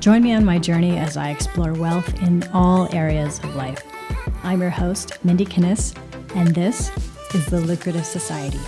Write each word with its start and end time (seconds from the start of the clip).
Join 0.00 0.22
me 0.22 0.32
on 0.32 0.44
my 0.44 0.60
journey 0.60 0.96
as 0.96 1.16
I 1.16 1.30
explore 1.30 1.72
wealth 1.72 2.22
in 2.22 2.44
all 2.52 2.88
areas 2.94 3.40
of 3.40 3.56
life. 3.56 3.82
I'm 4.44 4.60
your 4.60 4.70
host, 4.70 5.24
Mindy 5.24 5.44
Kinnis, 5.44 5.92
and 6.36 6.54
this 6.54 6.92
is 7.34 7.46
The 7.46 7.58
Lucrative 7.58 8.06
Society. 8.06 8.60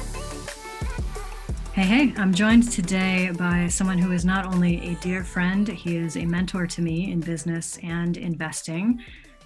Hey, 1.73 1.83
hey, 1.83 2.15
I'm 2.17 2.35
joined 2.35 2.73
today 2.73 3.31
by 3.39 3.69
someone 3.69 3.97
who 3.97 4.11
is 4.11 4.25
not 4.25 4.45
only 4.45 4.89
a 4.89 4.97
dear 4.97 5.23
friend, 5.23 5.69
he 5.69 5.99
is 5.99 6.17
a 6.17 6.25
mentor 6.25 6.67
to 6.67 6.83
me 6.83 7.13
in 7.13 7.21
business 7.21 7.79
and 7.85 8.17
investing. 8.17 9.01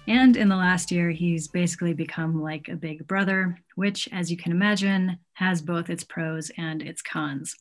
And 0.07 0.37
in 0.37 0.49
the 0.49 0.55
last 0.55 0.89
year, 0.89 1.11
he's 1.11 1.47
basically 1.47 1.93
become 1.93 2.41
like 2.41 2.67
a 2.67 2.75
big 2.75 3.05
brother, 3.07 3.59
which, 3.75 4.09
as 4.11 4.31
you 4.31 4.37
can 4.37 4.51
imagine, 4.51 5.19
has 5.33 5.61
both 5.61 5.91
its 5.91 6.03
pros 6.03 6.49
and 6.57 6.81
its 6.81 7.03
cons. 7.03 7.53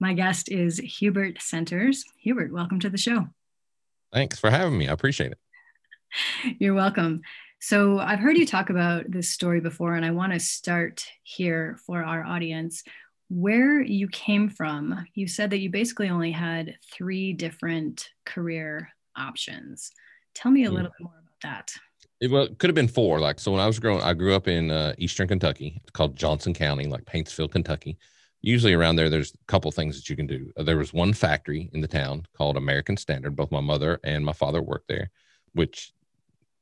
My 0.00 0.14
guest 0.14 0.50
is 0.50 0.78
Hubert 0.78 1.40
Senters. 1.40 2.04
Hubert, 2.18 2.52
welcome 2.52 2.80
to 2.80 2.90
the 2.90 2.98
show. 2.98 3.28
Thanks 4.12 4.38
for 4.38 4.50
having 4.50 4.76
me. 4.76 4.88
I 4.88 4.92
appreciate 4.92 5.32
it. 5.32 5.38
You're 6.58 6.74
welcome. 6.74 7.22
So, 7.60 7.98
I've 7.98 8.18
heard 8.18 8.36
you 8.36 8.44
talk 8.44 8.70
about 8.70 9.04
this 9.08 9.30
story 9.30 9.60
before, 9.60 9.94
and 9.94 10.04
I 10.04 10.10
want 10.10 10.32
to 10.32 10.40
start 10.40 11.04
here 11.22 11.78
for 11.86 12.02
our 12.02 12.24
audience. 12.24 12.82
Where 13.28 13.80
you 13.80 14.08
came 14.08 14.50
from, 14.50 15.06
you 15.14 15.26
said 15.26 15.50
that 15.50 15.60
you 15.60 15.70
basically 15.70 16.10
only 16.10 16.32
had 16.32 16.76
three 16.92 17.32
different 17.32 18.10
career 18.26 18.90
options. 19.16 19.90
Tell 20.34 20.50
me 20.50 20.64
a 20.64 20.70
mm. 20.70 20.74
little 20.74 20.90
bit 20.90 21.04
more 21.04 21.14
about 21.14 21.40
that. 21.42 21.72
It, 22.20 22.30
well, 22.30 22.44
it 22.44 22.58
could 22.58 22.68
have 22.68 22.74
been 22.74 22.88
four. 22.88 23.20
Like, 23.20 23.40
so 23.40 23.52
when 23.52 23.60
I 23.60 23.66
was 23.66 23.78
growing, 23.78 24.02
I 24.02 24.12
grew 24.12 24.34
up 24.34 24.48
in 24.48 24.70
uh, 24.70 24.94
Eastern 24.98 25.28
Kentucky. 25.28 25.80
It's 25.82 25.92
called 25.92 26.16
Johnson 26.16 26.52
County, 26.52 26.84
like 26.86 27.04
Paintsville, 27.04 27.50
Kentucky 27.50 27.96
usually 28.42 28.74
around 28.74 28.96
there 28.96 29.08
there's 29.08 29.32
a 29.32 29.44
couple 29.46 29.70
things 29.70 29.96
that 29.96 30.10
you 30.10 30.16
can 30.16 30.26
do. 30.26 30.52
Uh, 30.56 30.62
there 30.62 30.76
was 30.76 30.92
one 30.92 31.12
factory 31.12 31.70
in 31.72 31.80
the 31.80 31.88
town 31.88 32.26
called 32.36 32.56
american 32.56 32.96
standard. 32.96 33.36
Both 33.36 33.50
my 33.50 33.60
mother 33.60 34.00
and 34.04 34.24
my 34.24 34.32
father 34.32 34.60
worked 34.60 34.88
there 34.88 35.10
which 35.54 35.92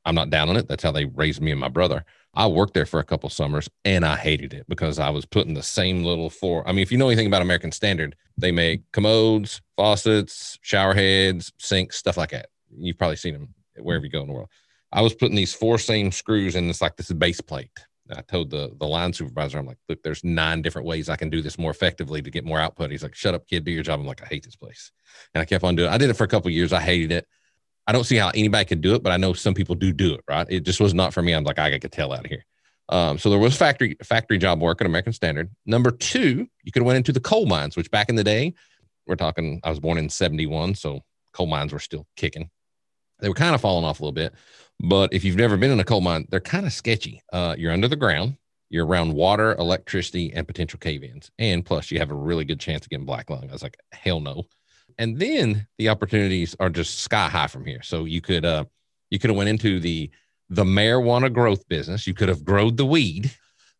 i'm 0.05 0.15
not 0.15 0.29
down 0.29 0.49
on 0.49 0.57
it. 0.57 0.67
That's 0.67 0.83
how 0.83 0.91
they 0.91 1.05
raised 1.05 1.41
me 1.41 1.51
and 1.51 1.59
my 1.59 1.69
brother. 1.69 2.05
I 2.33 2.47
worked 2.47 2.73
there 2.73 2.85
for 2.85 3.01
a 3.01 3.03
couple 3.03 3.29
summers 3.29 3.69
and 3.83 4.05
i 4.05 4.15
hated 4.15 4.53
it 4.53 4.65
because 4.69 4.99
i 4.99 5.09
was 5.09 5.25
putting 5.25 5.53
the 5.53 5.63
same 5.63 6.05
little 6.05 6.29
four 6.29 6.65
i 6.67 6.71
mean 6.71 6.81
if 6.81 6.91
you 6.91 6.97
know 6.97 7.09
anything 7.09 7.27
about 7.27 7.41
american 7.41 7.73
standard 7.73 8.15
they 8.37 8.51
make 8.51 8.89
commodes 8.93 9.61
faucets 9.75 10.57
shower 10.61 10.93
heads 10.93 11.51
sinks 11.57 11.97
stuff 11.97 12.17
like 12.17 12.31
that. 12.31 12.49
You've 12.73 12.97
probably 12.97 13.17
seen 13.17 13.33
them 13.33 13.53
wherever 13.77 14.05
you 14.05 14.11
go 14.11 14.21
in 14.21 14.27
the 14.27 14.33
world. 14.33 14.49
I 14.93 15.01
was 15.01 15.13
putting 15.13 15.35
these 15.35 15.53
four 15.53 15.77
same 15.77 16.11
screws 16.11 16.55
in 16.55 16.69
it's 16.69 16.81
like 16.81 16.97
this 16.97 17.09
is 17.09 17.17
base 17.17 17.41
plate 17.41 17.71
I 18.13 18.21
told 18.21 18.49
the 18.49 18.71
the 18.79 18.87
line 18.87 19.13
supervisor, 19.13 19.57
I'm 19.57 19.65
like, 19.65 19.77
look, 19.89 20.01
there's 20.03 20.23
nine 20.23 20.61
different 20.61 20.87
ways 20.87 21.09
I 21.09 21.15
can 21.15 21.29
do 21.29 21.41
this 21.41 21.57
more 21.57 21.71
effectively 21.71 22.21
to 22.21 22.31
get 22.31 22.45
more 22.45 22.59
output. 22.59 22.91
He's 22.91 23.03
like, 23.03 23.15
shut 23.15 23.33
up, 23.33 23.47
kid, 23.47 23.63
do 23.63 23.71
your 23.71 23.83
job. 23.83 23.99
I'm 23.99 24.05
like, 24.05 24.21
I 24.21 24.25
hate 24.25 24.43
this 24.43 24.55
place. 24.55 24.91
And 25.33 25.41
I 25.41 25.45
kept 25.45 25.63
on 25.63 25.75
doing 25.75 25.89
it. 25.89 25.93
I 25.93 25.97
did 25.97 26.09
it 26.09 26.15
for 26.15 26.23
a 26.23 26.27
couple 26.27 26.49
years. 26.51 26.73
I 26.73 26.79
hated 26.79 27.11
it. 27.11 27.27
I 27.87 27.91
don't 27.91 28.03
see 28.03 28.17
how 28.17 28.29
anybody 28.29 28.65
could 28.65 28.81
do 28.81 28.95
it, 28.95 29.03
but 29.03 29.11
I 29.11 29.17
know 29.17 29.33
some 29.33 29.53
people 29.53 29.75
do 29.75 29.91
do 29.91 30.13
it, 30.13 30.21
right? 30.29 30.47
It 30.49 30.61
just 30.61 30.79
was 30.79 30.93
not 30.93 31.13
for 31.13 31.21
me. 31.21 31.33
I'm 31.33 31.43
like, 31.43 31.59
I 31.59 31.71
got 31.71 31.81
to 31.81 31.89
tell 31.89 32.13
out 32.13 32.25
of 32.25 32.31
here. 32.31 32.45
Um, 32.89 33.17
so 33.17 33.29
there 33.29 33.39
was 33.39 33.55
factory 33.55 33.95
factory 34.03 34.37
job 34.37 34.61
work 34.61 34.81
at 34.81 34.87
American 34.87 35.13
Standard. 35.13 35.49
Number 35.65 35.91
two, 35.91 36.47
you 36.63 36.71
could 36.71 36.81
have 36.81 36.87
went 36.87 36.97
into 36.97 37.13
the 37.13 37.19
coal 37.19 37.45
mines, 37.45 37.75
which 37.75 37.89
back 37.89 38.09
in 38.09 38.15
the 38.15 38.23
day, 38.23 38.53
we're 39.07 39.15
talking, 39.15 39.61
I 39.63 39.69
was 39.69 39.79
born 39.79 39.97
in 39.97 40.09
71, 40.09 40.75
so 40.75 41.01
coal 41.33 41.47
mines 41.47 41.73
were 41.73 41.79
still 41.79 42.05
kicking. 42.15 42.49
They 43.19 43.29
were 43.29 43.35
kind 43.35 43.55
of 43.55 43.61
falling 43.61 43.85
off 43.85 43.99
a 43.99 44.03
little 44.03 44.11
bit. 44.11 44.33
But 44.83 45.13
if 45.13 45.23
you've 45.23 45.35
never 45.35 45.57
been 45.57 45.71
in 45.71 45.79
a 45.79 45.83
coal 45.83 46.01
mine, 46.01 46.27
they're 46.29 46.39
kind 46.39 46.65
of 46.65 46.73
sketchy. 46.73 47.21
Uh, 47.31 47.55
you're 47.57 47.71
under 47.71 47.87
the 47.87 47.95
ground, 47.95 48.37
you're 48.69 48.85
around 48.85 49.13
water, 49.13 49.55
electricity, 49.59 50.33
and 50.33 50.47
potential 50.47 50.79
cave 50.79 51.03
ins. 51.03 51.29
And 51.37 51.63
plus, 51.63 51.91
you 51.91 51.99
have 51.99 52.09
a 52.09 52.15
really 52.15 52.45
good 52.45 52.59
chance 52.59 52.85
of 52.85 52.89
getting 52.89 53.05
black 53.05 53.29
lung. 53.29 53.47
I 53.47 53.53
was 53.53 53.61
like, 53.61 53.77
hell 53.91 54.19
no. 54.19 54.47
And 54.97 55.19
then 55.19 55.67
the 55.77 55.89
opportunities 55.89 56.55
are 56.59 56.69
just 56.69 56.99
sky 56.99 57.29
high 57.29 57.47
from 57.47 57.65
here. 57.65 57.81
So 57.83 58.05
you 58.05 58.21
could, 58.21 58.43
uh, 58.43 58.65
you 59.11 59.19
could 59.19 59.29
have 59.29 59.37
went 59.37 59.49
into 59.49 59.79
the 59.79 60.09
the 60.49 60.63
marijuana 60.65 61.31
growth 61.31 61.65
business. 61.69 62.05
You 62.05 62.13
could 62.13 62.27
have 62.27 62.43
growed 62.43 62.75
the 62.75 62.85
weed, 62.85 63.31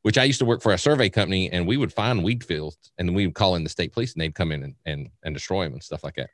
which 0.03 0.17
I 0.17 0.23
used 0.23 0.40
to 0.40 0.45
work 0.45 0.61
for 0.61 0.72
a 0.72 0.78
survey 0.78 1.09
company, 1.09 1.51
and 1.51 1.67
we 1.67 1.75
would 1.75 1.91
find 1.91 2.23
weed 2.23 2.45
fields, 2.45 2.78
and 2.97 3.13
we 3.13 3.28
would 3.28 3.35
call 3.35 3.56
in 3.56 3.66
the 3.66 3.69
state 3.69 3.91
police, 3.91 4.13
and 4.13 4.22
they'd 4.22 4.35
come 4.35 4.53
in 4.53 4.63
and 4.63 4.75
and, 4.85 5.09
and 5.23 5.34
destroy 5.34 5.66
them 5.66 5.73
and 5.73 5.84
stuff 5.84 6.03
like 6.03 6.16
that 6.16 6.29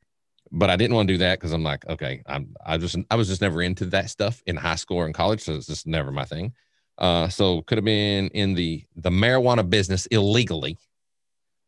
but 0.52 0.70
I 0.70 0.76
didn't 0.76 0.96
want 0.96 1.08
to 1.08 1.14
do 1.14 1.18
that 1.20 1.40
because 1.40 1.52
I'm 1.52 1.64
like, 1.64 1.86
okay, 1.88 2.22
I'm 2.26 2.56
I 2.66 2.78
just 2.78 2.98
I 3.10 3.16
was 3.16 3.28
just 3.28 3.42
never 3.42 3.62
into 3.62 3.86
that 3.88 4.10
stuff 4.10 4.42
in 4.46 4.56
high 4.56 4.76
school 4.76 4.98
or 4.98 5.08
in 5.08 5.14
college, 5.14 5.42
so 5.42 5.56
it's 5.56 5.68
just 5.68 5.88
never 5.88 6.12
my 6.12 6.26
thing. 6.26 6.54
Uh, 6.98 7.28
so 7.30 7.62
could 7.64 7.78
have 7.78 7.86
been 7.86 8.28
in 8.30 8.54
the 8.54 8.86
the 8.96 9.10
marijuana 9.10 9.68
business 9.68 10.06
illegally, 10.08 10.78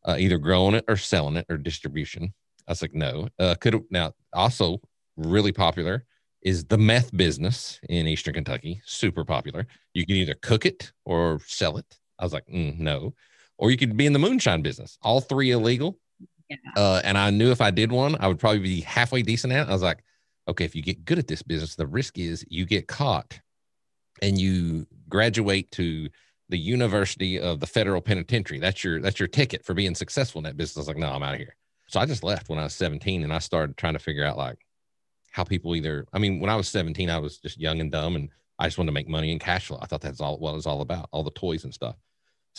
uh, 0.05 0.15
either 0.17 0.37
growing 0.37 0.75
it 0.75 0.85
or 0.87 0.97
selling 0.97 1.37
it 1.37 1.45
or 1.49 1.57
distribution. 1.57 2.33
I 2.67 2.71
was 2.71 2.81
like, 2.81 2.93
no. 2.93 3.29
Uh, 3.37 3.55
could 3.55 3.83
now 3.89 4.13
also 4.33 4.79
really 5.17 5.51
popular 5.51 6.05
is 6.41 6.65
the 6.65 6.77
meth 6.77 7.15
business 7.15 7.79
in 7.89 8.07
Eastern 8.07 8.33
Kentucky, 8.33 8.81
super 8.85 9.25
popular. 9.25 9.67
You 9.93 10.05
can 10.05 10.15
either 10.15 10.35
cook 10.35 10.65
it 10.65 10.91
or 11.03 11.39
sell 11.45 11.77
it. 11.77 11.99
I 12.17 12.23
was 12.23 12.33
like, 12.33 12.47
mm, 12.47 12.77
no. 12.79 13.13
Or 13.57 13.71
you 13.71 13.77
could 13.77 13.97
be 13.97 14.05
in 14.05 14.13
the 14.13 14.19
moonshine 14.19 14.61
business. 14.61 14.97
All 15.01 15.19
three 15.19 15.51
illegal 15.51 15.99
yeah. 16.49 16.57
Uh, 16.75 17.01
and 17.03 17.17
I 17.17 17.29
knew 17.29 17.51
if 17.51 17.61
I 17.61 17.71
did 17.71 17.91
one, 17.91 18.15
I 18.19 18.27
would 18.27 18.39
probably 18.39 18.59
be 18.59 18.81
halfway 18.81 19.21
decent 19.21 19.53
at 19.53 19.67
it. 19.67 19.69
I 19.69 19.73
was 19.73 19.81
like, 19.81 20.03
okay, 20.47 20.65
if 20.65 20.75
you 20.75 20.81
get 20.81 21.05
good 21.05 21.19
at 21.19 21.27
this 21.27 21.41
business, 21.41 21.75
the 21.75 21.87
risk 21.87 22.17
is 22.17 22.45
you 22.49 22.65
get 22.65 22.87
caught 22.87 23.39
and 24.21 24.39
you 24.39 24.87
graduate 25.07 25.71
to 25.71 26.09
the 26.49 26.57
University 26.57 27.39
of 27.39 27.59
the 27.59 27.67
Federal 27.67 28.01
Penitentiary. 28.01 28.59
That's 28.59 28.83
your 28.83 28.99
that's 28.99 29.19
your 29.19 29.27
ticket 29.27 29.63
for 29.63 29.73
being 29.73 29.95
successful 29.95 30.39
in 30.39 30.43
that 30.43 30.57
business. 30.57 30.77
I 30.77 30.81
was 30.81 30.87
like, 30.87 30.97
no, 30.97 31.11
I'm 31.11 31.23
out 31.23 31.35
of 31.35 31.39
here. 31.39 31.55
So 31.87 31.99
I 31.99 32.05
just 32.05 32.23
left 32.23 32.49
when 32.49 32.59
I 32.59 32.63
was 32.63 32.73
17 32.73 33.23
and 33.23 33.33
I 33.33 33.39
started 33.39 33.77
trying 33.77 33.93
to 33.93 33.99
figure 33.99 34.25
out 34.25 34.37
like 34.37 34.57
how 35.31 35.43
people 35.43 35.75
either 35.75 36.07
I 36.11 36.19
mean, 36.19 36.39
when 36.39 36.49
I 36.49 36.55
was 36.55 36.67
17, 36.69 37.09
I 37.09 37.19
was 37.19 37.37
just 37.37 37.59
young 37.59 37.79
and 37.79 37.91
dumb 37.91 38.15
and 38.15 38.29
I 38.57 38.67
just 38.67 38.77
wanted 38.77 38.89
to 38.89 38.93
make 38.93 39.07
money 39.07 39.31
and 39.31 39.39
cash 39.39 39.67
flow. 39.67 39.79
I 39.81 39.85
thought 39.85 40.01
that's 40.01 40.19
all 40.19 40.37
what 40.37 40.51
it 40.51 40.55
was 40.55 40.65
all 40.65 40.81
about, 40.81 41.07
all 41.11 41.23
the 41.23 41.31
toys 41.31 41.63
and 41.63 41.73
stuff. 41.73 41.95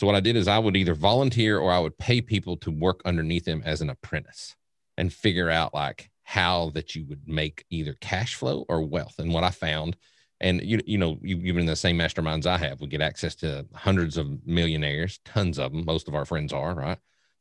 So 0.00 0.06
what 0.06 0.16
I 0.16 0.20
did 0.20 0.34
is 0.34 0.48
I 0.48 0.58
would 0.58 0.78
either 0.78 0.94
volunteer 0.94 1.58
or 1.58 1.70
I 1.70 1.78
would 1.78 1.98
pay 1.98 2.22
people 2.22 2.56
to 2.56 2.70
work 2.70 3.02
underneath 3.04 3.44
them 3.44 3.60
as 3.66 3.82
an 3.82 3.90
apprentice 3.90 4.56
and 4.96 5.12
figure 5.12 5.50
out 5.50 5.74
like 5.74 6.10
how 6.22 6.70
that 6.70 6.94
you 6.94 7.04
would 7.04 7.28
make 7.28 7.66
either 7.68 7.92
cash 8.00 8.34
flow 8.34 8.64
or 8.70 8.80
wealth. 8.80 9.18
And 9.18 9.34
what 9.34 9.44
I 9.44 9.50
found, 9.50 9.98
and 10.40 10.62
you 10.62 10.80
you 10.86 10.96
know 10.96 11.18
you 11.20 11.36
even 11.40 11.60
in 11.60 11.66
the 11.66 11.76
same 11.76 11.98
masterminds 11.98 12.46
I 12.46 12.56
have, 12.56 12.80
we 12.80 12.86
get 12.86 13.02
access 13.02 13.34
to 13.36 13.66
hundreds 13.74 14.16
of 14.16 14.46
millionaires, 14.46 15.20
tons 15.26 15.58
of 15.58 15.70
them. 15.70 15.84
Most 15.84 16.08
of 16.08 16.14
our 16.14 16.24
friends 16.24 16.54
are 16.54 16.74
right, 16.74 16.96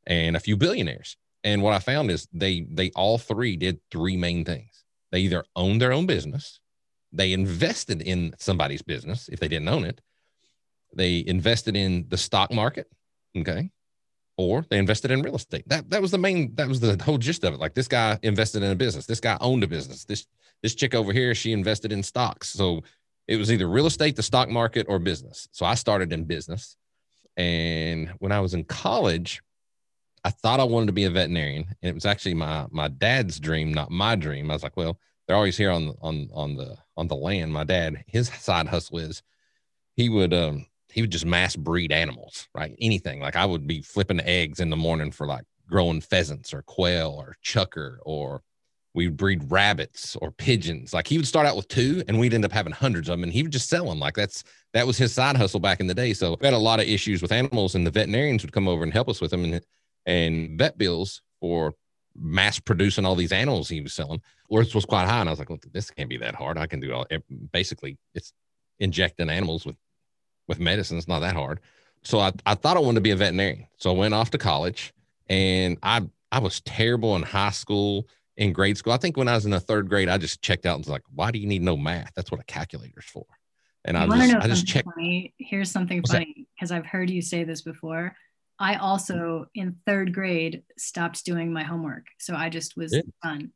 and 0.06 0.36
a 0.36 0.42
few 0.42 0.58
billionaires. 0.58 1.16
And 1.46 1.64
what 1.64 1.74
I 1.74 1.80
found 1.80 2.12
is 2.12 2.28
they 2.34 2.68
they 2.70 2.92
all 2.94 3.18
three 3.18 3.56
did 3.56 3.80
three 3.90 4.18
main 4.18 4.44
things. 4.44 4.84
They 5.14 5.22
either 5.22 5.46
owned 5.56 5.82
their 5.82 5.94
own 5.94 6.08
business, 6.08 6.60
they 7.14 7.32
invested 7.32 8.02
in 8.02 8.36
somebody's 8.38 8.82
business 8.82 9.30
if 9.30 9.40
they 9.40 9.48
didn't 9.48 9.70
own 9.70 9.86
it, 9.86 10.02
they 10.94 11.24
invested 11.26 11.76
in 11.76 12.06
the 12.10 12.18
stock 12.18 12.52
market, 12.52 12.92
okay, 13.38 13.72
or 14.38 14.66
they 14.70 14.78
invested 14.78 15.12
in 15.12 15.22
real 15.22 15.36
estate. 15.36 15.68
That 15.68 15.90
that 15.90 16.02
was 16.02 16.12
the 16.12 16.18
main. 16.18 16.56
That 16.56 16.68
was 16.68 16.80
the 16.80 17.02
whole 17.04 17.18
gist 17.18 17.44
of 17.44 17.54
it. 17.54 17.60
Like 17.60 17.74
this 17.74 17.88
guy 17.88 18.18
invested 18.24 18.64
in 18.64 18.72
a 18.72 18.76
business. 18.76 19.06
This 19.06 19.20
guy 19.20 19.38
owned 19.42 19.64
a 19.64 19.68
business. 19.68 20.06
This 20.06 20.26
this 20.64 20.76
chick 20.76 20.94
over 20.96 21.14
here, 21.14 21.34
she 21.36 21.54
invested 21.54 21.92
in 21.92 22.04
stocks. 22.04 22.50
So 22.50 22.84
it 23.28 23.38
was 23.38 23.52
either 23.52 23.68
real 23.68 23.86
estate, 23.86 24.16
the 24.16 24.24
stock 24.24 24.50
market, 24.50 24.88
or 24.90 25.00
business. 25.00 25.48
So 25.52 25.66
I 25.66 25.76
started 25.76 26.12
in 26.12 26.26
business, 26.26 26.76
and 27.38 28.10
when 28.20 28.32
I 28.32 28.40
was 28.40 28.54
in 28.54 28.64
college, 28.64 29.42
I 30.24 30.32
thought 30.32 30.60
I 30.60 30.66
wanted 30.66 30.88
to 30.88 30.94
be 30.94 31.06
a 31.06 31.10
veterinarian, 31.10 31.66
and 31.82 31.90
it 31.90 31.94
was 31.94 32.06
actually 32.06 32.34
my 32.34 32.66
my 32.72 32.88
dad's 32.88 33.40
dream, 33.40 33.74
not 33.74 33.92
my 33.92 34.16
dream. 34.16 34.50
I 34.50 34.54
was 34.54 34.64
like, 34.64 34.78
well, 34.78 35.00
they're 35.28 35.38
always 35.38 35.58
here 35.58 35.72
on 35.72 35.94
on 36.02 36.30
on 36.34 36.56
the 36.56 36.78
on 36.98 37.08
the 37.08 37.16
land. 37.16 37.54
My 37.54 37.64
dad, 37.64 38.04
his 38.08 38.30
side 38.30 38.68
hustle 38.68 39.00
is 39.00 39.22
he 39.96 40.10
would 40.10 40.34
um 40.34 40.66
he 40.92 41.02
would 41.02 41.12
just 41.12 41.26
mass 41.26 41.56
breed 41.56 41.92
animals, 41.92 42.48
right? 42.56 42.76
Anything. 42.80 43.20
Like 43.20 43.36
I 43.36 43.46
would 43.46 43.68
be 43.68 43.82
flipping 43.82 44.20
eggs 44.22 44.60
in 44.60 44.70
the 44.70 44.76
morning 44.76 45.12
for 45.12 45.28
like 45.28 45.44
growing 45.70 46.02
pheasants 46.02 46.54
or 46.54 46.64
quail 46.64 47.16
or 47.18 47.36
chukar, 47.46 47.98
or 48.04 48.42
we'd 48.94 49.18
breed 49.18 49.52
rabbits 49.52 50.16
or 50.16 50.32
pigeons. 50.32 50.94
Like 50.94 51.08
he 51.08 51.18
would 51.18 51.28
start 51.28 51.46
out 51.46 51.56
with 51.56 51.68
two 51.68 52.04
and 52.08 52.20
we'd 52.20 52.34
end 52.34 52.46
up 52.46 52.52
having 52.52 52.74
hundreds 52.74 53.08
of 53.08 53.14
them 53.14 53.24
and 53.24 53.32
he 53.32 53.44
would 53.44 53.52
just 53.52 53.70
sell 53.70 53.86
them. 53.86 54.00
Like 54.00 54.16
that's, 54.16 54.44
that 54.74 54.88
was 54.88 54.98
his 54.98 55.14
side 55.14 55.38
hustle 55.38 55.60
back 55.60 55.80
in 55.80 55.88
the 55.88 55.94
day. 55.94 56.14
So 56.14 56.38
we 56.42 56.48
had 56.48 56.56
a 56.56 56.58
lot 56.58 56.80
of 56.80 56.88
issues 56.88 57.22
with 57.22 57.32
animals 57.32 57.76
and 57.76 57.86
the 57.86 57.92
veterinarians 57.92 58.44
would 58.44 58.52
come 58.52 58.68
over 58.68 58.84
and 58.84 58.92
help 58.92 59.08
us 59.08 59.22
with 59.22 59.32
them 59.32 59.46
and, 59.46 59.64
and 60.06 60.58
vet 60.58 60.78
bills 60.78 61.22
for 61.40 61.76
mass 62.16 62.60
producing 62.60 63.06
all 63.06 63.16
these 63.16 63.32
animals 63.32 63.70
he 63.70 63.80
was 63.80 63.94
selling. 63.94 64.22
Worth 64.50 64.74
was 64.74 64.86
quite 64.86 65.08
high. 65.08 65.20
And 65.20 65.30
I 65.30 65.32
was 65.32 65.40
like, 65.40 65.50
well, 65.50 65.60
this 65.72 65.92
can't 65.92 66.10
be 66.10 66.18
that 66.18 66.36
hard. 66.36 66.58
I 66.58 66.66
can 66.66 66.80
do 66.80 66.92
all, 66.92 67.06
basically 67.54 67.98
it's 68.16 68.34
injecting 68.80 69.30
animals 69.30 69.66
with 69.68 69.76
with 70.50 70.60
medicine. 70.60 70.98
It's 70.98 71.08
not 71.08 71.20
that 71.20 71.36
hard. 71.36 71.62
So 72.04 72.20
I, 72.20 72.34
I 72.46 72.56
thought 72.56 72.76
I 72.76 72.82
wanted 72.82 72.96
to 72.96 73.02
be 73.02 73.12
a 73.12 73.16
veterinarian. 73.16 73.68
So 73.78 73.92
I 73.92 73.94
went 73.94 74.14
off 74.14 74.32
to 74.32 74.38
college 74.38 74.94
and 75.30 75.78
I, 75.82 76.02
I 76.32 76.40
was 76.40 76.60
terrible 76.62 77.16
in 77.16 77.22
high 77.22 77.52
school, 77.52 78.08
in 78.36 78.52
grade 78.52 78.78
school. 78.78 78.92
I 78.92 78.98
think 78.98 79.16
when 79.16 79.28
I 79.28 79.36
was 79.36 79.46
in 79.46 79.52
the 79.52 79.60
third 79.60 79.88
grade, 79.88 80.10
I 80.10 80.18
just 80.18 80.42
checked 80.42 80.66
out 80.66 80.76
and 80.76 80.86
was 80.86 80.90
like, 80.90 81.04
why 81.14 81.32
do 81.32 81.40
you 81.40 81.48
need 81.48 81.62
no 81.62 81.78
math? 81.78 82.12
That's 82.16 82.32
what 82.32 82.42
a 82.42 82.46
calculator's 82.46 83.06
for. 83.06 83.26
And 83.86 83.98
I 83.98 84.06
just, 84.06 84.36
I 84.36 84.48
just 84.48 84.68
checked. 84.68 84.90
Funny? 84.94 85.34
Here's 85.38 85.72
something 85.72 86.00
What's 86.00 86.12
funny 86.12 86.48
because 86.56 86.72
I've 86.72 86.86
heard 86.86 87.10
you 87.10 87.22
say 87.22 87.46
this 87.46 87.62
before. 87.62 88.16
I 88.60 88.76
also 88.76 89.46
in 89.56 89.78
third 89.86 90.14
grade 90.14 90.64
stopped 90.78 91.24
doing 91.24 91.54
my 91.54 91.64
homework. 91.64 92.08
So 92.18 92.36
I 92.36 92.50
just 92.50 92.76
was 92.76 92.94
yeah. 92.94 93.02
done. 93.24 93.52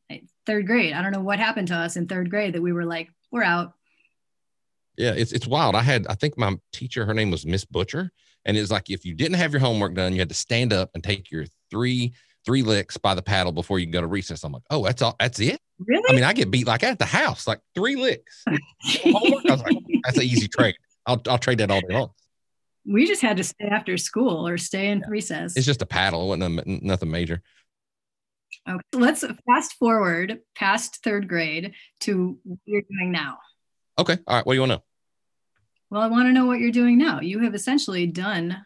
Third 0.45 0.66
grade. 0.66 0.94
I 0.94 1.01
don't 1.01 1.12
know 1.12 1.22
what 1.22 1.40
happened 1.40 1.68
to 1.69 1.75
us 1.75 1.98
in 1.98 2.07
third 2.07 2.30
grade 2.30 2.54
that 2.54 2.62
we 2.62 2.72
were 2.72 2.86
like, 2.86 3.10
we're 3.31 3.44
out. 3.44 3.74
Yeah, 4.98 5.13
it's 5.16 5.31
it's 5.31 5.48
wild. 5.48 5.75
I 5.75 5.81
had 5.81 6.06
I 6.07 6.16
think 6.16 6.38
my 6.38 6.57
teacher, 6.72 7.06
her 7.06 7.13
name 7.13 7.31
was 7.31 7.45
Miss 7.45 7.66
Butcher, 7.66 8.12
and 8.45 8.57
it's 8.57 8.72
like 8.72 8.90
if 8.90 9.06
you 9.06 9.13
didn't 9.13 9.38
have 9.38 9.51
your 9.51 9.60
homework 9.60 9.95
done, 9.95 10.13
you 10.13 10.19
had 10.19 10.30
to 10.30 10.36
stand 10.36 10.72
up 10.72 10.92
and 10.94 11.04
take 11.04 11.31
your 11.31 11.45
three 11.72 12.13
three 12.45 12.62
licks 12.62 12.98
by 12.98 13.16
the 13.16 13.22
paddle 13.22 13.51
before 13.51 13.80
you 13.80 13.86
can 13.86 13.92
go 13.92 14.01
to 14.01 14.07
recess. 14.07 14.44
I'm 14.44 14.51
like, 14.51 14.63
oh, 14.69 14.86
that's 14.86 15.01
all. 15.01 15.16
That's 15.19 15.40
it. 15.40 15.60
Really? 15.80 16.04
I 16.10 16.13
mean, 16.13 16.24
I 16.24 16.34
get 16.34 16.51
beat 16.51 16.68
like 16.68 16.84
at 16.84 17.00
the 17.00 17.06
house, 17.06 17.48
like 17.48 17.60
three 17.74 17.95
licks. 17.95 18.44
homework. 19.01 19.45
I 19.48 19.51
was 19.51 19.63
like, 19.63 19.78
that's 20.04 20.18
an 20.18 20.24
easy 20.24 20.48
trade. 20.48 20.75
I'll 21.06 21.22
I'll 21.28 21.38
trade 21.38 21.57
that 21.60 21.72
all 21.72 21.81
day 21.81 21.94
long. 21.94 22.12
We 22.86 23.07
just 23.07 23.22
had 23.22 23.38
to 23.38 23.44
stay 23.44 23.66
after 23.66 23.98
school 23.98 24.48
or 24.48 24.57
stay 24.57 24.90
in 24.90 25.04
recess. 25.07 25.56
It's 25.56 25.66
just 25.66 25.81
a 25.81 25.86
paddle, 25.86 26.24
it 26.25 26.38
wasn't 26.38 26.60
a, 26.60 26.86
nothing 26.86 27.10
major. 27.10 27.42
Okay, 28.69 28.81
let's 28.94 29.24
fast 29.45 29.74
forward 29.74 30.40
past 30.56 31.00
third 31.04 31.28
grade 31.28 31.74
to 32.01 32.38
what 32.44 32.60
you're 32.66 32.84
doing 32.90 33.12
now. 33.12 33.38
Okay. 34.00 34.18
All 34.28 34.36
right. 34.36 34.45
What 34.45 34.54
do 34.54 34.56
you 34.56 34.62
want 34.62 34.72
to 34.72 34.75
know? 34.78 34.84
Well, 35.90 36.01
I 36.01 36.07
want 36.07 36.28
to 36.28 36.34
know 36.34 36.45
what 36.45 36.60
you're 36.60 36.72
doing 36.72 36.98
now. 36.98 37.19
You 37.19 37.40
have 37.40 37.54
essentially 37.54 38.07
done 38.07 38.57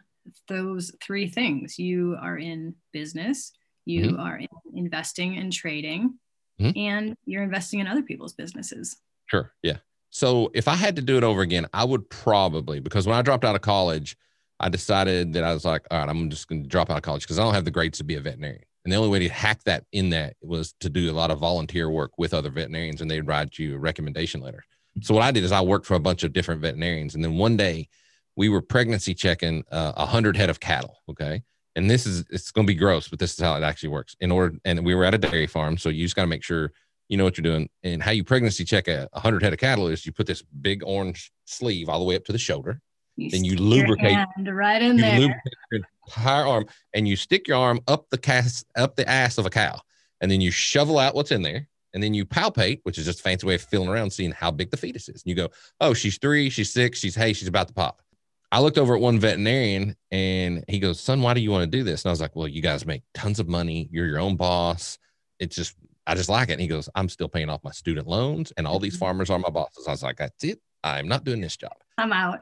those 0.46 0.92
three 1.02 1.28
things. 1.28 1.78
You 1.78 2.16
are 2.20 2.38
in 2.38 2.74
business, 2.92 3.52
you 3.84 4.12
mm-hmm. 4.12 4.20
are 4.20 4.38
in 4.38 4.48
investing 4.74 5.36
and 5.36 5.52
trading, 5.52 6.18
mm-hmm. 6.60 6.78
and 6.78 7.16
you're 7.26 7.42
investing 7.42 7.80
in 7.80 7.86
other 7.86 8.02
people's 8.02 8.32
businesses. 8.32 8.96
Sure. 9.26 9.52
Yeah. 9.62 9.78
So 10.10 10.50
if 10.54 10.68
I 10.68 10.74
had 10.74 10.96
to 10.96 11.02
do 11.02 11.18
it 11.18 11.24
over 11.24 11.42
again, 11.42 11.66
I 11.74 11.84
would 11.84 12.08
probably, 12.08 12.80
because 12.80 13.06
when 13.06 13.16
I 13.16 13.22
dropped 13.22 13.44
out 13.44 13.54
of 13.54 13.60
college, 13.60 14.16
I 14.60 14.68
decided 14.68 15.34
that 15.34 15.44
I 15.44 15.52
was 15.52 15.64
like, 15.64 15.86
all 15.90 15.98
right, 15.98 16.08
I'm 16.08 16.30
just 16.30 16.48
going 16.48 16.62
to 16.62 16.68
drop 16.68 16.90
out 16.90 16.96
of 16.96 17.02
college 17.02 17.22
because 17.22 17.38
I 17.38 17.42
don't 17.42 17.54
have 17.54 17.64
the 17.64 17.70
grades 17.70 17.98
to 17.98 18.04
be 18.04 18.14
a 18.14 18.20
veterinarian. 18.20 18.64
And 18.84 18.92
the 18.92 18.96
only 18.96 19.10
way 19.10 19.18
to 19.18 19.28
hack 19.28 19.62
that 19.64 19.84
in 19.92 20.10
that 20.10 20.36
was 20.40 20.74
to 20.80 20.88
do 20.88 21.10
a 21.10 21.12
lot 21.12 21.30
of 21.30 21.38
volunteer 21.38 21.90
work 21.90 22.12
with 22.16 22.32
other 22.32 22.50
veterinarians 22.50 23.02
and 23.02 23.10
they'd 23.10 23.26
write 23.26 23.58
you 23.58 23.76
a 23.76 23.78
recommendation 23.78 24.40
letter. 24.40 24.64
So 25.02 25.14
what 25.14 25.22
I 25.22 25.30
did 25.30 25.44
is 25.44 25.52
I 25.52 25.60
worked 25.60 25.86
for 25.86 25.94
a 25.94 26.00
bunch 26.00 26.24
of 26.24 26.32
different 26.32 26.60
veterinarians. 26.60 27.14
And 27.14 27.24
then 27.24 27.36
one 27.36 27.56
day 27.56 27.88
we 28.36 28.48
were 28.48 28.62
pregnancy 28.62 29.14
checking 29.14 29.64
uh, 29.70 29.92
a 29.96 30.00
uh, 30.00 30.06
hundred 30.06 30.36
head 30.36 30.50
of 30.50 30.60
cattle. 30.60 30.98
Okay. 31.10 31.42
And 31.76 31.90
this 31.90 32.06
is, 32.06 32.24
it's 32.30 32.50
going 32.50 32.66
to 32.66 32.72
be 32.72 32.78
gross, 32.78 33.08
but 33.08 33.18
this 33.18 33.32
is 33.32 33.40
how 33.40 33.56
it 33.56 33.62
actually 33.62 33.90
works 33.90 34.16
in 34.20 34.32
order. 34.32 34.56
And 34.64 34.84
we 34.84 34.94
were 34.94 35.04
at 35.04 35.14
a 35.14 35.18
dairy 35.18 35.46
farm. 35.46 35.78
So 35.78 35.88
you 35.88 36.04
just 36.04 36.16
got 36.16 36.22
to 36.22 36.28
make 36.28 36.42
sure 36.42 36.72
you 37.08 37.16
know 37.16 37.24
what 37.24 37.38
you're 37.38 37.42
doing. 37.42 37.68
And 37.82 38.02
how 38.02 38.10
you 38.10 38.24
pregnancy 38.24 38.64
check 38.64 38.88
a, 38.88 39.08
a 39.12 39.20
hundred 39.20 39.42
head 39.42 39.52
of 39.52 39.58
cattle 39.58 39.88
is 39.88 40.04
you 40.04 40.12
put 40.12 40.26
this 40.26 40.42
big 40.42 40.82
orange 40.84 41.32
sleeve 41.44 41.88
all 41.88 41.98
the 41.98 42.04
way 42.04 42.16
up 42.16 42.24
to 42.26 42.32
the 42.32 42.38
shoulder. 42.38 42.80
You 43.16 43.30
then 43.30 43.44
you 43.44 43.56
lubricate 43.56 44.16
right 44.46 44.82
in 44.82 44.96
there. 44.96 45.18
Lubricate 45.18 45.52
your 45.72 45.80
entire 46.06 46.46
arm 46.46 46.66
and 46.94 47.08
you 47.08 47.16
stick 47.16 47.48
your 47.48 47.56
arm 47.56 47.80
up 47.88 48.08
the 48.10 48.18
cast 48.18 48.66
up 48.76 48.94
the 48.94 49.08
ass 49.08 49.38
of 49.38 49.46
a 49.46 49.50
cow. 49.50 49.80
And 50.20 50.30
then 50.30 50.40
you 50.40 50.50
shovel 50.50 50.98
out 50.98 51.14
what's 51.14 51.32
in 51.32 51.42
there 51.42 51.68
and 51.94 52.02
then 52.02 52.14
you 52.14 52.24
palpate, 52.24 52.80
which 52.82 52.98
is 52.98 53.04
just 53.04 53.20
a 53.20 53.22
fancy 53.22 53.46
way 53.46 53.54
of 53.54 53.62
feeling 53.62 53.88
around, 53.88 54.12
seeing 54.12 54.32
how 54.32 54.50
big 54.50 54.70
the 54.70 54.76
fetus 54.76 55.08
is. 55.08 55.22
And 55.22 55.30
you 55.30 55.34
go, 55.34 55.48
oh, 55.80 55.94
she's 55.94 56.18
three, 56.18 56.50
she's 56.50 56.72
six, 56.72 56.98
she's 56.98 57.14
hey, 57.14 57.32
she's 57.32 57.48
about 57.48 57.68
to 57.68 57.74
pop. 57.74 58.02
I 58.50 58.60
looked 58.60 58.78
over 58.78 58.94
at 58.94 59.00
one 59.00 59.20
veterinarian 59.20 59.94
and 60.10 60.64
he 60.68 60.78
goes, 60.78 61.00
son, 61.00 61.20
why 61.20 61.34
do 61.34 61.40
you 61.40 61.50
want 61.50 61.70
to 61.70 61.76
do 61.76 61.84
this? 61.84 62.04
And 62.04 62.10
I 62.10 62.12
was 62.12 62.20
like, 62.20 62.34
well, 62.34 62.48
you 62.48 62.62
guys 62.62 62.86
make 62.86 63.02
tons 63.12 63.40
of 63.40 63.48
money. 63.48 63.88
You're 63.92 64.06
your 64.06 64.20
own 64.20 64.36
boss. 64.36 64.98
It's 65.38 65.54
just, 65.54 65.76
I 66.06 66.14
just 66.14 66.30
like 66.30 66.48
it. 66.48 66.52
And 66.52 66.60
he 66.60 66.66
goes, 66.66 66.88
I'm 66.94 67.10
still 67.10 67.28
paying 67.28 67.50
off 67.50 67.62
my 67.62 67.72
student 67.72 68.06
loans 68.06 68.52
and 68.56 68.66
all 68.66 68.78
these 68.78 68.94
mm-hmm. 68.94 69.00
farmers 69.00 69.30
are 69.30 69.38
my 69.38 69.50
bosses. 69.50 69.86
I 69.86 69.90
was 69.90 70.02
like, 70.02 70.16
that's 70.16 70.44
it. 70.44 70.60
I'm 70.82 71.08
not 71.08 71.24
doing 71.24 71.40
this 71.40 71.56
job. 71.56 71.74
I'm 71.98 72.12
out. 72.12 72.40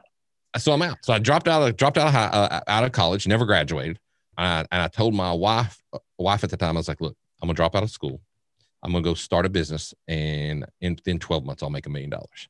So 0.57 0.71
I'm 0.71 0.81
out. 0.81 0.99
So 1.03 1.13
I 1.13 1.19
dropped 1.19 1.47
out 1.47 1.67
of, 1.67 1.75
dropped 1.75 1.97
out 1.97 2.07
of, 2.07 2.13
high, 2.13 2.27
uh, 2.27 2.61
out 2.67 2.83
of 2.85 2.93
college, 2.93 3.27
never 3.27 3.45
graduated. 3.45 3.99
I, 4.37 4.65
and 4.71 4.81
I 4.81 4.87
told 4.87 5.13
my 5.13 5.33
wife, 5.33 5.81
wife 6.17 6.43
at 6.43 6.49
the 6.49 6.57
time, 6.57 6.77
I 6.77 6.79
was 6.79 6.87
like, 6.87 7.01
look, 7.01 7.17
I'm 7.41 7.47
gonna 7.47 7.55
drop 7.55 7.75
out 7.75 7.83
of 7.83 7.91
school. 7.91 8.21
I'm 8.83 8.91
gonna 8.91 9.03
go 9.03 9.13
start 9.13 9.45
a 9.45 9.49
business, 9.49 9.93
and 10.07 10.65
in, 10.81 10.97
in 11.05 11.19
12 11.19 11.45
months, 11.45 11.63
I'll 11.63 11.69
make 11.69 11.87
a 11.87 11.89
million 11.89 12.09
dollars. 12.09 12.47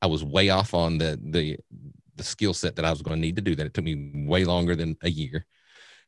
I 0.00 0.06
was 0.06 0.22
way 0.22 0.50
off 0.50 0.74
on 0.74 0.98
the 0.98 1.18
the 1.22 1.58
the 2.16 2.24
skill 2.24 2.54
set 2.54 2.76
that 2.76 2.84
I 2.84 2.90
was 2.90 3.02
going 3.02 3.16
to 3.16 3.20
need 3.20 3.36
to 3.36 3.42
do 3.42 3.54
that. 3.56 3.66
It 3.66 3.74
took 3.74 3.84
me 3.84 4.26
way 4.26 4.44
longer 4.44 4.76
than 4.76 4.96
a 5.02 5.10
year. 5.10 5.46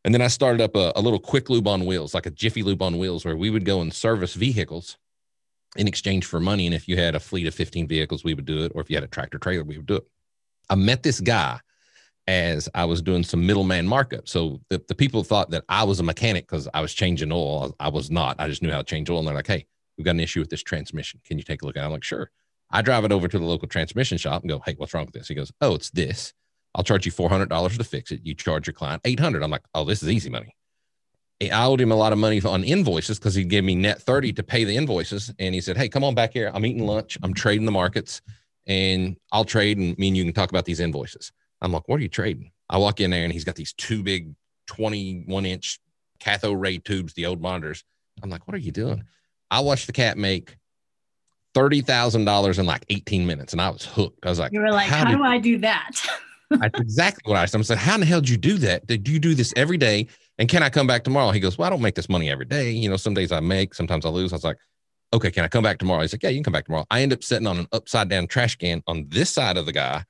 And 0.04 0.14
then 0.14 0.22
I 0.22 0.28
started 0.28 0.60
up 0.60 0.76
a, 0.76 0.92
a, 0.94 1.00
little 1.00 1.18
quick 1.18 1.50
lube 1.50 1.66
on 1.66 1.84
wheels, 1.84 2.14
like 2.14 2.26
a 2.26 2.30
Jiffy 2.30 2.62
Lube 2.62 2.82
on 2.82 2.98
wheels, 2.98 3.24
where 3.24 3.36
we 3.36 3.50
would 3.50 3.64
go 3.64 3.80
and 3.80 3.92
service 3.92 4.34
vehicles 4.34 4.98
in 5.76 5.88
exchange 5.88 6.26
for 6.26 6.38
money. 6.38 6.66
And 6.66 6.74
if 6.74 6.86
you 6.86 6.96
had 6.96 7.14
a 7.14 7.20
fleet 7.20 7.46
of 7.46 7.54
15 7.54 7.88
vehicles, 7.88 8.22
we 8.22 8.34
would 8.34 8.44
do 8.44 8.64
it. 8.64 8.72
Or 8.74 8.82
if 8.82 8.88
you 8.88 8.96
had 8.96 9.04
a 9.04 9.08
tractor 9.08 9.38
trailer, 9.38 9.64
we 9.64 9.78
would 9.78 9.86
do 9.86 9.96
it. 9.96 10.06
I 10.70 10.76
met 10.76 11.02
this 11.02 11.20
guy 11.20 11.60
as 12.26 12.68
I 12.74 12.84
was 12.84 13.02
doing 13.02 13.22
some 13.22 13.46
middleman 13.46 13.86
markup. 13.86 14.28
So 14.28 14.60
the, 14.68 14.82
the 14.88 14.94
people 14.94 15.22
thought 15.22 15.50
that 15.50 15.64
I 15.68 15.84
was 15.84 16.00
a 16.00 16.02
mechanic 16.02 16.46
because 16.46 16.68
I 16.74 16.80
was 16.80 16.92
changing 16.92 17.30
oil. 17.30 17.74
I, 17.78 17.88
was 17.88 18.10
not. 18.10 18.36
I 18.38 18.48
just 18.48 18.62
knew 18.62 18.70
how 18.70 18.78
to 18.78 18.84
change 18.84 19.08
oil. 19.08 19.18
And 19.18 19.28
they're 19.28 19.34
like, 19.34 19.46
hey, 19.46 19.66
we've 19.96 20.04
got 20.04 20.12
an 20.12 20.20
issue 20.20 20.40
with 20.40 20.50
this 20.50 20.62
transmission. 20.62 21.20
Can 21.24 21.38
you 21.38 21.44
take 21.44 21.62
a 21.62 21.66
look 21.66 21.76
at 21.76 21.82
it? 21.82 21.86
I'm 21.86 21.92
like, 21.92 22.04
sure. 22.04 22.30
I 22.70 22.82
drive 22.82 23.04
it 23.04 23.12
over 23.12 23.28
to 23.28 23.38
the 23.38 23.44
local 23.44 23.68
transmission 23.68 24.18
shop 24.18 24.42
and 24.42 24.50
go, 24.50 24.60
hey, 24.64 24.74
what's 24.76 24.92
wrong 24.92 25.06
with 25.06 25.14
this? 25.14 25.28
He 25.28 25.34
goes, 25.34 25.52
oh, 25.60 25.76
it's 25.76 25.90
this. 25.90 26.34
I'll 26.74 26.82
charge 26.82 27.06
you 27.06 27.12
$400 27.12 27.78
to 27.78 27.84
fix 27.84 28.10
it. 28.10 28.20
You 28.24 28.34
charge 28.34 28.66
your 28.66 28.74
client 28.74 29.02
800 29.04 29.42
I'm 29.42 29.50
like, 29.50 29.64
oh, 29.74 29.84
this 29.84 30.02
is 30.02 30.10
easy 30.10 30.28
money. 30.28 30.54
I 31.40 31.66
owed 31.66 31.80
him 31.80 31.92
a 31.92 31.96
lot 31.96 32.12
of 32.12 32.18
money 32.18 32.40
on 32.42 32.64
invoices 32.64 33.18
because 33.18 33.34
he 33.34 33.44
gave 33.44 33.62
me 33.62 33.74
net 33.74 34.02
30 34.02 34.32
to 34.34 34.42
pay 34.42 34.64
the 34.64 34.76
invoices. 34.76 35.32
And 35.38 35.54
he 35.54 35.60
said, 35.60 35.76
hey, 35.76 35.88
come 35.88 36.02
on 36.02 36.14
back 36.14 36.32
here. 36.32 36.50
I'm 36.52 36.64
eating 36.64 36.86
lunch. 36.86 37.18
I'm 37.22 37.34
trading 37.34 37.66
the 37.66 37.72
markets 37.72 38.20
and 38.66 39.16
I'll 39.30 39.44
trade 39.44 39.78
and 39.78 39.96
me 39.98 40.08
and 40.08 40.16
you 40.16 40.24
can 40.24 40.32
talk 40.32 40.50
about 40.50 40.64
these 40.64 40.80
invoices. 40.80 41.32
I'm 41.60 41.72
like, 41.72 41.88
what 41.88 42.00
are 42.00 42.02
you 42.02 42.08
trading? 42.08 42.52
I 42.68 42.78
walk 42.78 43.00
in 43.00 43.10
there 43.10 43.24
and 43.24 43.32
he's 43.32 43.44
got 43.44 43.54
these 43.54 43.72
two 43.72 44.02
big 44.02 44.34
21 44.66 45.46
inch 45.46 45.78
cathode 46.20 46.60
ray 46.60 46.78
tubes, 46.78 47.14
the 47.14 47.26
old 47.26 47.40
monitors. 47.40 47.84
I'm 48.22 48.30
like, 48.30 48.46
what 48.46 48.54
are 48.54 48.58
you 48.58 48.72
doing? 48.72 49.04
I 49.50 49.60
watched 49.60 49.86
the 49.86 49.92
cat 49.92 50.18
make 50.18 50.56
thirty 51.54 51.80
thousand 51.80 52.26
dollars 52.26 52.58
in 52.58 52.66
like 52.66 52.84
18 52.90 53.26
minutes, 53.26 53.52
and 53.52 53.62
I 53.62 53.70
was 53.70 53.84
hooked. 53.84 54.26
I 54.26 54.28
was 54.28 54.38
like, 54.38 54.52
"You 54.52 54.60
were 54.60 54.70
like, 54.70 54.88
how, 54.88 55.06
how 55.06 55.16
do 55.16 55.22
I 55.22 55.38
do 55.38 55.58
that?" 55.58 55.92
that's 56.50 56.78
exactly 56.78 57.30
what 57.30 57.38
I 57.38 57.46
said. 57.46 57.60
I 57.60 57.62
said, 57.62 57.78
"How 57.78 57.94
in 57.94 58.00
the 58.00 58.06
hell 58.06 58.20
did 58.20 58.28
you 58.28 58.36
do 58.36 58.58
that? 58.58 58.86
Did 58.86 59.08
you 59.08 59.18
do 59.18 59.34
this 59.34 59.54
every 59.56 59.78
day? 59.78 60.06
And 60.38 60.48
can 60.48 60.62
I 60.62 60.68
come 60.68 60.86
back 60.86 61.04
tomorrow?" 61.04 61.30
He 61.30 61.40
goes, 61.40 61.56
"Well, 61.56 61.66
I 61.66 61.70
don't 61.70 61.80
make 61.80 61.94
this 61.94 62.10
money 62.10 62.28
every 62.28 62.44
day. 62.44 62.70
You 62.70 62.90
know, 62.90 62.96
some 62.96 63.14
days 63.14 63.32
I 63.32 63.40
make, 63.40 63.74
sometimes 63.74 64.04
I 64.04 64.10
lose." 64.10 64.32
I 64.32 64.36
was 64.36 64.44
like, 64.44 64.58
"Okay, 65.14 65.30
can 65.30 65.44
I 65.44 65.48
come 65.48 65.62
back 65.62 65.78
tomorrow?" 65.78 66.02
He's 66.02 66.12
like, 66.12 66.22
"Yeah, 66.22 66.28
you 66.28 66.36
can 66.36 66.44
come 66.44 66.52
back 66.52 66.66
tomorrow." 66.66 66.84
I 66.90 67.00
end 67.00 67.12
up 67.14 67.24
sitting 67.24 67.46
on 67.46 67.58
an 67.58 67.68
upside 67.72 68.10
down 68.10 68.26
trash 68.26 68.56
can 68.56 68.82
on 68.86 69.06
this 69.08 69.30
side 69.30 69.56
of 69.56 69.64
the 69.64 69.72
guy 69.72 70.04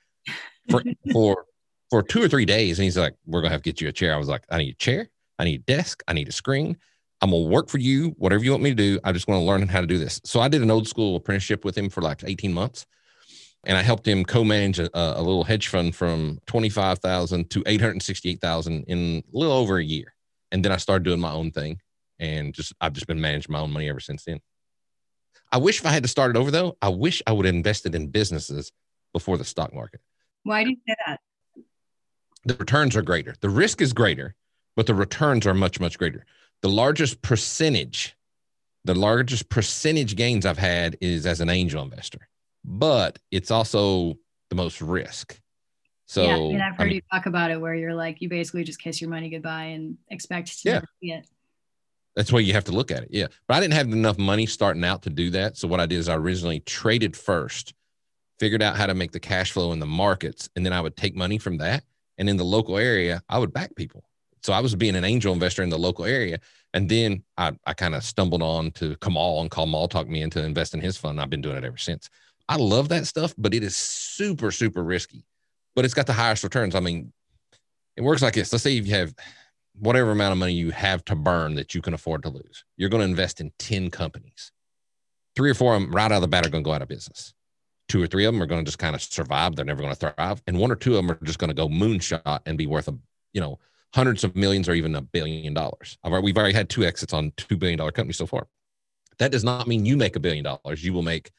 for 0.69 0.83
for 1.13 1.45
for 1.91 2.03
two 2.03 2.23
or 2.23 2.29
three 2.29 2.45
days, 2.45 2.79
and 2.79 2.85
he's 2.85 2.97
like, 2.97 3.15
"We're 3.27 3.43
gonna 3.43 3.53
have 3.53 3.63
to 3.63 3.71
get 3.71 3.81
you 3.81 3.89
a 3.89 3.93
chair." 3.93 4.15
I 4.15 4.19
was 4.19 4.29
like, 4.29 4.45
"I 4.51 4.59
need 4.59 4.75
a 4.75 4.79
chair. 4.79 5.09
I 5.39 5.45
need 5.45 5.61
a 5.61 5.65
desk. 5.65 6.03
I 6.09 6.13
need 6.13 6.29
a 6.29 6.33
screen." 6.33 6.77
I'm 7.23 7.31
gonna 7.31 7.45
work 7.45 7.69
for 7.69 7.79
you, 7.79 8.11
whatever 8.19 8.45
you 8.45 8.51
want 8.51 8.63
me 8.63 8.71
to 8.71 8.77
do. 8.77 9.01
I 9.03 9.13
just 9.13 9.27
want 9.27 9.41
to 9.41 9.45
learn 9.45 9.67
how 9.69 9.81
to 9.81 9.87
do 9.87 9.99
this. 9.99 10.21
So 10.25 10.41
I 10.41 10.49
did 10.49 10.63
an 10.63 10.71
old 10.71 10.87
school 10.87 11.17
apprenticeship 11.17 11.65
with 11.65 11.77
him 11.77 11.89
for 11.89 12.03
like 12.03 12.23
18 12.25 12.53
months, 12.53 12.87
and 13.65 13.77
I 13.77 13.83
helped 13.83 14.07
him 14.07 14.25
co-manage 14.25 14.79
a, 14.79 14.91
a 14.95 15.23
little 15.23 15.45
hedge 15.45 15.69
fund 15.69 15.95
from 15.95 16.39
25,000 16.47 17.51
to 17.51 17.63
868,000 17.67 18.85
in 18.85 18.99
a 18.99 19.37
little 19.37 19.55
over 19.55 19.79
a 19.79 19.85
year. 19.85 20.15
And 20.53 20.65
then 20.65 20.73
I 20.73 20.77
started 20.77 21.05
doing 21.05 21.21
my 21.21 21.33
own 21.33 21.51
thing, 21.53 21.81
and 22.19 22.53
just 22.53 22.75
I've 22.81 22.93
just 22.93 23.07
been 23.07 23.21
managing 23.21 23.53
my 23.53 23.61
own 23.61 23.73
money 23.73 23.89
ever 23.89 24.01
since 24.01 24.25
then. 24.25 24.41
I 25.51 25.59
wish 25.59 25.81
if 25.81 25.87
I 25.87 25.91
had 25.91 26.03
to 26.03 26.09
start 26.09 26.31
it 26.31 26.39
over 26.39 26.51
though, 26.51 26.77
I 26.83 26.89
wish 26.91 27.23
I 27.27 27.33
would 27.33 27.47
have 27.47 27.55
invested 27.55 27.95
in 27.95 28.09
businesses 28.09 28.73
before 29.13 29.39
the 29.39 29.45
stock 29.45 29.73
market. 29.73 30.01
Why 30.47 30.63
do 30.63 30.71
you 30.71 30.77
say 30.89 30.95
that? 31.07 31.21
The 32.45 32.55
returns 32.55 32.95
are 32.95 33.03
greater. 33.03 33.35
The 33.41 33.51
risk 33.51 33.81
is 33.81 33.93
greater, 33.93 34.37
but 34.77 34.87
the 34.87 34.95
returns 34.95 35.45
are 35.45 35.55
much, 35.55 35.81
much 35.81 35.99
greater 35.99 36.25
the 36.63 36.69
largest 36.69 37.21
percentage, 37.21 38.17
the 38.85 38.95
largest 38.95 39.49
percentage 39.49 40.17
gains 40.17 40.47
I've 40.47 40.57
had 40.57 40.97
is 41.01 41.27
as 41.27 41.41
an 41.41 41.51
angel 41.51 41.83
investor, 41.83 42.29
but 42.65 43.19
it's 43.31 43.51
also 43.51 44.19
the 44.49 44.57
most 44.57 44.81
risk. 44.81 45.39
So 46.07 46.23
yeah, 46.23 46.37
and 46.37 46.63
I've 46.63 46.77
heard 46.77 46.83
I 46.83 46.85
mean, 46.85 46.95
you 46.95 47.03
talk 47.13 47.27
about 47.27 47.51
it 47.51 47.61
where 47.61 47.75
you're 47.75 47.95
like 47.95 48.23
you 48.23 48.29
basically 48.29 48.65
just 48.65 48.81
kiss 48.81 49.01
your 49.01 49.11
money 49.11 49.29
goodbye 49.29 49.65
and 49.65 49.99
expect 50.09 50.63
to 50.63 50.69
yeah. 50.69 50.81
see 51.03 51.13
it. 51.13 51.29
That's 52.15 52.33
why 52.33 52.39
you 52.39 52.53
have 52.53 52.65
to 52.65 52.73
look 52.73 52.91
at 52.93 53.03
it. 53.03 53.09
Yeah. 53.11 53.27
But 53.49 53.57
I 53.57 53.61
didn't 53.61 53.75
have 53.75 53.89
enough 53.89 54.17
money 54.17 54.47
starting 54.47 54.85
out 54.85 55.03
to 55.03 55.11
do 55.11 55.31
that. 55.31 55.57
So 55.57 55.69
what 55.69 55.81
I 55.81 55.87
did 55.87 55.99
is 55.99 56.09
I 56.09 56.15
originally 56.15 56.61
traded 56.61 57.17
first, 57.17 57.75
figured 58.39 58.63
out 58.63 58.77
how 58.77 58.87
to 58.87 58.95
make 58.95 59.13
the 59.13 59.21
cash 59.21 59.53
flow 59.53 59.73
in 59.73 59.79
the 59.79 59.87
markets, 59.87 60.49
and 60.57 60.65
then 60.65 60.73
I 60.73 60.81
would 60.81 60.97
take 60.97 61.17
money 61.17 61.39
from 61.39 61.59
that. 61.59 61.85
And 62.19 62.29
in 62.29 62.37
the 62.37 62.45
local 62.45 62.79
area, 62.79 63.23
I 63.29 63.39
would 63.39 63.53
back 63.53 63.75
people. 63.77 64.05
So 64.43 64.53
I 64.53 64.61
was 64.61 64.75
being 64.75 64.97
an 64.97 65.05
angel 65.05 65.33
investor 65.33 65.63
in 65.63 65.71
the 65.71 65.79
local 65.79 66.05
area. 66.05 66.39
And 66.73 66.89
then 66.89 67.25
I, 67.37 67.53
I 67.67 67.75
kind 67.75 67.95
of 67.95 68.05
stumbled 68.05 68.43
on 68.43 68.71
to 68.73 68.97
Kamal 68.97 69.41
and 69.41 69.51
Kamal 69.51 69.89
talked 69.89 70.09
me 70.09 70.23
into 70.23 70.45
investing 70.45 70.81
in 70.81 70.85
his 70.85 70.97
fund. 70.97 71.21
I've 71.21 71.31
been 71.31 71.41
doing 71.41 71.57
it 71.57 71.65
ever 71.65 71.79
since. 71.79 72.09
I 72.49 72.57
love 72.57 72.89
that 72.91 73.07
stuff, 73.07 73.35
but 73.37 73.55
it 73.55 73.65
is 73.65 73.77
super, 73.77 74.53
super 74.53 74.85
risky, 74.85 75.25
but 75.75 75.85
it's 75.85 75.95
got 75.95 76.07
the 76.07 76.13
highest 76.13 76.45
returns. 76.45 76.75
I 76.75 76.81
mean, 76.81 77.13
it 77.97 78.03
works 78.03 78.23
like 78.23 78.35
this. 78.35 78.53
Let's 78.53 78.63
say 78.63 78.71
you 78.71 78.85
have 78.95 79.15
whatever 79.79 80.13
amount 80.13 80.33
of 80.33 80.39
money 80.39 80.53
you 80.53 80.71
have 80.71 81.05
to 81.07 81.17
burn 81.17 81.57
that 81.57 81.75
you 81.75 81.83
can 81.83 81.95
afford 81.95 82.23
to 82.23 82.29
lose. 82.29 82.65
You're 82.77 82.89
going 82.89 83.03
to 83.03 83.09
invest 83.09 83.41
in 83.41 83.53
10 83.59 83.91
companies. 83.91 84.53
Three 85.35 85.51
or 85.51 85.55
four 85.55 85.75
of 85.75 85.83
them 85.83 85.91
right 85.91 86.05
out 86.05 86.13
of 86.13 86.21
the 86.21 86.29
bat 86.29 86.47
are 86.47 86.51
going 86.51 86.63
to 86.63 86.69
go 86.69 86.73
out 86.73 86.83
of 86.83 86.89
business. 86.89 87.35
Two 87.89 88.03
or 88.03 88.07
three 88.07 88.25
of 88.25 88.35
them 88.35 88.43
are 88.43 88.47
going 88.47 88.65
to 88.65 88.69
just 88.69 88.79
kind 88.79 88.95
of 88.95 89.03
survive. 89.03 89.55
They're 89.55 89.65
never 89.65 89.83
going 89.83 89.95
to 89.95 90.13
thrive. 90.13 90.43
And 90.47 90.59
one 90.59 90.73
or 90.73 90.77
two 90.77 90.97
of 90.97 91.07
them 91.07 91.11
are 91.11 91.25
just 91.25 91.39
going 91.39 91.49
to 91.49 91.55
go 91.55 91.69
moonshot 91.69 92.41
and 92.45 92.59
be 92.59 92.67
worth 92.67 92.89
a, 92.89 92.99
you 93.33 93.41
know, 93.41 93.59
hundreds 93.95 94.25
of 94.25 94.35
millions 94.37 94.69
or 94.69 94.75
even 94.75 94.95
a 94.95 95.01
billion 95.01 95.55
dollars. 95.55 95.97
We've 96.05 96.37
already 96.37 96.55
had 96.55 96.69
two 96.69 96.85
exits 96.85 97.13
on 97.13 97.31
$2 97.33 97.59
billion 97.59 97.79
companies 97.79 98.19
so 98.19 98.27
far. 98.27 98.49
That 99.19 99.33
does 99.33 99.45
not 99.45 99.67
mean 99.67 99.87
you 99.87 99.97
make 99.97 100.17
a 100.17 100.21
billion 100.21 100.45
dollars. 100.45 100.85
You 100.85 100.93
will 100.93 101.03
make 101.03 101.31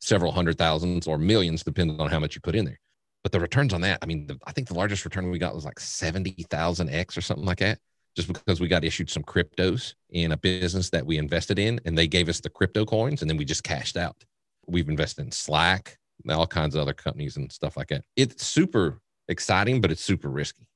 several 0.00 0.32
hundred 0.32 0.58
thousands 0.58 1.06
or 1.06 1.18
millions, 1.18 1.62
depending 1.62 2.00
on 2.00 2.08
how 2.10 2.18
much 2.18 2.34
you 2.34 2.40
put 2.40 2.54
in 2.54 2.64
there. 2.64 2.78
But 3.22 3.32
the 3.32 3.40
returns 3.40 3.74
on 3.74 3.80
that, 3.80 3.98
I 4.02 4.06
mean, 4.06 4.28
the, 4.28 4.38
I 4.46 4.52
think 4.52 4.68
the 4.68 4.74
largest 4.74 5.04
return 5.04 5.30
we 5.30 5.38
got 5.38 5.54
was 5.54 5.64
like 5.64 5.80
70,000 5.80 6.88
X 6.88 7.16
or 7.18 7.20
something 7.20 7.44
like 7.44 7.58
that, 7.58 7.80
just 8.14 8.28
because 8.28 8.60
we 8.60 8.68
got 8.68 8.84
issued 8.84 9.10
some 9.10 9.24
cryptos 9.24 9.94
in 10.10 10.32
a 10.32 10.36
business 10.36 10.90
that 10.90 11.04
we 11.04 11.18
invested 11.18 11.58
in 11.58 11.80
and 11.84 11.98
they 11.98 12.06
gave 12.06 12.28
us 12.28 12.40
the 12.40 12.48
crypto 12.48 12.84
coins 12.84 13.22
and 13.22 13.30
then 13.30 13.36
we 13.36 13.44
just 13.44 13.64
cashed 13.64 13.96
out. 13.96 14.24
We've 14.66 14.88
invested 14.88 15.24
in 15.24 15.32
Slack, 15.32 15.98
all 16.28 16.46
kinds 16.46 16.74
of 16.74 16.82
other 16.82 16.94
companies 16.94 17.36
and 17.36 17.50
stuff 17.50 17.76
like 17.76 17.88
that. 17.88 18.04
It's 18.16 18.44
super 18.44 19.00
exciting, 19.28 19.80
but 19.80 19.90
it's 19.90 20.02
super 20.02 20.28
risky. 20.28 20.66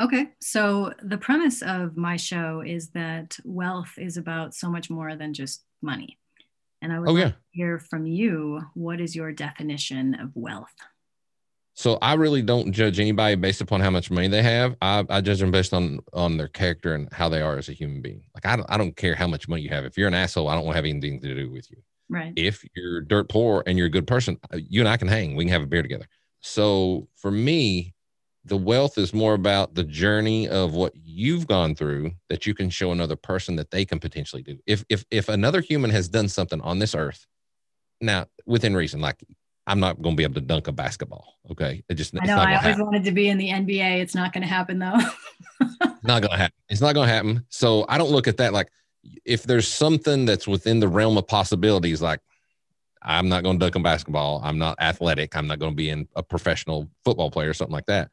Okay. 0.00 0.30
So 0.40 0.92
the 1.02 1.18
premise 1.18 1.62
of 1.62 1.96
my 1.96 2.16
show 2.16 2.62
is 2.64 2.90
that 2.90 3.36
wealth 3.44 3.92
is 3.96 4.16
about 4.16 4.54
so 4.54 4.68
much 4.68 4.90
more 4.90 5.14
than 5.14 5.34
just 5.34 5.62
money. 5.82 6.18
And 6.82 6.92
I 6.92 6.98
would 6.98 7.08
oh, 7.08 7.16
yeah. 7.16 7.32
hear 7.52 7.78
from 7.78 8.06
you 8.06 8.60
what 8.74 9.00
is 9.00 9.14
your 9.14 9.32
definition 9.32 10.14
of 10.14 10.30
wealth? 10.34 10.74
So 11.76 11.98
I 12.00 12.14
really 12.14 12.42
don't 12.42 12.72
judge 12.72 13.00
anybody 13.00 13.34
based 13.34 13.60
upon 13.60 13.80
how 13.80 13.90
much 13.90 14.10
money 14.10 14.28
they 14.28 14.42
have. 14.42 14.76
I, 14.80 15.04
I 15.08 15.20
judge 15.20 15.40
them 15.40 15.50
based 15.50 15.72
on 15.72 16.00
on 16.12 16.36
their 16.36 16.48
character 16.48 16.94
and 16.94 17.12
how 17.12 17.28
they 17.28 17.42
are 17.42 17.56
as 17.56 17.68
a 17.68 17.72
human 17.72 18.00
being. 18.00 18.22
Like 18.34 18.46
I 18.46 18.56
don't 18.56 18.70
I 18.70 18.76
don't 18.76 18.96
care 18.96 19.14
how 19.14 19.26
much 19.26 19.48
money 19.48 19.62
you 19.62 19.70
have. 19.70 19.84
If 19.84 19.98
you're 19.98 20.08
an 20.08 20.14
asshole, 20.14 20.48
I 20.48 20.54
don't 20.54 20.64
want 20.64 20.74
to 20.74 20.78
have 20.78 20.84
anything 20.84 21.20
to 21.20 21.34
do 21.34 21.50
with 21.50 21.68
you. 21.70 21.78
Right. 22.08 22.32
If 22.36 22.64
you're 22.74 23.00
dirt 23.00 23.28
poor 23.28 23.62
and 23.66 23.78
you're 23.78 23.86
a 23.86 23.90
good 23.90 24.06
person, 24.06 24.38
uh, 24.52 24.58
you 24.68 24.80
and 24.80 24.88
I 24.88 24.96
can 24.96 25.08
hang. 25.08 25.36
We 25.36 25.44
can 25.44 25.52
have 25.52 25.62
a 25.62 25.66
beer 25.66 25.82
together. 25.82 26.06
So 26.40 27.08
for 27.16 27.30
me, 27.30 27.94
the 28.44 28.56
wealth 28.56 28.98
is 28.98 29.14
more 29.14 29.34
about 29.34 29.74
the 29.74 29.84
journey 29.84 30.48
of 30.48 30.74
what 30.74 30.92
you've 30.94 31.46
gone 31.46 31.74
through 31.74 32.12
that 32.28 32.46
you 32.46 32.54
can 32.54 32.68
show 32.68 32.92
another 32.92 33.16
person 33.16 33.56
that 33.56 33.70
they 33.70 33.84
can 33.84 33.98
potentially 33.98 34.42
do. 34.42 34.58
If 34.66 34.84
if 34.88 35.04
if 35.10 35.28
another 35.28 35.60
human 35.60 35.90
has 35.90 36.08
done 36.08 36.28
something 36.28 36.60
on 36.60 36.78
this 36.78 36.94
earth, 36.94 37.26
now 38.00 38.26
within 38.44 38.76
reason, 38.76 39.00
like 39.00 39.24
I'm 39.66 39.80
not 39.80 40.02
going 40.02 40.14
to 40.14 40.16
be 40.16 40.24
able 40.24 40.34
to 40.34 40.40
dunk 40.42 40.68
a 40.68 40.72
basketball. 40.72 41.38
Okay, 41.50 41.82
it 41.88 41.94
just 41.94 42.14
I 42.20 42.26
know 42.26 42.36
I 42.36 42.56
always 42.56 42.60
happen. 42.60 42.84
wanted 42.84 43.04
to 43.04 43.12
be 43.12 43.28
in 43.28 43.38
the 43.38 43.48
NBA. 43.48 44.00
It's 44.00 44.14
not 44.14 44.34
going 44.34 44.42
to 44.42 44.48
happen 44.48 44.78
though. 44.78 44.98
not 46.02 46.20
going 46.20 46.30
to 46.30 46.36
happen. 46.36 46.56
It's 46.68 46.82
not 46.82 46.94
going 46.94 47.08
to 47.08 47.14
happen. 47.14 47.46
So 47.48 47.86
I 47.88 47.96
don't 47.96 48.10
look 48.10 48.28
at 48.28 48.36
that 48.36 48.52
like 48.52 48.68
if 49.24 49.44
there's 49.44 49.68
something 49.68 50.24
that's 50.24 50.48
within 50.48 50.80
the 50.80 50.88
realm 50.88 51.16
of 51.16 51.26
possibilities, 51.26 52.02
like 52.02 52.20
I'm 53.02 53.28
not 53.28 53.42
going 53.42 53.58
to 53.58 53.64
dunk 53.64 53.74
a 53.74 53.80
basketball. 53.80 54.40
I'm 54.42 54.58
not 54.58 54.80
athletic. 54.80 55.36
I'm 55.36 55.46
not 55.46 55.58
going 55.58 55.72
to 55.72 55.76
be 55.76 55.90
in 55.90 56.08
a 56.16 56.22
professional 56.22 56.90
football 57.04 57.30
player 57.30 57.50
or 57.50 57.54
something 57.54 57.74
like 57.74 57.86
that. 57.86 58.10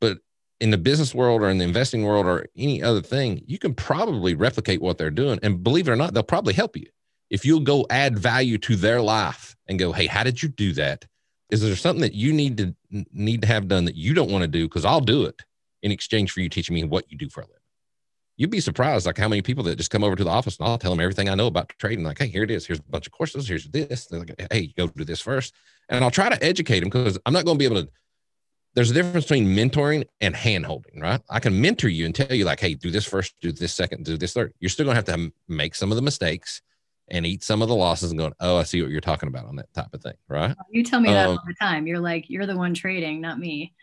But 0.00 0.18
in 0.60 0.70
the 0.70 0.78
business 0.78 1.14
world 1.14 1.42
or 1.42 1.48
in 1.48 1.58
the 1.58 1.64
investing 1.64 2.02
world 2.02 2.26
or 2.26 2.46
any 2.56 2.82
other 2.82 3.00
thing, 3.00 3.42
you 3.46 3.58
can 3.58 3.74
probably 3.74 4.34
replicate 4.34 4.82
what 4.82 4.98
they're 4.98 5.10
doing. 5.10 5.38
And 5.42 5.62
believe 5.62 5.88
it 5.88 5.92
or 5.92 5.96
not, 5.96 6.14
they'll 6.14 6.22
probably 6.24 6.54
help 6.54 6.76
you. 6.76 6.86
If 7.30 7.44
you'll 7.44 7.60
go 7.60 7.86
add 7.90 8.18
value 8.18 8.58
to 8.58 8.74
their 8.74 9.00
life 9.00 9.54
and 9.68 9.78
go, 9.78 9.92
hey, 9.92 10.06
how 10.06 10.24
did 10.24 10.42
you 10.42 10.48
do 10.48 10.72
that? 10.72 11.04
Is 11.50 11.62
there 11.62 11.76
something 11.76 12.00
that 12.02 12.14
you 12.14 12.32
need 12.32 12.56
to 12.58 12.74
need 13.12 13.42
to 13.42 13.48
have 13.48 13.68
done 13.68 13.84
that 13.84 13.94
you 13.94 14.14
don't 14.14 14.30
want 14.30 14.42
to 14.42 14.48
do? 14.48 14.66
Because 14.66 14.84
I'll 14.84 15.00
do 15.00 15.24
it 15.24 15.42
in 15.82 15.92
exchange 15.92 16.32
for 16.32 16.40
you 16.40 16.48
teaching 16.48 16.74
me 16.74 16.84
what 16.84 17.10
you 17.10 17.16
do 17.16 17.28
for 17.28 17.40
a 17.40 17.44
living. 17.44 17.57
You'd 18.38 18.50
be 18.50 18.60
surprised 18.60 19.04
like 19.04 19.18
how 19.18 19.28
many 19.28 19.42
people 19.42 19.64
that 19.64 19.76
just 19.76 19.90
come 19.90 20.02
over 20.02 20.16
to 20.16 20.24
the 20.24 20.30
office 20.30 20.56
and 20.56 20.66
I'll 20.66 20.78
tell 20.78 20.92
them 20.92 21.00
everything 21.00 21.28
I 21.28 21.34
know 21.34 21.48
about 21.48 21.68
trading. 21.78 22.04
Like, 22.04 22.18
hey, 22.18 22.28
here 22.28 22.44
it 22.44 22.50
is. 22.50 22.66
Here's 22.66 22.78
a 22.78 22.82
bunch 22.82 23.06
of 23.06 23.12
courses. 23.12 23.46
Here's 23.46 23.68
this. 23.68 24.06
They're 24.06 24.20
like, 24.20 24.34
hey, 24.50 24.72
go 24.76 24.86
do 24.86 25.04
this 25.04 25.20
first. 25.20 25.54
And 25.90 26.02
I'll 26.02 26.10
try 26.10 26.30
to 26.30 26.42
educate 26.42 26.80
them 26.80 26.88
because 26.88 27.18
I'm 27.26 27.34
not 27.34 27.44
going 27.44 27.56
to 27.56 27.58
be 27.58 27.66
able 27.66 27.82
to 27.82 27.90
there's 28.74 28.92
a 28.92 28.94
difference 28.94 29.24
between 29.24 29.46
mentoring 29.46 30.06
and 30.20 30.36
hand 30.36 30.64
holding, 30.64 31.00
right? 31.00 31.20
I 31.28 31.40
can 31.40 31.60
mentor 31.60 31.88
you 31.88 32.06
and 32.06 32.14
tell 32.14 32.32
you, 32.32 32.44
like, 32.44 32.60
hey, 32.60 32.74
do 32.74 32.92
this 32.92 33.04
first, 33.04 33.34
do 33.40 33.50
this 33.50 33.74
second, 33.74 34.04
do 34.04 34.16
this 34.16 34.34
third. 34.34 34.54
You're 34.60 34.68
still 34.68 34.84
going 34.84 35.02
to 35.02 35.12
have 35.12 35.18
to 35.18 35.32
make 35.48 35.74
some 35.74 35.90
of 35.90 35.96
the 35.96 36.02
mistakes 36.02 36.62
and 37.08 37.26
eat 37.26 37.42
some 37.42 37.60
of 37.60 37.66
the 37.66 37.74
losses 37.74 38.10
and 38.10 38.18
going, 38.20 38.34
oh, 38.38 38.58
I 38.58 38.62
see 38.62 38.80
what 38.80 38.92
you're 38.92 39.00
talking 39.00 39.28
about 39.28 39.46
on 39.46 39.56
that 39.56 39.72
type 39.74 39.92
of 39.92 40.02
thing, 40.02 40.14
right? 40.28 40.54
You 40.70 40.84
tell 40.84 41.00
me 41.00 41.08
um, 41.08 41.14
that 41.14 41.26
all 41.26 41.40
the 41.44 41.54
time. 41.60 41.86
You're 41.86 41.98
like, 41.98 42.28
you're 42.28 42.46
the 42.46 42.56
one 42.56 42.74
trading, 42.74 43.20
not 43.20 43.38
me. 43.38 43.74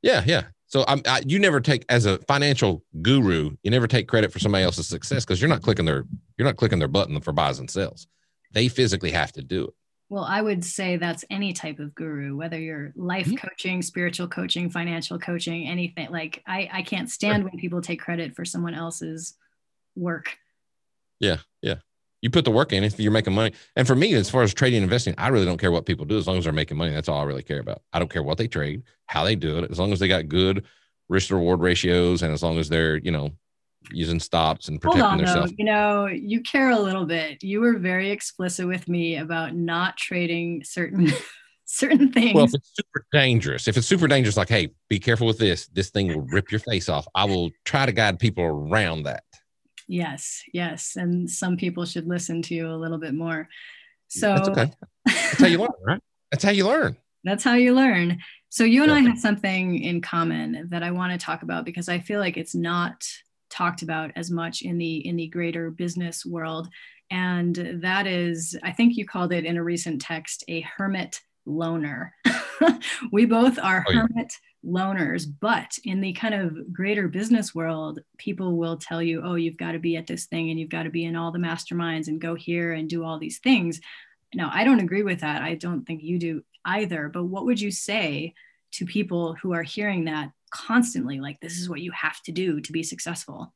Yeah, 0.00 0.22
yeah. 0.24 0.44
So 0.74 0.84
I'm, 0.88 1.02
I, 1.06 1.22
you 1.24 1.38
never 1.38 1.60
take 1.60 1.84
as 1.88 2.04
a 2.04 2.18
financial 2.26 2.82
guru, 3.00 3.52
you 3.62 3.70
never 3.70 3.86
take 3.86 4.08
credit 4.08 4.32
for 4.32 4.40
somebody 4.40 4.64
else's 4.64 4.88
success 4.88 5.24
because 5.24 5.40
you're 5.40 5.48
not 5.48 5.62
clicking 5.62 5.84
their, 5.84 6.04
you're 6.36 6.48
not 6.48 6.56
clicking 6.56 6.80
their 6.80 6.88
button 6.88 7.20
for 7.20 7.32
buys 7.32 7.60
and 7.60 7.70
sells. 7.70 8.08
They 8.50 8.66
physically 8.66 9.12
have 9.12 9.30
to 9.34 9.42
do 9.42 9.66
it. 9.66 9.74
Well, 10.08 10.24
I 10.24 10.42
would 10.42 10.64
say 10.64 10.96
that's 10.96 11.24
any 11.30 11.52
type 11.52 11.78
of 11.78 11.94
guru, 11.94 12.36
whether 12.36 12.58
you're 12.58 12.92
life 12.96 13.26
mm-hmm. 13.26 13.36
coaching, 13.36 13.82
spiritual 13.82 14.26
coaching, 14.26 14.68
financial 14.68 15.16
coaching, 15.16 15.64
anything. 15.68 16.10
Like 16.10 16.42
I, 16.44 16.68
I 16.72 16.82
can't 16.82 17.08
stand 17.08 17.44
when 17.44 17.56
people 17.56 17.80
take 17.80 18.00
credit 18.00 18.34
for 18.34 18.44
someone 18.44 18.74
else's 18.74 19.34
work. 19.94 20.36
Yeah, 21.20 21.36
yeah. 21.62 21.76
You 22.24 22.30
put 22.30 22.46
the 22.46 22.50
work 22.50 22.72
in 22.72 22.84
if 22.84 22.98
you're 22.98 23.12
making 23.12 23.34
money. 23.34 23.52
And 23.76 23.86
for 23.86 23.94
me, 23.94 24.14
as 24.14 24.30
far 24.30 24.42
as 24.42 24.54
trading 24.54 24.78
and 24.78 24.84
investing, 24.84 25.14
I 25.18 25.28
really 25.28 25.44
don't 25.44 25.58
care 25.58 25.70
what 25.70 25.84
people 25.84 26.06
do 26.06 26.16
as 26.16 26.26
long 26.26 26.38
as 26.38 26.44
they're 26.44 26.54
making 26.54 26.78
money. 26.78 26.90
That's 26.90 27.06
all 27.06 27.20
I 27.20 27.24
really 27.24 27.42
care 27.42 27.60
about. 27.60 27.82
I 27.92 27.98
don't 27.98 28.10
care 28.10 28.22
what 28.22 28.38
they 28.38 28.48
trade, 28.48 28.82
how 29.04 29.24
they 29.24 29.36
do 29.36 29.58
it, 29.58 29.70
as 29.70 29.78
long 29.78 29.92
as 29.92 29.98
they 29.98 30.08
got 30.08 30.26
good 30.26 30.64
risk 31.10 31.30
reward 31.30 31.60
ratios 31.60 32.22
and 32.22 32.32
as 32.32 32.42
long 32.42 32.58
as 32.58 32.70
they're, 32.70 32.96
you 32.96 33.10
know, 33.10 33.32
using 33.90 34.18
stops 34.18 34.68
and 34.68 34.80
protecting 34.80 35.02
Hold 35.02 35.12
on, 35.12 35.18
themselves. 35.18 35.50
Though. 35.50 35.56
You 35.58 35.64
know, 35.66 36.06
you 36.06 36.40
care 36.40 36.70
a 36.70 36.78
little 36.78 37.04
bit. 37.04 37.42
You 37.42 37.60
were 37.60 37.76
very 37.76 38.10
explicit 38.10 38.66
with 38.66 38.88
me 38.88 39.16
about 39.16 39.54
not 39.54 39.98
trading 39.98 40.64
certain 40.64 41.12
certain 41.66 42.10
things. 42.10 42.34
Well, 42.34 42.44
if 42.44 42.54
it's 42.54 42.70
super 42.74 43.06
dangerous, 43.12 43.68
if 43.68 43.76
it's 43.76 43.86
super 43.86 44.08
dangerous, 44.08 44.38
like, 44.38 44.48
hey, 44.48 44.70
be 44.88 44.98
careful 44.98 45.26
with 45.26 45.38
this. 45.38 45.66
This 45.66 45.90
thing 45.90 46.08
will 46.08 46.22
rip 46.22 46.50
your 46.50 46.60
face 46.60 46.88
off. 46.88 47.06
I 47.14 47.26
will 47.26 47.50
try 47.66 47.84
to 47.84 47.92
guide 47.92 48.18
people 48.18 48.44
around 48.44 49.02
that. 49.02 49.24
Yes, 49.86 50.42
yes, 50.52 50.96
and 50.96 51.28
some 51.30 51.56
people 51.56 51.84
should 51.84 52.06
listen 52.06 52.42
to 52.42 52.54
you 52.54 52.68
a 52.68 52.76
little 52.76 52.98
bit 52.98 53.14
more. 53.14 53.48
So 54.08 54.34
that's 54.34 54.48
okay. 54.48 54.70
That's 55.04 55.40
how 55.40 55.46
you 55.46 55.58
learn, 55.58 55.70
right? 55.82 56.00
That's 56.30 56.44
how 56.44 56.50
you 56.50 56.66
learn. 56.66 56.96
That's 57.24 57.42
how 57.42 57.54
you 57.54 57.72
learn. 57.72 58.18
So 58.50 58.64
you 58.64 58.82
and 58.82 58.92
yeah. 58.92 58.98
I 58.98 59.00
have 59.00 59.18
something 59.18 59.82
in 59.82 60.02
common 60.02 60.68
that 60.70 60.82
I 60.82 60.90
want 60.90 61.18
to 61.18 61.24
talk 61.24 61.40
about 61.40 61.64
because 61.64 61.88
I 61.88 61.98
feel 61.98 62.20
like 62.20 62.36
it's 62.36 62.54
not 62.54 63.02
talked 63.48 63.82
about 63.82 64.10
as 64.16 64.30
much 64.30 64.62
in 64.62 64.78
the 64.78 65.06
in 65.06 65.16
the 65.16 65.28
greater 65.28 65.70
business 65.70 66.26
world 66.26 66.68
and 67.10 67.80
that 67.82 68.06
is 68.06 68.58
i 68.62 68.72
think 68.72 68.96
you 68.96 69.06
called 69.06 69.32
it 69.32 69.44
in 69.44 69.56
a 69.56 69.62
recent 69.62 70.00
text 70.00 70.42
a 70.48 70.60
hermit 70.62 71.20
loner 71.46 72.12
we 73.12 73.24
both 73.24 73.58
are 73.58 73.84
oh, 73.88 73.92
yeah. 73.92 74.00
hermit 74.00 74.32
loners 74.64 75.26
but 75.40 75.76
in 75.84 76.00
the 76.00 76.12
kind 76.14 76.34
of 76.34 76.72
greater 76.72 77.06
business 77.06 77.54
world 77.54 78.00
people 78.16 78.56
will 78.56 78.78
tell 78.78 79.02
you 79.02 79.20
oh 79.22 79.34
you've 79.34 79.58
got 79.58 79.72
to 79.72 79.78
be 79.78 79.96
at 79.96 80.06
this 80.06 80.24
thing 80.26 80.50
and 80.50 80.58
you've 80.58 80.70
got 80.70 80.84
to 80.84 80.90
be 80.90 81.04
in 81.04 81.16
all 81.16 81.30
the 81.30 81.38
masterminds 81.38 82.08
and 82.08 82.20
go 82.20 82.34
here 82.34 82.72
and 82.72 82.88
do 82.88 83.04
all 83.04 83.18
these 83.18 83.38
things. 83.38 83.80
Now 84.34 84.50
i 84.52 84.64
don't 84.64 84.80
agree 84.80 85.02
with 85.02 85.20
that. 85.20 85.42
I 85.42 85.54
don't 85.54 85.84
think 85.84 86.02
you 86.02 86.18
do 86.18 86.42
either 86.64 87.08
but 87.08 87.24
what 87.24 87.44
would 87.44 87.60
you 87.60 87.70
say 87.70 88.34
to 88.72 88.86
people 88.86 89.34
who 89.34 89.52
are 89.52 89.62
hearing 89.62 90.06
that 90.06 90.30
constantly 90.50 91.20
like 91.20 91.40
this 91.40 91.58
is 91.58 91.68
what 91.68 91.80
you 91.80 91.92
have 91.92 92.22
to 92.22 92.32
do 92.32 92.60
to 92.60 92.72
be 92.72 92.82
successful 92.82 93.52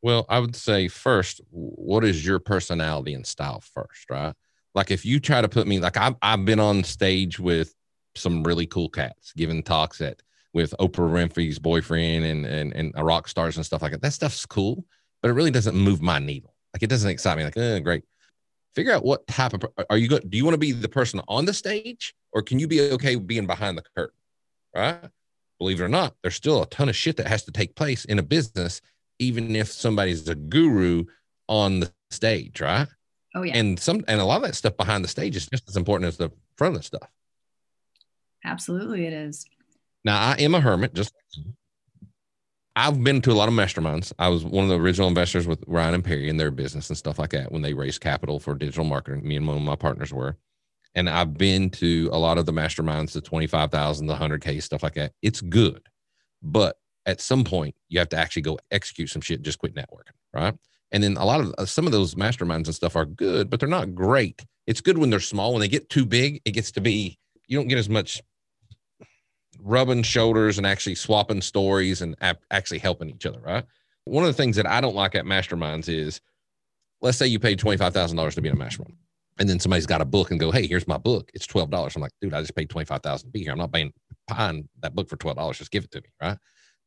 well 0.00 0.26
i 0.28 0.38
would 0.38 0.56
say 0.56 0.88
first 0.88 1.40
what 1.50 2.04
is 2.04 2.24
your 2.24 2.38
personality 2.38 3.14
and 3.14 3.26
style 3.26 3.60
first 3.60 4.10
right? 4.10 4.34
Like 4.74 4.90
if 4.90 5.04
you 5.04 5.20
try 5.20 5.40
to 5.40 5.48
put 5.48 5.66
me 5.66 5.78
like 5.78 5.96
I've, 5.96 6.16
I've 6.22 6.44
been 6.44 6.60
on 6.60 6.84
stage 6.84 7.38
with 7.38 7.74
some 8.14 8.42
really 8.42 8.66
cool 8.66 8.88
cats 8.88 9.32
giving 9.36 9.62
talks 9.62 10.00
at 10.00 10.20
with 10.52 10.74
oprah 10.80 11.10
winfrey's 11.10 11.58
boyfriend 11.58 12.24
and 12.24 12.46
and, 12.46 12.72
and 12.74 12.92
rock 13.04 13.28
stars 13.28 13.56
and 13.56 13.66
stuff 13.66 13.82
like 13.82 13.92
that 13.92 14.02
that 14.02 14.12
stuff's 14.12 14.44
cool 14.46 14.84
but 15.22 15.30
it 15.30 15.34
really 15.34 15.50
doesn't 15.50 15.76
move 15.76 16.02
my 16.02 16.18
needle 16.18 16.54
like 16.74 16.82
it 16.82 16.90
doesn't 16.90 17.10
excite 17.10 17.38
me 17.38 17.44
like 17.44 17.56
eh, 17.56 17.78
great 17.80 18.04
figure 18.74 18.92
out 18.92 19.04
what 19.04 19.26
type 19.26 19.52
of 19.52 19.64
are 19.90 19.98
you 19.98 20.08
good 20.08 20.28
do 20.30 20.36
you 20.36 20.44
want 20.44 20.54
to 20.54 20.58
be 20.58 20.72
the 20.72 20.88
person 20.88 21.20
on 21.28 21.44
the 21.44 21.52
stage 21.52 22.14
or 22.32 22.42
can 22.42 22.58
you 22.58 22.66
be 22.66 22.80
okay 22.90 23.14
being 23.16 23.46
behind 23.46 23.76
the 23.76 23.82
curtain 23.94 24.16
right 24.74 25.10
believe 25.62 25.80
it 25.80 25.84
or 25.84 25.88
not, 25.88 26.16
there's 26.22 26.34
still 26.34 26.60
a 26.60 26.66
ton 26.66 26.88
of 26.88 26.96
shit 26.96 27.16
that 27.16 27.28
has 27.28 27.44
to 27.44 27.52
take 27.52 27.76
place 27.76 28.04
in 28.06 28.18
a 28.18 28.22
business, 28.22 28.80
even 29.20 29.54
if 29.54 29.70
somebody's 29.70 30.26
a 30.28 30.34
guru 30.34 31.04
on 31.48 31.78
the 31.78 31.92
stage, 32.10 32.60
right? 32.60 32.88
Oh 33.36 33.42
yeah. 33.42 33.56
And 33.56 33.78
some 33.78 34.04
and 34.08 34.20
a 34.20 34.24
lot 34.24 34.38
of 34.38 34.42
that 34.42 34.56
stuff 34.56 34.76
behind 34.76 35.04
the 35.04 35.08
stage 35.08 35.36
is 35.36 35.46
just 35.46 35.68
as 35.68 35.76
important 35.76 36.08
as 36.08 36.16
the 36.16 36.32
front 36.56 36.74
of 36.74 36.80
the 36.80 36.86
stuff. 36.86 37.08
Absolutely, 38.44 39.06
it 39.06 39.12
is. 39.12 39.44
Now 40.04 40.18
I 40.18 40.36
am 40.38 40.54
a 40.54 40.60
hermit. 40.60 40.94
Just 40.94 41.14
I've 42.74 43.02
been 43.04 43.20
to 43.22 43.32
a 43.32 43.34
lot 43.34 43.48
of 43.48 43.54
masterminds. 43.54 44.12
I 44.18 44.28
was 44.28 44.44
one 44.44 44.64
of 44.64 44.70
the 44.70 44.78
original 44.78 45.08
investors 45.08 45.46
with 45.46 45.62
Ryan 45.66 45.94
and 45.94 46.04
Perry 46.04 46.28
in 46.28 46.38
their 46.38 46.50
business 46.50 46.88
and 46.88 46.96
stuff 46.96 47.18
like 47.18 47.30
that 47.30 47.52
when 47.52 47.62
they 47.62 47.74
raised 47.74 48.00
capital 48.00 48.40
for 48.40 48.54
digital 48.54 48.84
marketing. 48.84 49.26
Me 49.26 49.36
and 49.36 49.46
one 49.46 49.56
of 49.56 49.62
my 49.62 49.76
partners 49.76 50.12
were 50.12 50.36
and 50.94 51.08
I've 51.08 51.34
been 51.34 51.70
to 51.70 52.10
a 52.12 52.18
lot 52.18 52.38
of 52.38 52.46
the 52.46 52.52
masterminds, 52.52 53.12
the 53.12 53.20
25,000, 53.20 54.06
the 54.06 54.14
100K, 54.14 54.62
stuff 54.62 54.82
like 54.82 54.94
that. 54.94 55.12
It's 55.22 55.40
good. 55.40 55.82
But 56.42 56.76
at 57.06 57.20
some 57.20 57.44
point, 57.44 57.74
you 57.88 57.98
have 57.98 58.10
to 58.10 58.16
actually 58.16 58.42
go 58.42 58.58
execute 58.70 59.08
some 59.08 59.22
shit, 59.22 59.42
just 59.42 59.58
quit 59.58 59.74
networking, 59.74 60.14
right? 60.34 60.54
And 60.90 61.02
then 61.02 61.16
a 61.16 61.24
lot 61.24 61.40
of 61.40 61.54
uh, 61.56 61.64
some 61.64 61.86
of 61.86 61.92
those 61.92 62.14
masterminds 62.14 62.66
and 62.66 62.74
stuff 62.74 62.96
are 62.96 63.06
good, 63.06 63.48
but 63.48 63.58
they're 63.58 63.68
not 63.68 63.94
great. 63.94 64.44
It's 64.66 64.80
good 64.80 64.98
when 64.98 65.08
they're 65.08 65.20
small. 65.20 65.52
When 65.52 65.60
they 65.60 65.68
get 65.68 65.88
too 65.88 66.04
big, 66.04 66.42
it 66.44 66.52
gets 66.52 66.72
to 66.72 66.80
be, 66.80 67.18
you 67.46 67.58
don't 67.58 67.68
get 67.68 67.78
as 67.78 67.88
much 67.88 68.20
rubbing 69.62 70.02
shoulders 70.02 70.58
and 70.58 70.66
actually 70.66 70.94
swapping 70.94 71.40
stories 71.40 72.02
and 72.02 72.16
ap- 72.20 72.44
actually 72.50 72.78
helping 72.78 73.10
each 73.10 73.26
other, 73.26 73.40
right? 73.40 73.64
One 74.04 74.24
of 74.24 74.28
the 74.28 74.42
things 74.42 74.56
that 74.56 74.66
I 74.66 74.80
don't 74.80 74.96
like 74.96 75.14
at 75.14 75.24
masterminds 75.24 75.88
is 75.88 76.20
let's 77.00 77.18
say 77.18 77.26
you 77.26 77.38
paid 77.38 77.58
$25,000 77.60 78.34
to 78.34 78.40
be 78.40 78.48
in 78.48 78.54
a 78.54 78.58
mastermind 78.58 78.96
and 79.38 79.48
then 79.48 79.58
somebody's 79.58 79.86
got 79.86 80.00
a 80.00 80.04
book 80.04 80.30
and 80.30 80.38
go, 80.38 80.50
Hey, 80.50 80.66
here's 80.66 80.86
my 80.86 80.98
book. 80.98 81.30
It's 81.34 81.46
$12. 81.46 81.96
I'm 81.96 82.02
like, 82.02 82.12
dude, 82.20 82.34
I 82.34 82.40
just 82.40 82.54
paid 82.54 82.70
25,000 82.70 83.26
to 83.26 83.32
be 83.32 83.42
here. 83.42 83.52
I'm 83.52 83.58
not 83.58 83.72
paying, 83.72 83.92
buying 84.28 84.68
that 84.80 84.94
book 84.94 85.08
for 85.08 85.16
$12. 85.16 85.54
Just 85.56 85.70
give 85.70 85.84
it 85.84 85.90
to 85.92 86.00
me. 86.00 86.08
Right. 86.20 86.38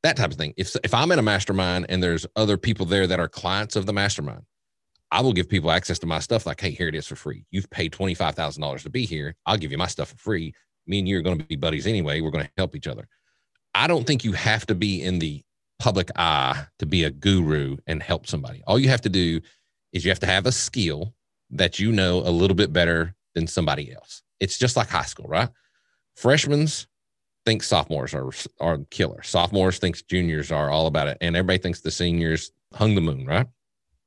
That 0.03 0.17
type 0.17 0.31
of 0.31 0.37
thing. 0.37 0.53
If, 0.57 0.75
if 0.83 0.93
I'm 0.93 1.11
in 1.11 1.19
a 1.19 1.23
mastermind 1.23 1.87
and 1.89 2.01
there's 2.01 2.25
other 2.35 2.57
people 2.57 2.85
there 2.85 3.07
that 3.07 3.19
are 3.19 3.27
clients 3.27 3.75
of 3.75 3.85
the 3.85 3.93
mastermind, 3.93 4.43
I 5.11 5.21
will 5.21 5.33
give 5.33 5.49
people 5.49 5.71
access 5.71 5.99
to 5.99 6.07
my 6.07 6.19
stuff. 6.19 6.45
Like, 6.45 6.61
Hey, 6.61 6.71
here 6.71 6.87
it 6.87 6.95
is 6.95 7.07
for 7.07 7.15
free. 7.15 7.45
You've 7.51 7.69
paid 7.69 7.91
$25,000 7.93 8.83
to 8.83 8.89
be 8.89 9.05
here. 9.05 9.35
I'll 9.45 9.57
give 9.57 9.71
you 9.71 9.77
my 9.77 9.87
stuff 9.87 10.09
for 10.09 10.17
free. 10.17 10.53
Me 10.87 10.99
and 10.99 11.07
you 11.07 11.17
are 11.17 11.21
going 11.21 11.37
to 11.37 11.45
be 11.45 11.55
buddies 11.55 11.87
anyway. 11.87 12.21
We're 12.21 12.31
going 12.31 12.45
to 12.45 12.51
help 12.57 12.75
each 12.75 12.87
other. 12.87 13.07
I 13.73 13.87
don't 13.87 14.05
think 14.05 14.23
you 14.23 14.33
have 14.33 14.65
to 14.67 14.75
be 14.75 15.01
in 15.01 15.19
the 15.19 15.43
public 15.79 16.09
eye 16.15 16.65
to 16.79 16.85
be 16.85 17.03
a 17.03 17.11
guru 17.11 17.77
and 17.87 18.01
help 18.01 18.27
somebody. 18.27 18.63
All 18.65 18.79
you 18.79 18.89
have 18.89 19.01
to 19.01 19.09
do 19.09 19.41
is 19.91 20.05
you 20.05 20.11
have 20.11 20.19
to 20.19 20.25
have 20.25 20.45
a 20.45 20.51
skill 20.51 21.13
that 21.51 21.79
you 21.79 21.91
know 21.91 22.19
a 22.19 22.29
little 22.29 22.55
bit 22.55 22.71
better 22.71 23.15
than 23.33 23.47
somebody 23.47 23.93
else. 23.93 24.23
It's 24.39 24.57
just 24.57 24.77
like 24.77 24.89
high 24.89 25.03
school, 25.03 25.27
right? 25.27 25.49
Freshmen 26.15 26.67
think 27.45 27.61
sophomores 27.61 28.13
are 28.13 28.31
are 28.59 28.79
killer. 28.89 29.21
Sophomores 29.23 29.77
thinks 29.77 30.01
juniors 30.01 30.51
are 30.51 30.69
all 30.69 30.87
about 30.87 31.07
it, 31.07 31.17
and 31.21 31.35
everybody 31.35 31.59
thinks 31.59 31.81
the 31.81 31.91
seniors 31.91 32.51
hung 32.73 32.95
the 32.95 33.01
moon, 33.01 33.25
right? 33.25 33.47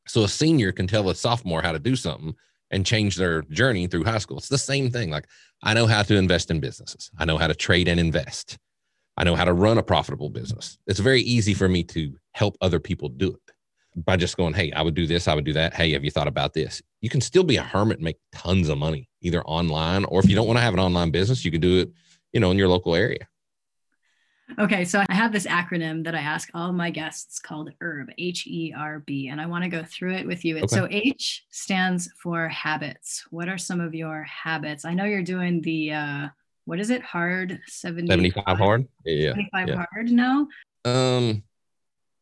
So 0.06 0.24
a 0.24 0.28
senior 0.28 0.72
can 0.72 0.86
tell 0.86 1.08
a 1.10 1.14
sophomore 1.14 1.62
how 1.62 1.72
to 1.72 1.78
do 1.78 1.94
something 1.94 2.34
and 2.70 2.84
change 2.84 3.16
their 3.16 3.42
journey 3.42 3.86
through 3.86 4.04
high 4.04 4.18
school. 4.18 4.38
It's 4.38 4.48
the 4.48 4.58
same 4.58 4.90
thing. 4.90 5.10
Like 5.10 5.26
I 5.62 5.74
know 5.74 5.86
how 5.86 6.02
to 6.02 6.16
invest 6.16 6.50
in 6.50 6.60
businesses. 6.60 7.10
I 7.18 7.24
know 7.24 7.38
how 7.38 7.46
to 7.46 7.54
trade 7.54 7.88
and 7.88 7.98
invest. 7.98 8.58
I 9.16 9.24
know 9.24 9.34
how 9.34 9.44
to 9.44 9.52
run 9.52 9.78
a 9.78 9.82
profitable 9.82 10.30
business. 10.30 10.78
It's 10.86 11.00
very 11.00 11.22
easy 11.22 11.54
for 11.54 11.68
me 11.68 11.82
to 11.84 12.16
help 12.32 12.56
other 12.60 12.78
people 12.78 13.08
do 13.08 13.30
it 13.30 14.04
by 14.04 14.16
just 14.16 14.36
going, 14.36 14.54
Hey, 14.54 14.70
I 14.72 14.82
would 14.82 14.94
do 14.94 15.06
this. 15.06 15.26
I 15.26 15.34
would 15.34 15.44
do 15.44 15.52
that. 15.54 15.74
Hey, 15.74 15.92
have 15.92 16.04
you 16.04 16.10
thought 16.10 16.28
about 16.28 16.54
this? 16.54 16.80
You 17.00 17.08
can 17.08 17.20
still 17.20 17.42
be 17.42 17.56
a 17.56 17.62
hermit, 17.62 17.98
and 17.98 18.04
make 18.04 18.18
tons 18.32 18.68
of 18.68 18.78
money 18.78 19.08
either 19.20 19.42
online 19.42 20.04
or 20.04 20.20
if 20.20 20.28
you 20.28 20.36
don't 20.36 20.46
want 20.46 20.58
to 20.58 20.62
have 20.62 20.74
an 20.74 20.80
online 20.80 21.10
business, 21.10 21.44
you 21.44 21.50
can 21.50 21.60
do 21.60 21.80
it, 21.80 21.90
you 22.32 22.40
know, 22.40 22.50
in 22.50 22.58
your 22.58 22.68
local 22.68 22.94
area. 22.94 23.26
Okay, 24.58 24.84
so 24.84 25.04
I 25.08 25.14
have 25.14 25.32
this 25.32 25.46
acronym 25.46 26.04
that 26.04 26.14
I 26.14 26.20
ask 26.20 26.48
all 26.54 26.72
my 26.72 26.90
guests 26.90 27.38
called 27.38 27.70
HERB, 27.80 28.08
H 28.16 28.46
E 28.46 28.72
R 28.76 29.00
B, 29.00 29.28
and 29.28 29.40
I 29.40 29.46
want 29.46 29.64
to 29.64 29.68
go 29.68 29.84
through 29.84 30.14
it 30.14 30.26
with 30.26 30.44
you. 30.44 30.56
Okay. 30.56 30.66
So 30.68 30.88
H 30.90 31.44
stands 31.50 32.10
for 32.22 32.48
habits. 32.48 33.24
What 33.30 33.48
are 33.48 33.58
some 33.58 33.80
of 33.80 33.94
your 33.94 34.22
habits? 34.22 34.84
I 34.84 34.94
know 34.94 35.04
you're 35.04 35.22
doing 35.22 35.60
the 35.60 35.92
uh, 35.92 36.28
what 36.64 36.80
is 36.80 36.90
it? 36.90 37.02
Hard 37.02 37.60
75, 37.66 38.12
75 38.12 38.58
hard? 38.58 38.88
Yeah. 39.04 39.30
75 39.30 39.68
yeah. 39.68 39.84
hard 39.92 40.10
now? 40.10 40.48
Um, 40.84 41.42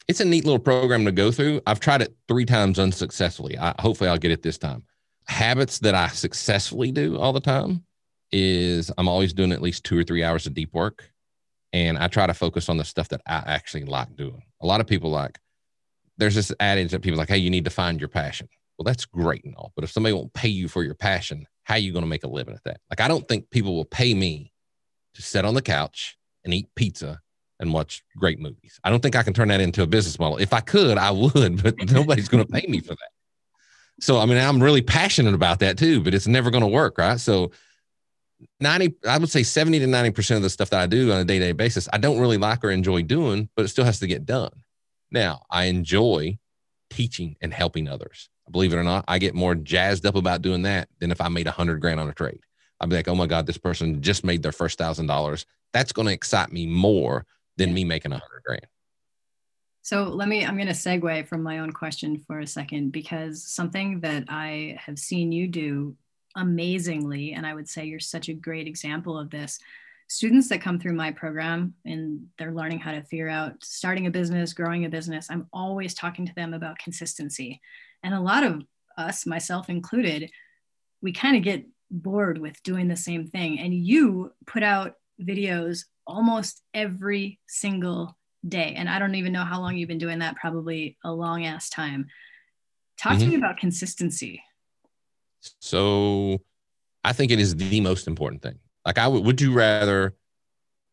it's 0.09 0.21
a 0.21 0.25
neat 0.25 0.45
little 0.45 0.59
program 0.59 1.05
to 1.05 1.13
go 1.13 1.31
through. 1.31 1.61
I've 1.67 1.81
tried 1.81 2.03
it 2.03 2.15
three 2.29 2.45
times 2.45 2.79
unsuccessfully. 2.79 3.59
I, 3.59 3.75
hopefully, 3.79 4.11
I'll 4.11 4.19
get 4.19 4.31
it 4.31 4.43
this 4.43 4.59
time. 4.59 4.83
Habits 5.27 5.79
that 5.81 5.95
I 5.95 6.09
successfully 6.09 6.93
do 6.93 7.19
all 7.19 7.33
the 7.33 7.41
time 7.41 7.85
is 8.33 8.91
I'm 8.99 9.09
always 9.09 9.33
doing 9.33 9.53
at 9.53 9.63
least 9.63 9.85
two 9.85 9.99
or 9.99 10.05
three 10.05 10.23
hours 10.23 10.47
of 10.47 10.55
deep 10.55 10.73
work. 10.75 11.11
And 11.77 11.99
I 11.99 12.09
try 12.09 12.27
to 12.27 12.33
focus 12.33 12.71
on 12.71 12.79
the 12.79 12.85
stuff 12.85 13.11
that 13.11 13.21
I 13.27 13.43
actually 13.47 13.85
like 13.85 14.17
doing. 14.17 14.43
A 14.63 14.67
lot 14.67 14.81
of 14.81 14.87
people 14.87 15.11
like, 15.11 15.39
there's 16.17 16.35
this 16.35 16.51
adage 16.59 16.91
that 16.93 17.03
people 17.03 17.19
like, 17.19 17.29
hey, 17.29 17.37
you 17.37 17.51
need 17.51 17.67
to 17.67 17.71
find 17.71 18.01
your 18.01 18.09
passion. 18.09 18.49
Well, 18.79 18.85
that's 18.85 19.05
great 19.05 19.45
and 19.45 19.55
all. 19.57 19.73
But 19.77 19.85
if 19.85 19.93
somebody 19.93 20.15
won't 20.15 20.33
pay 20.33 20.49
you 20.49 20.69
for 20.69 20.83
your 20.83 20.95
passion, 20.95 21.47
how 21.65 21.75
are 21.75 21.79
you 21.79 21.93
going 21.93 22.03
to 22.05 22.09
make 22.09 22.25
a 22.25 22.29
living 22.29 22.55
at 22.55 22.65
that? 22.65 22.81
Like, 22.89 23.03
I 23.03 23.09
don't 23.09 23.29
think 23.29 23.51
people 23.51 23.75
will 23.75 23.85
pay 23.85 24.15
me 24.15 24.55
to 25.17 25.23
sit 25.23 25.45
on 25.45 25.53
the 25.53 25.61
couch 25.61 26.17
and 26.47 26.55
eat 26.55 26.69
pizza 26.77 27.21
and 27.61 27.75
watch 27.75 28.03
great 28.17 28.39
movies. 28.41 28.81
I 28.83 28.89
don't 28.89 29.03
think 29.03 29.15
I 29.15 29.23
can 29.23 29.35
turn 29.35 29.49
that 29.49 29.61
into 29.61 29.83
a 29.83 29.87
business 29.87 30.19
model. 30.19 30.39
If 30.39 30.55
I 30.55 30.61
could, 30.61 30.97
I 30.97 31.11
would, 31.11 31.63
but 31.63 31.75
nobody's 31.91 32.29
going 32.29 32.43
to 32.43 32.51
pay 32.51 32.67
me 32.67 32.81
for 32.81 32.95
that. 32.95 33.11
So, 34.01 34.19
I 34.19 34.25
mean, 34.25 34.39
I'm 34.39 34.63
really 34.63 34.83
passionate 34.83 35.35
about 35.35 35.59
that 35.59 35.77
too, 35.77 36.01
but 36.01 36.15
it's 36.15 36.27
never 36.27 36.51
going 36.51 36.63
to 36.63 36.69
work. 36.69 36.97
Right. 36.97 37.21
So, 37.21 37.51
90, 38.61 38.95
I 39.09 39.19
would 39.19 39.31
say 39.31 39.43
70 39.43 39.81
to 39.81 39.87
90% 39.87 40.37
of 40.37 40.43
the 40.43 40.51
stuff 40.51 40.71
that 40.71 40.81
I 40.81 40.87
do 40.87 41.13
on 41.13 41.21
a 41.21 41.25
day 41.25 41.39
to 41.39 41.47
day 41.47 41.53
basis, 41.53 41.89
I 41.93 41.99
don't 41.99 42.19
really 42.19 42.39
like 42.39 42.65
or 42.65 42.71
enjoy 42.71 43.03
doing, 43.03 43.49
but 43.57 43.65
it 43.65 43.69
still 43.69 43.85
has 43.85 43.99
to 44.01 44.07
get 44.07 44.27
done. 44.27 44.51
Now, 45.11 45.43
I 45.51 45.65
enjoy 45.65 46.39
teaching 46.91 47.37
and 47.41 47.53
helping 47.53 47.89
others. 47.89 48.29
Believe 48.51 48.73
it 48.73 48.77
or 48.77 48.85
not, 48.85 49.05
I 49.09 49.19
get 49.19 49.35
more 49.35 49.55
jazzed 49.55 50.07
up 50.07 50.15
about 50.15 50.43
doing 50.43 50.63
that 50.63 50.89
than 51.01 51.11
if 51.11 51.21
I 51.21 51.29
made 51.29 51.47
a 51.47 51.53
hundred 51.53 51.81
grand 51.81 51.99
on 52.01 52.09
a 52.09 52.15
trade. 52.15 52.41
I'd 52.81 52.89
be 52.89 52.97
like, 52.97 53.09
oh 53.09 53.15
my 53.15 53.27
God, 53.27 53.47
this 53.47 53.59
person 53.59 54.03
just 54.03 54.25
made 54.25 54.43
their 54.43 54.53
first 54.53 54.79
thousand 54.79 55.07
dollars. 55.07 55.47
That's 55.73 55.93
going 55.93 56.07
to 56.07 56.13
excite 56.13 56.53
me 56.53 56.67
more 56.67 57.27
than 57.57 57.73
me 57.73 57.85
making 57.85 58.13
a 58.13 58.19
hundred 58.19 58.43
grand. 58.45 58.67
So 59.83 60.05
let 60.05 60.29
me, 60.29 60.45
I'm 60.45 60.57
going 60.57 60.67
to 60.67 60.73
segue 60.73 61.29
from 61.29 61.43
my 61.43 61.61
own 61.61 61.73
question 61.73 62.19
for 62.27 62.41
a 62.41 62.47
second 62.47 62.91
because 62.91 63.45
something 63.45 64.01
that 64.01 64.25
I 64.29 64.77
have 64.85 64.99
seen 64.99 65.33
you 65.33 65.47
do 65.47 65.97
amazingly, 66.37 67.33
and 67.33 67.47
I 67.47 67.55
would 67.55 67.69
say 67.69 67.85
you're 67.87 68.01
such 68.01 68.29
a 68.29 68.35
great 68.35 68.67
example 68.67 69.19
of 69.19 69.31
this. 69.31 69.59
Students 70.09 70.49
that 70.51 70.61
come 70.61 70.79
through 70.79 70.93
my 70.93 71.11
program 71.11 71.75
and 71.85 72.27
they're 72.39 72.55
learning 72.55 72.79
how 72.79 72.93
to 72.93 73.03
figure 73.03 73.29
out 73.29 73.55
starting 73.63 74.07
a 74.07 74.11
business, 74.11 74.53
growing 74.53 74.85
a 74.85 74.89
business, 74.89 75.27
I'm 75.31 75.49
always 75.53 75.95
talking 75.95 76.27
to 76.27 76.35
them 76.35 76.55
about 76.55 76.79
consistency. 76.79 77.61
And 78.05 78.15
a 78.15 78.21
lot 78.21 78.45
of 78.45 78.63
us, 78.97 79.27
myself 79.27 79.69
included, 79.69 80.31
we 81.03 81.13
kind 81.13 81.37
of 81.37 81.43
get 81.43 81.67
bored 81.91 82.39
with 82.39 82.63
doing 82.63 82.87
the 82.87 82.97
same 82.97 83.27
thing. 83.27 83.59
And 83.59 83.75
you 83.75 84.33
put 84.47 84.63
out 84.63 84.95
videos 85.21 85.85
almost 86.07 86.63
every 86.73 87.41
single 87.49 88.17
day. 88.47 88.75
And 88.77 88.89
I 88.89 88.99
don't 88.99 89.17
even 89.17 89.33
know 89.33 89.45
how 89.45 89.61
long 89.61 89.77
you've 89.77 89.89
been 89.89 89.99
doing 89.99 90.21
that, 90.21 90.37
probably 90.37 90.97
a 91.05 91.13
long 91.13 91.45
ass 91.47 91.69
time. 91.69 92.07
Talk 92.99 93.15
mm-hmm. 93.15 93.21
to 93.21 93.27
me 93.27 93.37
about 93.37 93.59
consistency. 93.59 94.43
So 95.61 96.41
I 97.05 97.13
think 97.13 97.31
it 97.31 97.39
is 97.39 97.57
the 97.57 97.81
most 97.81 98.07
important 98.07 98.43
thing. 98.43 98.59
Like 98.85 98.99
I 98.99 99.09
would 99.09 99.25
would 99.25 99.41
you 99.41 99.53
rather 99.53 100.15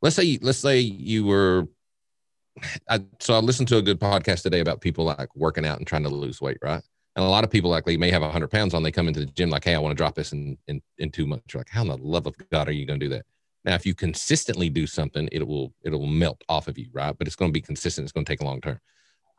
let's 0.01 0.15
say 0.15 0.37
let's 0.41 0.59
say 0.59 0.79
you 0.79 1.25
were 1.25 1.67
I, 2.89 3.03
so 3.19 3.33
I 3.33 3.39
listened 3.39 3.67
to 3.69 3.77
a 3.77 3.81
good 3.81 3.99
podcast 3.99 4.43
today 4.43 4.59
about 4.59 4.81
people 4.81 5.05
like 5.05 5.35
working 5.35 5.65
out 5.65 5.79
and 5.79 5.87
trying 5.87 6.03
to 6.03 6.09
lose 6.09 6.39
weight, 6.39 6.57
right? 6.61 6.83
And 7.15 7.25
a 7.25 7.29
lot 7.29 7.43
of 7.43 7.51
people 7.51 7.69
like 7.69 7.85
they 7.85 7.97
may 7.97 8.11
have 8.11 8.21
hundred 8.23 8.51
pounds 8.51 8.73
on, 8.73 8.83
they 8.83 8.91
come 8.91 9.07
into 9.07 9.19
the 9.19 9.25
gym 9.27 9.49
like, 9.49 9.63
hey, 9.63 9.75
I 9.75 9.79
want 9.79 9.91
to 9.91 9.97
drop 9.97 10.15
this 10.15 10.33
in 10.33 10.57
in, 10.67 10.81
in 10.97 11.11
two 11.11 11.25
months. 11.25 11.53
You're 11.53 11.61
like, 11.61 11.69
how 11.69 11.81
in 11.81 11.87
the 11.87 11.97
love 11.97 12.27
of 12.27 12.35
God 12.51 12.67
are 12.67 12.71
you 12.71 12.85
going 12.85 12.99
to 12.99 13.05
do 13.05 13.09
that? 13.09 13.25
Now, 13.65 13.75
if 13.75 13.85
you 13.85 13.95
consistently 13.95 14.69
do 14.69 14.85
something, 14.85 15.29
it 15.31 15.47
will 15.47 15.73
it 15.83 15.91
will 15.91 16.05
melt 16.05 16.43
off 16.49 16.67
of 16.67 16.77
you, 16.77 16.89
right? 16.91 17.15
But 17.17 17.27
it's 17.27 17.35
going 17.35 17.49
to 17.49 17.53
be 17.53 17.61
consistent. 17.61 18.05
It's 18.05 18.11
going 18.11 18.25
to 18.25 18.31
take 18.31 18.41
a 18.41 18.45
long 18.45 18.61
term. 18.61 18.79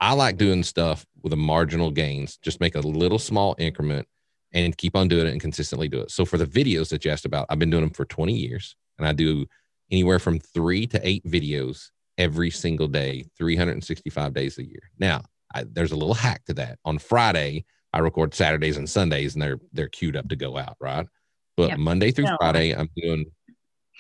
I 0.00 0.12
like 0.12 0.36
doing 0.36 0.62
stuff 0.62 1.06
with 1.22 1.32
a 1.32 1.36
marginal 1.36 1.90
gains. 1.90 2.36
Just 2.38 2.60
make 2.60 2.74
a 2.74 2.80
little 2.80 3.18
small 3.18 3.54
increment 3.58 4.08
and 4.54 4.76
keep 4.78 4.96
on 4.96 5.08
doing 5.08 5.26
it 5.26 5.32
and 5.32 5.40
consistently 5.40 5.88
do 5.88 6.00
it. 6.00 6.10
So 6.10 6.24
for 6.24 6.38
the 6.38 6.46
videos 6.46 6.88
that 6.88 7.04
you 7.04 7.10
asked 7.10 7.26
about, 7.26 7.46
I've 7.50 7.58
been 7.58 7.70
doing 7.70 7.82
them 7.82 7.90
for 7.90 8.04
20 8.04 8.32
years, 8.32 8.76
and 8.98 9.06
I 9.06 9.12
do 9.12 9.46
anywhere 9.90 10.18
from 10.18 10.38
three 10.38 10.86
to 10.86 11.00
eight 11.06 11.24
videos 11.26 11.90
every 12.16 12.50
single 12.50 12.88
day, 12.88 13.24
365 13.36 14.32
days 14.32 14.58
a 14.58 14.64
year. 14.64 14.90
Now, 14.98 15.22
I, 15.54 15.64
there's 15.70 15.92
a 15.92 15.96
little 15.96 16.14
hack 16.14 16.44
to 16.46 16.54
that. 16.54 16.78
On 16.84 16.98
Friday, 16.98 17.64
I 17.92 17.98
record 17.98 18.34
Saturdays 18.34 18.76
and 18.76 18.88
Sundays, 18.88 19.34
and 19.34 19.42
they're 19.42 19.60
they're 19.72 19.88
queued 19.88 20.16
up 20.16 20.28
to 20.28 20.36
go 20.36 20.56
out, 20.56 20.76
right? 20.80 21.06
But 21.56 21.70
yep. 21.70 21.78
Monday 21.78 22.10
through 22.10 22.26
Friday, 22.38 22.72
I'm 22.72 22.88
doing 22.96 23.26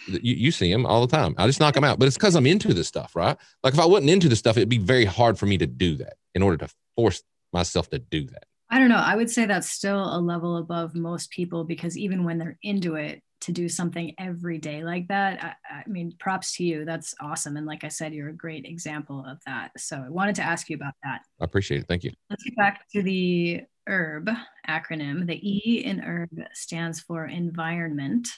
you, 0.08 0.34
you 0.34 0.50
see 0.50 0.72
them 0.72 0.86
all 0.86 1.06
the 1.06 1.16
time. 1.16 1.34
I 1.38 1.46
just 1.46 1.60
knock 1.60 1.74
them 1.74 1.84
out, 1.84 1.98
but 1.98 2.06
it's 2.06 2.16
because 2.16 2.34
I'm 2.34 2.46
into 2.46 2.74
this 2.74 2.88
stuff, 2.88 3.14
right? 3.14 3.36
Like 3.62 3.74
if 3.74 3.80
I 3.80 3.86
wasn't 3.86 4.10
into 4.10 4.28
this 4.28 4.38
stuff, 4.38 4.56
it'd 4.56 4.68
be 4.68 4.78
very 4.78 5.04
hard 5.04 5.38
for 5.38 5.46
me 5.46 5.58
to 5.58 5.66
do 5.66 5.96
that 5.96 6.14
in 6.34 6.42
order 6.42 6.56
to 6.58 6.68
force 6.96 7.22
myself 7.52 7.88
to 7.90 7.98
do 7.98 8.26
that. 8.26 8.44
I 8.70 8.78
don't 8.78 8.88
know. 8.88 8.96
I 8.96 9.14
would 9.14 9.30
say 9.30 9.46
that's 9.46 9.70
still 9.70 10.16
a 10.16 10.18
level 10.18 10.56
above 10.56 10.94
most 10.94 11.30
people 11.30 11.64
because 11.64 11.96
even 11.96 12.24
when 12.24 12.38
they're 12.38 12.58
into 12.62 12.96
it, 12.96 13.22
to 13.44 13.52
do 13.52 13.68
something 13.68 14.14
every 14.18 14.56
day 14.56 14.82
like 14.82 15.06
that, 15.08 15.56
I, 15.70 15.74
I 15.74 15.82
mean, 15.86 16.14
props 16.18 16.56
to 16.56 16.64
you. 16.64 16.86
That's 16.86 17.14
awesome. 17.20 17.58
And 17.58 17.66
like 17.66 17.84
I 17.84 17.88
said, 17.88 18.14
you're 18.14 18.30
a 18.30 18.34
great 18.34 18.64
example 18.64 19.22
of 19.26 19.38
that. 19.44 19.70
So 19.76 19.98
I 19.98 20.08
wanted 20.08 20.34
to 20.36 20.42
ask 20.42 20.70
you 20.70 20.76
about 20.76 20.94
that. 21.02 21.20
I 21.40 21.44
appreciate 21.44 21.82
it. 21.82 21.86
Thank 21.86 22.04
you. 22.04 22.12
Let's 22.30 22.42
get 22.42 22.56
back 22.56 22.88
to 22.92 23.02
the 23.02 23.60
HERB 23.86 24.34
acronym. 24.66 25.26
The 25.26 25.38
E 25.46 25.84
in 25.84 26.00
HERB 26.00 26.46
stands 26.54 27.00
for 27.00 27.26
environment. 27.26 28.28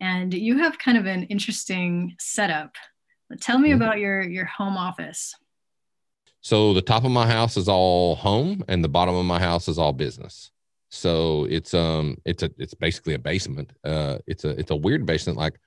And 0.00 0.34
you 0.34 0.58
have 0.58 0.78
kind 0.78 0.98
of 0.98 1.06
an 1.06 1.22
interesting 1.24 2.14
setup. 2.20 2.74
Tell 3.40 3.58
me 3.58 3.70
mm-hmm. 3.70 3.80
about 3.80 3.98
your 3.98 4.22
your 4.22 4.44
home 4.44 4.76
office. 4.76 5.34
So 6.46 6.72
the 6.74 6.80
top 6.80 7.02
of 7.02 7.10
my 7.10 7.26
house 7.26 7.56
is 7.56 7.68
all 7.68 8.14
home 8.14 8.62
and 8.68 8.84
the 8.84 8.88
bottom 8.88 9.16
of 9.16 9.24
my 9.24 9.40
house 9.40 9.66
is 9.66 9.80
all 9.80 9.92
business. 9.92 10.52
So 10.90 11.44
it's 11.46 11.74
um 11.74 12.18
it's 12.24 12.44
a 12.44 12.52
it's 12.56 12.72
basically 12.72 13.14
a 13.14 13.18
basement. 13.18 13.72
Uh 13.82 14.18
it's 14.28 14.44
a 14.44 14.50
it's 14.50 14.70
a 14.70 14.76
weird 14.76 15.04
basement 15.06 15.36
like 15.36 15.58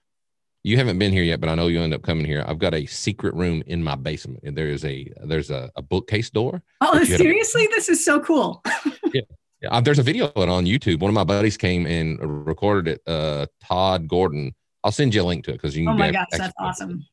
you 0.63 0.77
haven't 0.77 0.97
been 0.97 1.11
here 1.11 1.23
yet, 1.23 1.41
but 1.41 1.49
I 1.49 1.55
know 1.55 1.67
you 1.67 1.81
end 1.81 1.93
up 1.93 2.03
coming 2.03 2.23
here. 2.23 2.45
I've 2.47 2.59
got 2.59 2.73
a 2.73 2.85
secret 2.85 3.33
room 3.33 3.61
in 3.67 3.83
my 3.83 3.95
basement, 3.95 4.39
and 4.43 4.57
there 4.57 4.69
is 4.69 4.85
a 4.85 5.11
there's 5.25 5.51
a, 5.51 5.69
a 5.75 5.81
bookcase 5.81 6.29
door. 6.29 6.63
Oh, 6.79 7.03
seriously, 7.03 7.67
this 7.71 7.89
is 7.89 8.05
so 8.05 8.21
cool. 8.21 8.63
yeah, 9.13 9.21
yeah, 9.61 9.81
there's 9.81 9.99
a 9.99 10.03
video 10.03 10.27
of 10.27 10.43
it 10.43 10.47
on 10.47 10.63
YouTube. 10.63 11.01
One 11.01 11.09
of 11.09 11.15
my 11.15 11.25
buddies 11.25 11.57
came 11.57 11.87
and 11.87 12.45
recorded 12.47 12.87
it. 12.93 13.01
Uh, 13.05 13.47
Todd 13.61 14.07
Gordon. 14.07 14.55
I'll 14.85 14.93
send 14.93 15.13
you 15.13 15.23
a 15.23 15.27
link 15.27 15.43
to 15.43 15.51
it 15.51 15.55
because 15.55 15.75
you. 15.75 15.87
Can 15.87 15.95
oh 15.95 15.97
my 15.97 16.11
gosh, 16.11 16.27
that's 16.31 16.53
awesome. 16.57 17.03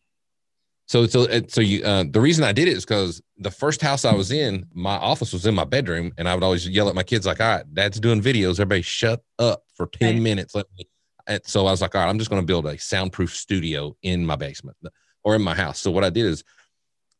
So 0.87 1.07
so 1.07 1.27
so 1.49 1.61
you 1.61 1.85
uh, 1.85 2.05
the 2.09 2.21
reason 2.21 2.45
I 2.45 2.53
did 2.53 2.69
it 2.69 2.77
is 2.77 2.85
because 2.85 3.21
the 3.39 3.51
first 3.51 3.83
house 3.83 4.05
I 4.05 4.15
was 4.15 4.31
in, 4.31 4.67
my 4.73 4.95
office 4.97 5.33
was 5.33 5.45
in 5.45 5.55
my 5.55 5.65
bedroom, 5.65 6.13
and 6.17 6.29
I 6.29 6.35
would 6.35 6.45
always 6.45 6.67
yell 6.69 6.89
at 6.89 6.95
my 6.95 7.03
kids 7.03 7.27
like, 7.27 7.41
"All 7.41 7.57
right, 7.57 7.75
Dad's 7.75 7.99
doing 7.99 8.23
videos. 8.23 8.53
Everybody, 8.53 8.83
shut 8.83 9.23
up 9.39 9.65
for 9.75 9.89
ten 9.89 10.15
right. 10.15 10.23
minutes. 10.23 10.55
Let 10.55 10.67
me." 10.79 10.87
And 11.27 11.41
so 11.45 11.67
I 11.67 11.73
was 11.73 11.83
like, 11.83 11.97
"All 11.97 12.03
right, 12.03 12.09
I'm 12.09 12.19
just 12.19 12.31
going 12.31 12.41
to 12.41 12.47
build 12.47 12.67
a 12.67 12.79
soundproof 12.79 13.35
studio 13.35 13.97
in 14.03 14.25
my 14.25 14.37
basement 14.37 14.77
or 15.25 15.35
in 15.35 15.43
my 15.43 15.57
house." 15.57 15.81
So 15.81 15.91
what 15.91 16.05
I 16.05 16.11
did 16.11 16.25
is, 16.25 16.45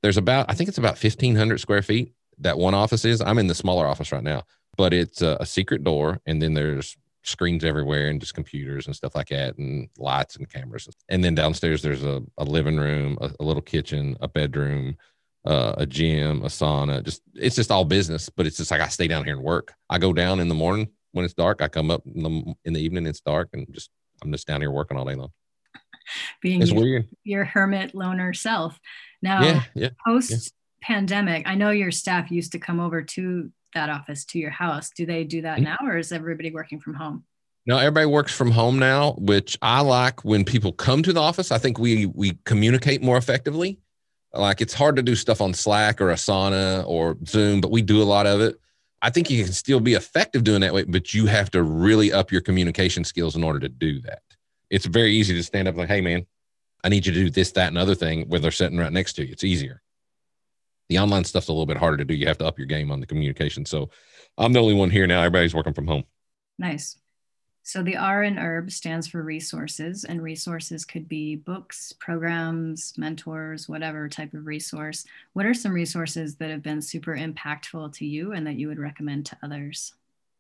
there's 0.01 0.17
about 0.17 0.47
I 0.49 0.55
think 0.55 0.69
it's 0.69 0.79
about 0.79 1.03
1,500 1.03 1.59
square 1.59 1.83
feet 1.83 2.13
that 2.39 2.59
one 2.59 2.75
office 2.75 3.05
is. 3.05 3.21
I'm 3.21 3.39
in 3.39 3.49
the 3.49 3.55
smaller 3.55 3.89
office 3.89 4.13
right 4.13 4.23
now, 4.23 4.45
but 4.77 4.95
it's 4.95 5.23
a, 5.23 5.39
a 5.41 5.47
secret 5.47 5.83
door, 5.83 6.21
and 6.25 6.41
then 6.41 6.55
there's 6.55 6.97
screens 7.27 7.65
everywhere 7.65 8.09
and 8.09 8.21
just 8.21 8.35
computers 8.35 8.87
and 8.87 8.95
stuff 8.95 9.17
like 9.17 9.29
that 9.29 9.59
and 9.59 9.89
lights 9.99 10.37
and 10.37 10.49
cameras 10.49 10.89
and 11.09 11.25
then 11.25 11.35
downstairs 11.35 11.83
there's 11.83 12.05
a, 12.05 12.23
a 12.39 12.45
living 12.45 12.77
room 12.77 13.19
a, 13.21 13.31
a 13.41 13.45
little 13.45 13.63
kitchen 13.63 14.17
a 14.21 14.29
bedroom 14.29 14.97
uh, 15.45 15.75
a 15.77 15.87
gym 15.87 16.43
a 16.43 16.47
sauna 16.47 17.03
just 17.03 17.23
it's 17.35 17.57
just 17.57 17.71
all 17.71 17.85
business 17.85 18.29
but 18.29 18.47
it's 18.47 18.57
just 18.57 18.71
like 18.71 18.81
i 18.81 18.87
stay 18.87 19.09
down 19.09 19.25
here 19.25 19.35
and 19.35 19.43
work 19.43 19.75
i 19.91 19.99
go 19.99 20.13
down 20.13 20.39
in 20.39 20.49
the 20.49 20.55
morning 20.55 20.89
when 21.13 21.25
it's 21.25 21.35
dark 21.35 21.61
i 21.61 21.69
come 21.69 21.91
up 21.91 22.03
in 22.15 22.23
the, 22.23 22.55
in 22.65 22.73
the 22.73 22.81
evening 22.81 23.07
it's 23.07 23.21
dark 23.21 23.49
and 23.53 23.67
just 23.73 23.91
i'm 24.23 24.31
just 24.31 24.47
down 24.47 24.61
here 24.61 24.71
working 24.71 24.97
all 24.97 25.05
day 25.05 25.17
long 25.17 25.31
being 26.43 26.63
it's 26.63 26.71
your, 26.71 26.81
weird. 26.81 27.09
your 27.25 27.45
hermit 27.45 27.93
loner 27.93 28.33
self 28.33 28.79
now 29.21 29.43
yeah, 29.43 29.63
yeah, 29.75 29.89
post 30.07 30.31
yeah. 30.31 30.39
pandemic 30.81 31.47
i 31.49 31.57
know 31.57 31.71
your 31.71 31.91
staff 31.91 32.31
used 32.31 32.53
to 32.53 32.59
come 32.61 32.79
over 32.79 33.03
to 33.03 33.51
that 33.77 33.91
office 33.91 34.25
to 34.25 34.39
your 34.39 34.51
house. 34.51 34.91
Do 34.91 35.07
they 35.07 35.25
do 35.25 35.43
that 35.43 35.57
mm-hmm. 35.59 35.65
now 35.65 35.77
or 35.83 35.99
is 35.99 36.11
everybody 36.11 36.51
working 36.51 36.81
from 36.81 36.95
home? 36.95 37.25
No, 37.67 37.79
everybody 37.79 38.07
works 38.07 38.33
from 38.33 38.51
home 38.51 38.79
now, 38.79 39.13
which 39.19 39.59
I 39.61 39.81
like 39.81 40.25
when 40.25 40.45
people 40.45 40.73
come 40.73 41.03
to 41.03 41.13
the 41.13 41.21
office. 41.21 41.51
I 41.51 41.59
think 41.59 41.79
we 41.79 42.07
we 42.07 42.39
communicate 42.45 43.03
more 43.03 43.17
effectively. 43.17 43.81
Like 44.33 44.61
it's 44.61 44.75
hard 44.75 44.97
to 44.97 45.03
do 45.03 45.17
stuff 45.17 45.41
on 45.41 45.53
Slack 45.53 46.01
or 46.01 46.07
Asana 46.07 46.87
or 46.87 47.17
Zoom, 47.27 47.61
but 47.61 47.71
we 47.71 47.83
do 47.83 48.03
a 48.03 48.05
lot 48.05 48.27
of 48.27 48.41
it. 48.41 48.59
I 49.03 49.11
think 49.11 49.31
you 49.31 49.43
can 49.45 49.53
still 49.53 49.81
be 49.81 49.95
effective 49.95 50.45
doing 50.45 50.61
that 50.61 50.75
way, 50.75 50.85
but 50.85 51.13
you 51.13 51.27
have 51.27 51.51
to 51.53 51.63
really 51.63 52.13
up 52.13 52.33
your 52.33 52.41
communication 52.41 53.05
skills 53.05 53.37
in 53.37 53.45
order 53.45 53.59
to 53.61 53.69
do 53.69 54.01
that. 54.03 54.23
It's 54.71 54.87
very 54.87 55.13
easy 55.13 55.35
to 55.35 55.43
stand 55.43 55.69
up 55.69 55.77
like, 55.77 55.89
hey 55.89 56.01
man, 56.01 56.27
I 56.85 56.89
need 56.89 57.05
you 57.05 57.13
to 57.13 57.25
do 57.25 57.31
this, 57.31 57.53
that, 57.53 57.69
and 57.69 57.79
other 57.79 57.95
thing 57.95 58.29
where 58.29 58.41
they're 58.41 58.51
sitting 58.51 58.79
right 58.79 58.93
next 58.93 59.15
to 59.15 59.25
you. 59.25 59.33
It's 59.33 59.45
easier. 59.45 59.83
The 60.89 60.99
online 60.99 61.25
stuff's 61.25 61.49
a 61.49 61.53
little 61.53 61.67
bit 61.67 61.77
harder 61.77 61.97
to 61.99 62.05
do. 62.05 62.15
You 62.15 62.27
have 62.29 62.39
to 62.39 62.47
up 62.47 62.59
your 62.59 62.67
game 62.67 62.91
on 62.91 63.01
the 63.01 63.07
communication. 63.07 63.65
So 63.65 63.91
I'm 64.39 64.53
the 64.53 64.61
only 64.61 64.75
one 64.75 64.91
here 64.91 65.07
now. 65.07 65.21
Everybody's 65.21 65.55
working 65.55 65.75
from 65.75 65.87
home. 65.87 66.05
Nice. 66.59 66.97
So 67.63 67.83
the 67.83 67.97
R 67.97 68.23
in 68.23 68.39
herb 68.39 68.71
stands 68.71 69.09
for 69.09 69.25
resources, 69.25 70.05
and 70.05 70.23
resources 70.23 70.85
could 70.85 71.09
be 71.09 71.35
books, 71.35 71.93
programs, 71.99 72.95
mentors, 72.97 73.69
whatever 73.69 74.09
type 74.09 74.35
of 74.35 74.47
resource. 74.47 75.05
What 75.33 75.47
are 75.47 75.55
some 75.55 75.73
resources 75.73 76.37
that 76.37 76.51
have 76.51 76.63
been 76.63 76.81
super 76.81 77.17
impactful 77.17 77.93
to 77.95 78.07
you 78.07 78.33
and 78.33 78.47
that 78.47 78.55
you 78.55 78.69
would 78.69 78.79
recommend 78.79 79.27
to 79.27 79.39
others? 79.43 79.95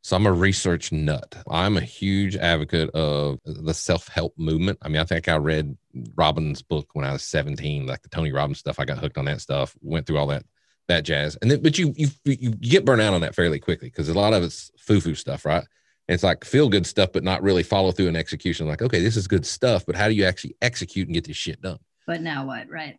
So 0.06 0.14
I'm 0.14 0.26
a 0.26 0.32
research 0.32 0.92
nut. 0.92 1.34
I'm 1.50 1.76
a 1.76 1.80
huge 1.80 2.36
advocate 2.36 2.90
of 2.90 3.40
the 3.44 3.74
self-help 3.74 4.34
movement. 4.38 4.78
I 4.80 4.88
mean, 4.88 4.98
I 4.98 5.04
think 5.04 5.26
I 5.26 5.34
read 5.34 5.76
Robbins' 6.14 6.62
book 6.62 6.90
when 6.92 7.04
I 7.04 7.10
was 7.10 7.24
17, 7.24 7.88
like 7.88 8.02
the 8.02 8.08
Tony 8.08 8.30
Robbins 8.30 8.60
stuff. 8.60 8.78
I 8.78 8.84
got 8.84 8.98
hooked 8.98 9.18
on 9.18 9.24
that 9.24 9.40
stuff, 9.40 9.74
went 9.80 10.06
through 10.06 10.18
all 10.18 10.28
that 10.28 10.44
that 10.86 11.02
jazz. 11.02 11.36
And 11.42 11.50
then 11.50 11.60
but 11.60 11.76
you 11.76 11.92
you 11.96 12.06
you 12.24 12.50
get 12.52 12.84
burnt 12.84 13.02
out 13.02 13.14
on 13.14 13.22
that 13.22 13.34
fairly 13.34 13.58
quickly 13.58 13.88
because 13.88 14.08
a 14.08 14.14
lot 14.14 14.32
of 14.32 14.44
it's 14.44 14.70
foo-foo 14.78 15.16
stuff, 15.16 15.44
right? 15.44 15.64
And 16.06 16.14
it's 16.14 16.22
like 16.22 16.44
feel 16.44 16.68
good 16.68 16.86
stuff, 16.86 17.10
but 17.12 17.24
not 17.24 17.42
really 17.42 17.64
follow 17.64 17.90
through 17.90 18.06
and 18.06 18.16
execution. 18.16 18.68
Like, 18.68 18.82
okay, 18.82 19.00
this 19.00 19.16
is 19.16 19.26
good 19.26 19.44
stuff, 19.44 19.84
but 19.86 19.96
how 19.96 20.06
do 20.06 20.14
you 20.14 20.24
actually 20.24 20.54
execute 20.62 21.08
and 21.08 21.14
get 21.14 21.26
this 21.26 21.36
shit 21.36 21.60
done? 21.60 21.80
But 22.06 22.20
now 22.20 22.46
what? 22.46 22.70
Right. 22.70 22.96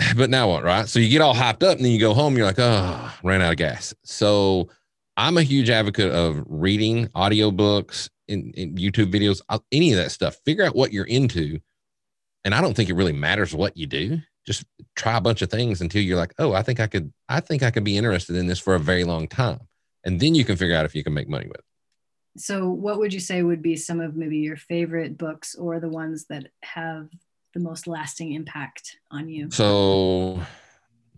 But 0.16 0.30
now 0.30 0.48
what, 0.48 0.64
right? 0.64 0.88
So 0.88 0.98
you 0.98 1.08
get 1.08 1.20
all 1.20 1.36
hyped 1.36 1.62
up 1.62 1.76
and 1.76 1.84
then 1.84 1.92
you 1.92 2.00
go 2.00 2.12
home, 2.12 2.36
you're 2.36 2.44
like, 2.44 2.58
oh, 2.58 3.14
ran 3.22 3.40
out 3.40 3.52
of 3.52 3.56
gas. 3.56 3.94
So 4.02 4.68
I'm 5.16 5.38
a 5.38 5.42
huge 5.42 5.70
advocate 5.70 6.12
of 6.12 6.42
reading 6.46 7.08
audiobooks 7.08 8.08
in, 8.28 8.52
in 8.52 8.74
YouTube 8.74 9.12
videos, 9.12 9.40
uh, 9.48 9.58
any 9.70 9.92
of 9.92 9.98
that 9.98 10.10
stuff. 10.10 10.36
Figure 10.44 10.64
out 10.64 10.74
what 10.74 10.92
you're 10.92 11.04
into. 11.04 11.60
And 12.44 12.54
I 12.54 12.60
don't 12.60 12.74
think 12.74 12.90
it 12.90 12.94
really 12.94 13.12
matters 13.12 13.54
what 13.54 13.76
you 13.76 13.86
do. 13.86 14.18
Just 14.46 14.64
try 14.96 15.16
a 15.16 15.20
bunch 15.20 15.40
of 15.40 15.50
things 15.50 15.80
until 15.80 16.02
you're 16.02 16.18
like, 16.18 16.34
oh, 16.38 16.52
I 16.52 16.62
think 16.62 16.80
I 16.80 16.86
could, 16.86 17.12
I 17.28 17.40
think 17.40 17.62
I 17.62 17.70
could 17.70 17.84
be 17.84 17.96
interested 17.96 18.36
in 18.36 18.46
this 18.46 18.58
for 18.58 18.74
a 18.74 18.80
very 18.80 19.04
long 19.04 19.28
time. 19.28 19.60
And 20.04 20.20
then 20.20 20.34
you 20.34 20.44
can 20.44 20.56
figure 20.56 20.76
out 20.76 20.84
if 20.84 20.94
you 20.94 21.02
can 21.02 21.14
make 21.14 21.28
money 21.28 21.46
with 21.46 21.58
it. 21.58 21.64
So, 22.36 22.68
what 22.68 22.98
would 22.98 23.14
you 23.14 23.20
say 23.20 23.42
would 23.42 23.62
be 23.62 23.76
some 23.76 24.00
of 24.00 24.16
maybe 24.16 24.38
your 24.38 24.56
favorite 24.56 25.16
books 25.16 25.54
or 25.54 25.78
the 25.78 25.88
ones 25.88 26.26
that 26.30 26.48
have 26.62 27.08
the 27.54 27.60
most 27.60 27.86
lasting 27.86 28.32
impact 28.32 28.96
on 29.10 29.28
you? 29.28 29.50
So, 29.52 30.40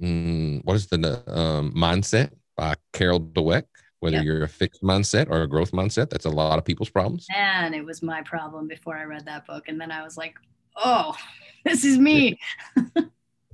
mm, 0.00 0.62
what 0.62 0.76
is 0.76 0.86
the 0.88 1.22
um, 1.26 1.72
mindset 1.72 2.32
by 2.54 2.74
Carol 2.92 3.20
Dweck? 3.20 3.64
Whether 4.00 4.16
yep. 4.16 4.24
you're 4.24 4.42
a 4.42 4.48
fixed 4.48 4.82
mindset 4.82 5.28
or 5.30 5.42
a 5.42 5.48
growth 5.48 5.72
mindset. 5.72 6.10
That's 6.10 6.26
a 6.26 6.30
lot 6.30 6.58
of 6.58 6.64
people's 6.64 6.90
problems. 6.90 7.26
And 7.34 7.74
it 7.74 7.84
was 7.84 8.02
my 8.02 8.22
problem 8.22 8.68
before 8.68 8.96
I 8.96 9.04
read 9.04 9.24
that 9.26 9.46
book. 9.46 9.68
And 9.68 9.80
then 9.80 9.90
I 9.90 10.02
was 10.02 10.16
like, 10.16 10.34
oh, 10.76 11.16
this 11.64 11.84
is 11.84 11.98
me. 11.98 12.38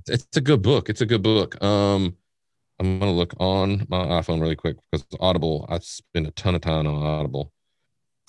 it's 0.07 0.37
a 0.37 0.41
good 0.41 0.61
book. 0.61 0.89
It's 0.89 1.01
a 1.01 1.05
good 1.05 1.23
book. 1.23 1.61
Um, 1.63 2.17
I'm 2.79 2.99
gonna 2.99 3.11
look 3.11 3.33
on 3.39 3.85
my 3.87 4.05
iPhone 4.05 4.41
really 4.41 4.55
quick 4.55 4.77
because 4.91 5.05
Audible. 5.19 5.65
I 5.69 5.79
spend 5.79 6.27
a 6.27 6.31
ton 6.31 6.55
of 6.55 6.61
time 6.61 6.87
on 6.87 7.03
Audible. 7.03 7.53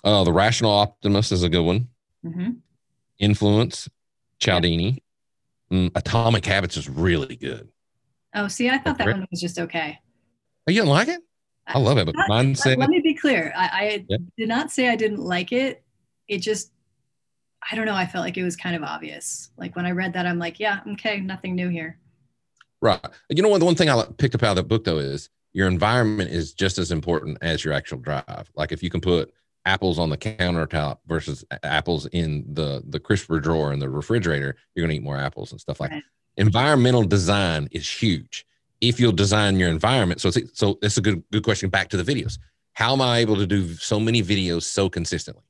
Uh, 0.04 0.22
the 0.22 0.32
Rational 0.32 0.70
Optimist 0.70 1.32
is 1.32 1.42
a 1.42 1.48
good 1.48 1.62
one. 1.62 1.88
Mm-hmm. 2.24 2.50
Influence, 3.18 3.88
Cialdini. 4.38 5.02
Mm, 5.72 5.90
Atomic 5.94 6.44
Habits 6.44 6.76
is 6.76 6.88
really 6.88 7.36
good. 7.36 7.68
Oh, 8.34 8.48
see, 8.48 8.68
I 8.68 8.78
thought 8.78 8.98
that 8.98 9.06
one 9.06 9.26
was 9.30 9.40
just 9.40 9.58
okay. 9.58 9.98
Oh, 10.68 10.72
you 10.72 10.82
don't 10.82 10.88
like 10.88 11.08
it? 11.08 11.20
I 11.66 11.78
love 11.78 11.98
it, 11.98 12.06
but 12.06 12.14
mindset. 12.28 12.76
Let 12.76 12.90
me 12.90 13.00
be 13.00 13.14
clear. 13.14 13.52
I, 13.56 13.64
I 13.64 14.04
yeah. 14.08 14.16
did 14.36 14.48
not 14.48 14.70
say 14.70 14.88
I 14.88 14.96
didn't 14.96 15.20
like 15.20 15.52
it. 15.52 15.82
It 16.28 16.38
just, 16.38 16.72
I 17.70 17.74
don't 17.74 17.86
know. 17.86 17.94
I 17.94 18.06
felt 18.06 18.24
like 18.24 18.36
it 18.36 18.44
was 18.44 18.56
kind 18.56 18.76
of 18.76 18.82
obvious. 18.82 19.50
Like 19.56 19.74
when 19.76 19.86
I 19.86 19.92
read 19.92 20.12
that, 20.12 20.26
I'm 20.26 20.38
like, 20.38 20.60
yeah, 20.60 20.80
okay, 20.92 21.20
nothing 21.20 21.54
new 21.54 21.68
here. 21.68 21.98
Right. 22.82 23.00
You 23.30 23.42
know 23.42 23.48
what? 23.48 23.60
The 23.60 23.64
one 23.64 23.76
thing 23.76 23.88
I 23.88 24.04
picked 24.18 24.34
up 24.34 24.42
out 24.42 24.50
of 24.50 24.56
the 24.56 24.62
book 24.62 24.84
though 24.84 24.98
is 24.98 25.30
your 25.54 25.68
environment 25.68 26.30
is 26.30 26.52
just 26.52 26.78
as 26.78 26.90
important 26.90 27.38
as 27.40 27.64
your 27.64 27.72
actual 27.72 27.98
drive. 27.98 28.50
Like 28.54 28.72
if 28.72 28.82
you 28.82 28.90
can 28.90 29.00
put 29.00 29.32
apples 29.64 29.98
on 29.98 30.10
the 30.10 30.18
countertop 30.18 30.98
versus 31.06 31.44
apples 31.62 32.04
in 32.06 32.44
the 32.52 32.82
the 32.86 33.00
crisper 33.00 33.40
drawer 33.40 33.72
in 33.72 33.78
the 33.78 33.88
refrigerator, 33.88 34.56
you're 34.74 34.84
gonna 34.84 34.94
eat 34.94 35.02
more 35.02 35.16
apples 35.16 35.52
and 35.52 35.60
stuff 35.60 35.80
like 35.80 35.92
right. 35.92 36.02
that. 36.36 36.42
Environmental 36.42 37.04
design 37.04 37.68
is 37.70 37.88
huge 37.90 38.44
if 38.80 39.00
you'll 39.00 39.12
design 39.12 39.58
your 39.58 39.68
environment. 39.68 40.20
So 40.20 40.28
it's, 40.28 40.58
so 40.58 40.78
that's 40.80 40.96
a 40.96 41.00
good 41.00 41.22
good 41.32 41.44
question. 41.44 41.70
Back 41.70 41.88
to 41.90 42.02
the 42.02 42.14
videos. 42.14 42.38
How 42.74 42.92
am 42.92 43.00
I 43.00 43.18
able 43.18 43.36
to 43.36 43.46
do 43.46 43.72
so 43.74 44.00
many 44.00 44.22
videos 44.22 44.64
so 44.64 44.88
consistently? 44.88 45.44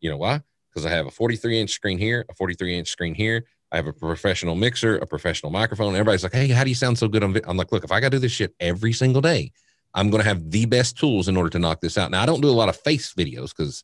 You 0.00 0.10
know 0.10 0.18
why? 0.18 0.42
Because 0.70 0.84
I 0.84 0.90
have 0.90 1.06
a 1.06 1.10
43 1.10 1.60
inch 1.60 1.70
screen 1.70 1.98
here, 1.98 2.24
a 2.28 2.34
43 2.34 2.78
inch 2.78 2.88
screen 2.88 3.14
here. 3.14 3.46
I 3.72 3.76
have 3.76 3.86
a 3.86 3.92
professional 3.92 4.54
mixer, 4.54 4.98
a 4.98 5.06
professional 5.06 5.50
microphone. 5.50 5.94
Everybody's 5.94 6.22
like, 6.22 6.32
"Hey, 6.32 6.48
how 6.48 6.64
do 6.64 6.68
you 6.70 6.74
sound 6.74 6.98
so 6.98 7.08
good 7.08 7.24
on?" 7.24 7.36
I'm 7.46 7.56
like, 7.56 7.72
"Look, 7.72 7.84
if 7.84 7.92
I 7.92 8.00
got 8.00 8.10
to 8.10 8.16
do 8.16 8.20
this 8.20 8.32
shit 8.32 8.54
every 8.60 8.92
single 8.92 9.20
day, 9.20 9.52
I'm 9.94 10.10
going 10.10 10.22
to 10.22 10.28
have 10.28 10.50
the 10.50 10.66
best 10.66 10.96
tools 10.98 11.28
in 11.28 11.36
order 11.36 11.50
to 11.50 11.58
knock 11.58 11.80
this 11.80 11.98
out." 11.98 12.10
Now, 12.10 12.22
I 12.22 12.26
don't 12.26 12.40
do 12.40 12.48
a 12.48 12.52
lot 12.52 12.68
of 12.68 12.76
face 12.76 13.12
videos 13.14 13.56
because 13.56 13.82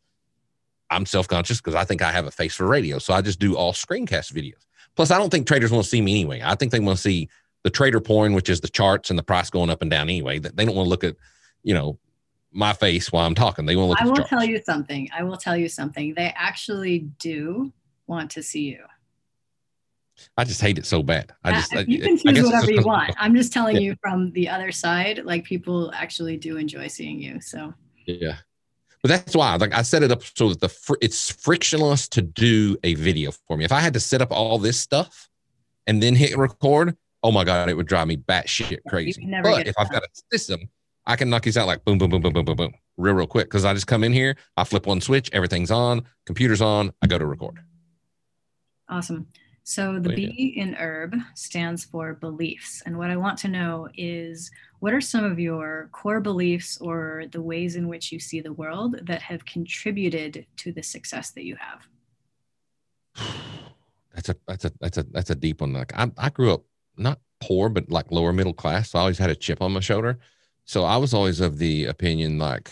I'm 0.90 1.06
self 1.06 1.26
conscious 1.26 1.58
because 1.58 1.74
I 1.74 1.84
think 1.84 2.02
I 2.02 2.12
have 2.12 2.26
a 2.26 2.30
face 2.30 2.54
for 2.54 2.66
radio, 2.66 2.98
so 2.98 3.14
I 3.14 3.22
just 3.22 3.40
do 3.40 3.56
all 3.56 3.72
screencast 3.72 4.32
videos. 4.32 4.66
Plus, 4.94 5.10
I 5.10 5.18
don't 5.18 5.30
think 5.30 5.46
traders 5.46 5.72
want 5.72 5.84
to 5.84 5.90
see 5.90 6.02
me 6.02 6.12
anyway. 6.12 6.42
I 6.44 6.54
think 6.54 6.70
they 6.70 6.80
want 6.80 6.98
to 6.98 7.02
see 7.02 7.28
the 7.64 7.70
trader 7.70 8.00
porn, 8.00 8.32
which 8.32 8.48
is 8.48 8.60
the 8.60 8.68
charts 8.68 9.10
and 9.10 9.18
the 9.18 9.22
price 9.22 9.50
going 9.50 9.70
up 9.70 9.82
and 9.82 9.90
down 9.90 10.08
anyway. 10.08 10.38
They 10.38 10.64
don't 10.64 10.74
want 10.74 10.86
to 10.86 10.90
look 10.90 11.04
at, 11.04 11.16
you 11.62 11.74
know, 11.74 11.98
my 12.50 12.72
face 12.72 13.10
while 13.10 13.26
I'm 13.26 13.34
talking. 13.34 13.66
They 13.66 13.76
want 13.76 13.98
to 13.98 14.04
look. 14.04 14.16
I 14.16 14.20
will 14.20 14.28
tell 14.28 14.44
you 14.44 14.60
something. 14.64 15.08
I 15.16 15.22
will 15.22 15.36
tell 15.36 15.56
you 15.56 15.68
something. 15.68 16.14
They 16.14 16.32
actually 16.36 17.00
do 17.18 17.72
want 18.06 18.30
to 18.32 18.42
see 18.42 18.64
you. 18.64 18.80
I 20.36 20.44
just 20.44 20.60
hate 20.60 20.78
it 20.78 20.86
so 20.86 21.02
bad. 21.02 21.32
I 21.44 21.50
uh, 21.50 21.54
just 21.54 21.88
you 21.88 22.00
can 22.00 22.18
choose 22.18 22.44
whatever 22.44 22.70
you 22.70 22.82
want. 22.82 23.14
I'm 23.18 23.34
just 23.34 23.52
telling 23.52 23.76
yeah. 23.76 23.82
you 23.82 23.96
from 24.00 24.30
the 24.32 24.48
other 24.48 24.70
side. 24.70 25.22
Like 25.24 25.44
people 25.44 25.90
actually 25.94 26.36
do 26.36 26.58
enjoy 26.58 26.88
seeing 26.88 27.20
you. 27.20 27.40
So 27.40 27.72
yeah, 28.06 28.36
but 29.02 29.08
that's 29.08 29.34
why 29.34 29.56
like 29.56 29.74
I 29.74 29.82
set 29.82 30.02
it 30.02 30.12
up 30.12 30.22
so 30.22 30.50
that 30.50 30.60
the 30.60 30.68
fr- 30.68 30.94
it's 31.00 31.30
frictionless 31.30 32.08
to 32.10 32.22
do 32.22 32.76
a 32.84 32.94
video 32.94 33.32
for 33.48 33.56
me. 33.56 33.64
If 33.64 33.72
I 33.72 33.80
had 33.80 33.94
to 33.94 34.00
set 34.00 34.22
up 34.22 34.30
all 34.30 34.58
this 34.58 34.78
stuff 34.78 35.28
and 35.86 36.02
then 36.02 36.14
hit 36.14 36.36
record, 36.36 36.96
oh 37.22 37.30
my 37.30 37.44
god, 37.44 37.68
it 37.68 37.76
would 37.76 37.86
drive 37.86 38.06
me 38.06 38.16
batshit 38.16 38.80
crazy. 38.88 39.28
But 39.42 39.66
if 39.66 39.74
I've 39.78 39.90
got 39.90 40.02
a 40.02 40.08
system, 40.32 40.68
I 41.06 41.16
can 41.16 41.30
knock 41.30 41.42
these 41.42 41.56
out 41.56 41.66
like 41.66 41.84
boom, 41.84 41.98
boom, 41.98 42.10
boom, 42.10 42.22
boom, 42.22 42.32
boom, 42.32 42.44
boom, 42.44 42.56
boom, 42.56 42.74
real, 42.96 43.14
real 43.14 43.26
quick. 43.26 43.46
Because 43.46 43.64
I 43.64 43.74
just 43.74 43.86
come 43.86 44.04
in 44.04 44.12
here, 44.12 44.36
I 44.56 44.64
flip 44.64 44.86
one 44.86 45.00
switch, 45.00 45.30
everything's 45.32 45.70
on, 45.70 46.02
computer's 46.26 46.60
on, 46.60 46.92
I 47.02 47.06
go 47.06 47.18
to 47.18 47.26
record. 47.26 47.58
Awesome. 48.88 49.26
So 49.64 50.00
the 50.00 50.14
B 50.14 50.54
in 50.56 50.74
herb 50.74 51.14
stands 51.34 51.84
for 51.84 52.14
beliefs. 52.14 52.82
And 52.84 52.98
what 52.98 53.10
I 53.10 53.16
want 53.16 53.38
to 53.38 53.48
know 53.48 53.88
is 53.96 54.50
what 54.80 54.92
are 54.92 55.00
some 55.00 55.24
of 55.24 55.38
your 55.38 55.88
core 55.92 56.20
beliefs 56.20 56.78
or 56.78 57.24
the 57.30 57.40
ways 57.40 57.76
in 57.76 57.86
which 57.86 58.10
you 58.10 58.18
see 58.18 58.40
the 58.40 58.52
world 58.52 58.96
that 59.06 59.22
have 59.22 59.44
contributed 59.44 60.46
to 60.56 60.72
the 60.72 60.82
success 60.82 61.30
that 61.30 61.44
you 61.44 61.56
have? 61.56 61.86
that's 64.14 64.28
a 64.30 64.36
that's 64.48 64.64
a 64.64 64.72
that's 64.80 64.98
a 64.98 65.02
that's 65.04 65.30
a 65.30 65.34
deep 65.36 65.60
one. 65.60 65.72
Like 65.72 65.96
I, 65.96 66.10
I 66.18 66.30
grew 66.30 66.52
up 66.54 66.64
not 66.96 67.18
poor, 67.40 67.68
but 67.68 67.90
like 67.90 68.10
lower 68.10 68.32
middle 68.32 68.54
class. 68.54 68.90
So 68.90 68.98
I 68.98 69.02
always 69.02 69.18
had 69.18 69.30
a 69.30 69.34
chip 69.34 69.60
on 69.62 69.72
my 69.72 69.80
shoulder. 69.80 70.18
So 70.64 70.84
I 70.84 70.96
was 70.96 71.12
always 71.12 71.40
of 71.40 71.58
the 71.58 71.86
opinion 71.86 72.38
like 72.38 72.70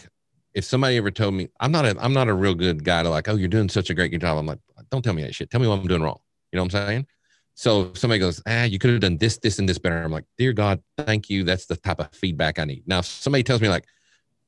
if 0.54 0.64
somebody 0.64 0.96
ever 0.96 1.11
told 1.11 1.35
me 1.35 1.48
I'm 1.61 1.72
not 1.72 1.85
a 1.85 1.96
I'm 2.00 2.12
not 2.12 2.28
a 2.28 2.35
real 2.35 2.54
good 2.54 2.85
guy 2.85 3.02
to 3.02 3.11
like, 3.11 3.28
oh, 3.28 3.37
you're 3.37 3.48
doing 3.48 3.68
such 3.68 3.90
a 3.90 3.94
great 3.94 4.18
job. 4.20 4.38
I'm 4.38 4.46
like, 4.46 4.59
don't 4.90 5.02
tell 5.02 5.14
me 5.14 5.22
that 5.22 5.35
shit. 5.35 5.50
Tell 5.50 5.61
me 5.61 5.66
what 5.66 5.78
I'm 5.78 5.87
doing 5.87 6.02
wrong. 6.02 6.18
You 6.52 6.56
know 6.56 6.64
what 6.64 6.74
I'm 6.74 6.87
saying? 6.87 7.06
So 7.54 7.92
somebody 7.94 8.20
goes, 8.20 8.42
ah, 8.46 8.64
you 8.64 8.78
could 8.78 8.90
have 8.90 9.00
done 9.00 9.18
this, 9.18 9.38
this, 9.38 9.59
and 9.59 9.68
this 9.68 9.78
better. 9.78 10.02
I'm 10.02 10.11
like, 10.11 10.24
dear 10.38 10.52
God, 10.52 10.83
thank 10.96 11.28
you. 11.28 11.44
That's 11.44 11.66
the 11.66 11.76
type 11.76 12.00
of 12.00 12.12
feedback 12.12 12.59
I 12.59 12.64
need. 12.64 12.85
Now, 12.87 13.00
if 13.00 13.04
somebody 13.04 13.42
tells 13.42 13.61
me 13.61 13.68
like, 13.68 13.85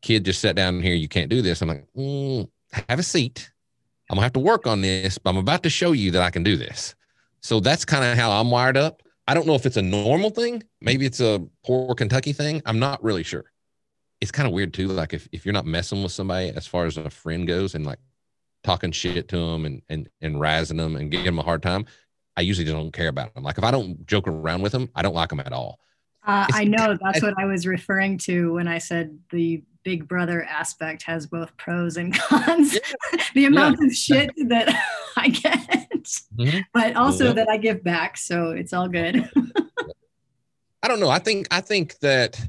kid, 0.00 0.24
just 0.24 0.40
sat 0.40 0.56
down 0.56 0.80
here, 0.80 0.94
you 0.94 1.08
can't 1.08 1.28
do 1.28 1.42
this. 1.42 1.61
I'm 1.61 1.68
like, 1.68 1.87
mm, 1.96 2.48
have 2.88 2.98
a 2.98 3.02
seat. 3.02 3.50
I'm 4.11 4.16
gonna 4.16 4.24
have 4.24 4.32
to 4.32 4.40
work 4.40 4.66
on 4.66 4.80
this, 4.80 5.18
but 5.18 5.30
I'm 5.30 5.37
about 5.37 5.62
to 5.62 5.70
show 5.70 5.92
you 5.92 6.11
that 6.12 6.22
I 6.22 6.30
can 6.30 6.42
do 6.42 6.56
this. 6.56 6.94
So 7.40 7.61
that's 7.61 7.85
kind 7.85 8.04
of 8.04 8.16
how 8.16 8.30
I'm 8.32 8.50
wired 8.50 8.76
up. 8.76 9.02
I 9.26 9.35
don't 9.35 9.46
know 9.46 9.54
if 9.54 9.66
it's 9.66 9.76
a 9.76 9.82
normal 9.82 10.30
thing. 10.30 10.62
Maybe 10.80 11.06
it's 11.06 11.20
a 11.20 11.46
poor 11.64 11.94
Kentucky 11.94 12.32
thing. 12.32 12.62
I'm 12.66 12.78
not 12.78 13.02
really 13.02 13.22
sure. 13.22 13.44
It's 14.20 14.32
kind 14.32 14.46
of 14.46 14.52
weird 14.52 14.74
too. 14.74 14.88
Like 14.88 15.14
if, 15.14 15.28
if 15.32 15.44
you're 15.44 15.52
not 15.52 15.66
messing 15.66 16.02
with 16.02 16.12
somebody 16.12 16.50
as 16.50 16.66
far 16.66 16.87
as 16.87 16.96
a 16.96 17.11
friend 17.11 17.46
goes 17.46 17.74
and 17.74 17.85
like 17.85 17.98
talking 18.64 18.92
shit 18.92 19.28
to 19.28 19.37
them 19.37 19.64
and, 19.64 19.82
and, 19.88 20.08
and 20.20 20.37
razzing 20.37 20.76
them 20.76 20.96
and 20.96 21.11
giving 21.11 21.26
them 21.26 21.38
a 21.38 21.42
hard 21.42 21.62
time, 21.62 21.87
I 22.37 22.40
usually 22.42 22.64
just 22.64 22.76
don't 22.76 22.92
care 22.92 23.08
about 23.08 23.35
them. 23.35 23.44
Like 23.44 23.58
if 23.58 23.64
I 23.64 23.70
don't 23.70 24.06
joke 24.06 24.26
around 24.26 24.62
with 24.62 24.72
them, 24.72 24.88
I 24.94 25.02
don't 25.02 25.14
like 25.14 25.28
them 25.28 25.40
at 25.40 25.52
all. 25.52 25.78
Uh, 26.24 26.46
I 26.52 26.64
know 26.64 26.96
that's 27.02 27.20
what 27.20 27.35
I 27.37 27.46
was 27.46 27.66
referring 27.66 28.16
to 28.18 28.54
when 28.54 28.68
I 28.68 28.78
said 28.78 29.18
the 29.30 29.62
big 29.85 30.09
brother 30.09 30.45
aspect 30.45 31.03
has 31.05 31.27
both 31.27 31.57
pros 31.57 31.97
and 31.97 32.14
cons. 32.14 32.75
Yeah. 32.75 33.25
the 33.35 33.45
amount 33.47 33.79
yeah. 33.81 33.87
of 33.87 33.95
shit 33.95 34.31
that 34.49 34.68
I 35.16 35.29
get, 35.29 35.87
mm-hmm. 36.37 36.61
but 36.73 36.97
also 36.97 37.29
yeah. 37.29 37.33
that 37.35 37.49
I 37.49 37.57
give 37.57 37.83
back. 37.83 38.16
So 38.16 38.51
it's 38.51 38.73
all 38.73 38.88
good. 38.88 39.29
I 40.83 40.88
don't 40.88 41.01
know. 41.01 41.11
I 41.11 41.18
think 41.18 41.47
I 41.51 41.61
think 41.61 41.99
that 42.01 42.40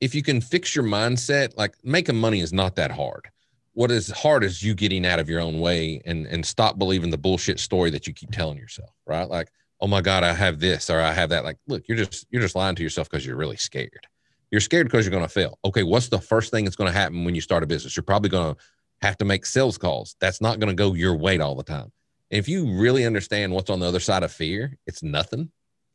if 0.00 0.14
you 0.14 0.22
can 0.22 0.40
fix 0.40 0.74
your 0.74 0.84
mindset, 0.84 1.56
like 1.56 1.74
making 1.84 2.16
money 2.16 2.40
is 2.40 2.52
not 2.52 2.76
that 2.76 2.90
hard. 2.90 3.28
What 3.74 3.90
is 3.90 4.10
hard 4.10 4.42
is 4.42 4.62
you 4.62 4.74
getting 4.74 5.06
out 5.06 5.20
of 5.20 5.28
your 5.28 5.40
own 5.40 5.60
way 5.60 6.00
and 6.04 6.26
and 6.26 6.44
stop 6.44 6.78
believing 6.78 7.10
the 7.10 7.18
bullshit 7.18 7.60
story 7.60 7.90
that 7.90 8.06
you 8.06 8.12
keep 8.12 8.32
telling 8.32 8.58
yourself, 8.58 8.90
right? 9.06 9.28
Like, 9.28 9.48
oh 9.80 9.86
my 9.86 10.00
God, 10.00 10.24
I 10.24 10.32
have 10.32 10.58
this 10.58 10.90
or 10.90 11.00
I 11.00 11.12
have 11.12 11.28
that. 11.30 11.44
Like, 11.44 11.58
look, 11.68 11.84
you're 11.86 11.98
just 11.98 12.26
you're 12.30 12.42
just 12.42 12.56
lying 12.56 12.74
to 12.74 12.82
yourself 12.82 13.08
because 13.08 13.24
you're 13.24 13.36
really 13.36 13.56
scared. 13.56 14.06
You're 14.50 14.60
scared 14.60 14.86
because 14.86 15.04
you're 15.04 15.10
going 15.10 15.24
to 15.24 15.28
fail. 15.28 15.58
Okay, 15.64 15.82
what's 15.82 16.08
the 16.08 16.20
first 16.20 16.50
thing 16.50 16.64
that's 16.64 16.76
going 16.76 16.92
to 16.92 16.98
happen 16.98 17.24
when 17.24 17.34
you 17.34 17.40
start 17.40 17.62
a 17.62 17.66
business? 17.66 17.96
You're 17.96 18.04
probably 18.04 18.30
going 18.30 18.54
to 18.54 18.60
have 19.02 19.18
to 19.18 19.24
make 19.24 19.44
sales 19.44 19.76
calls. 19.76 20.16
That's 20.20 20.40
not 20.40 20.60
going 20.60 20.68
to 20.68 20.74
go 20.74 20.94
your 20.94 21.16
way 21.16 21.38
all 21.38 21.54
the 21.54 21.64
time. 21.64 21.92
And 22.30 22.38
if 22.38 22.48
you 22.48 22.78
really 22.78 23.04
understand 23.04 23.52
what's 23.52 23.70
on 23.70 23.80
the 23.80 23.86
other 23.86 24.00
side 24.00 24.22
of 24.22 24.32
fear, 24.32 24.76
it's 24.86 25.02
nothing. 25.02 25.50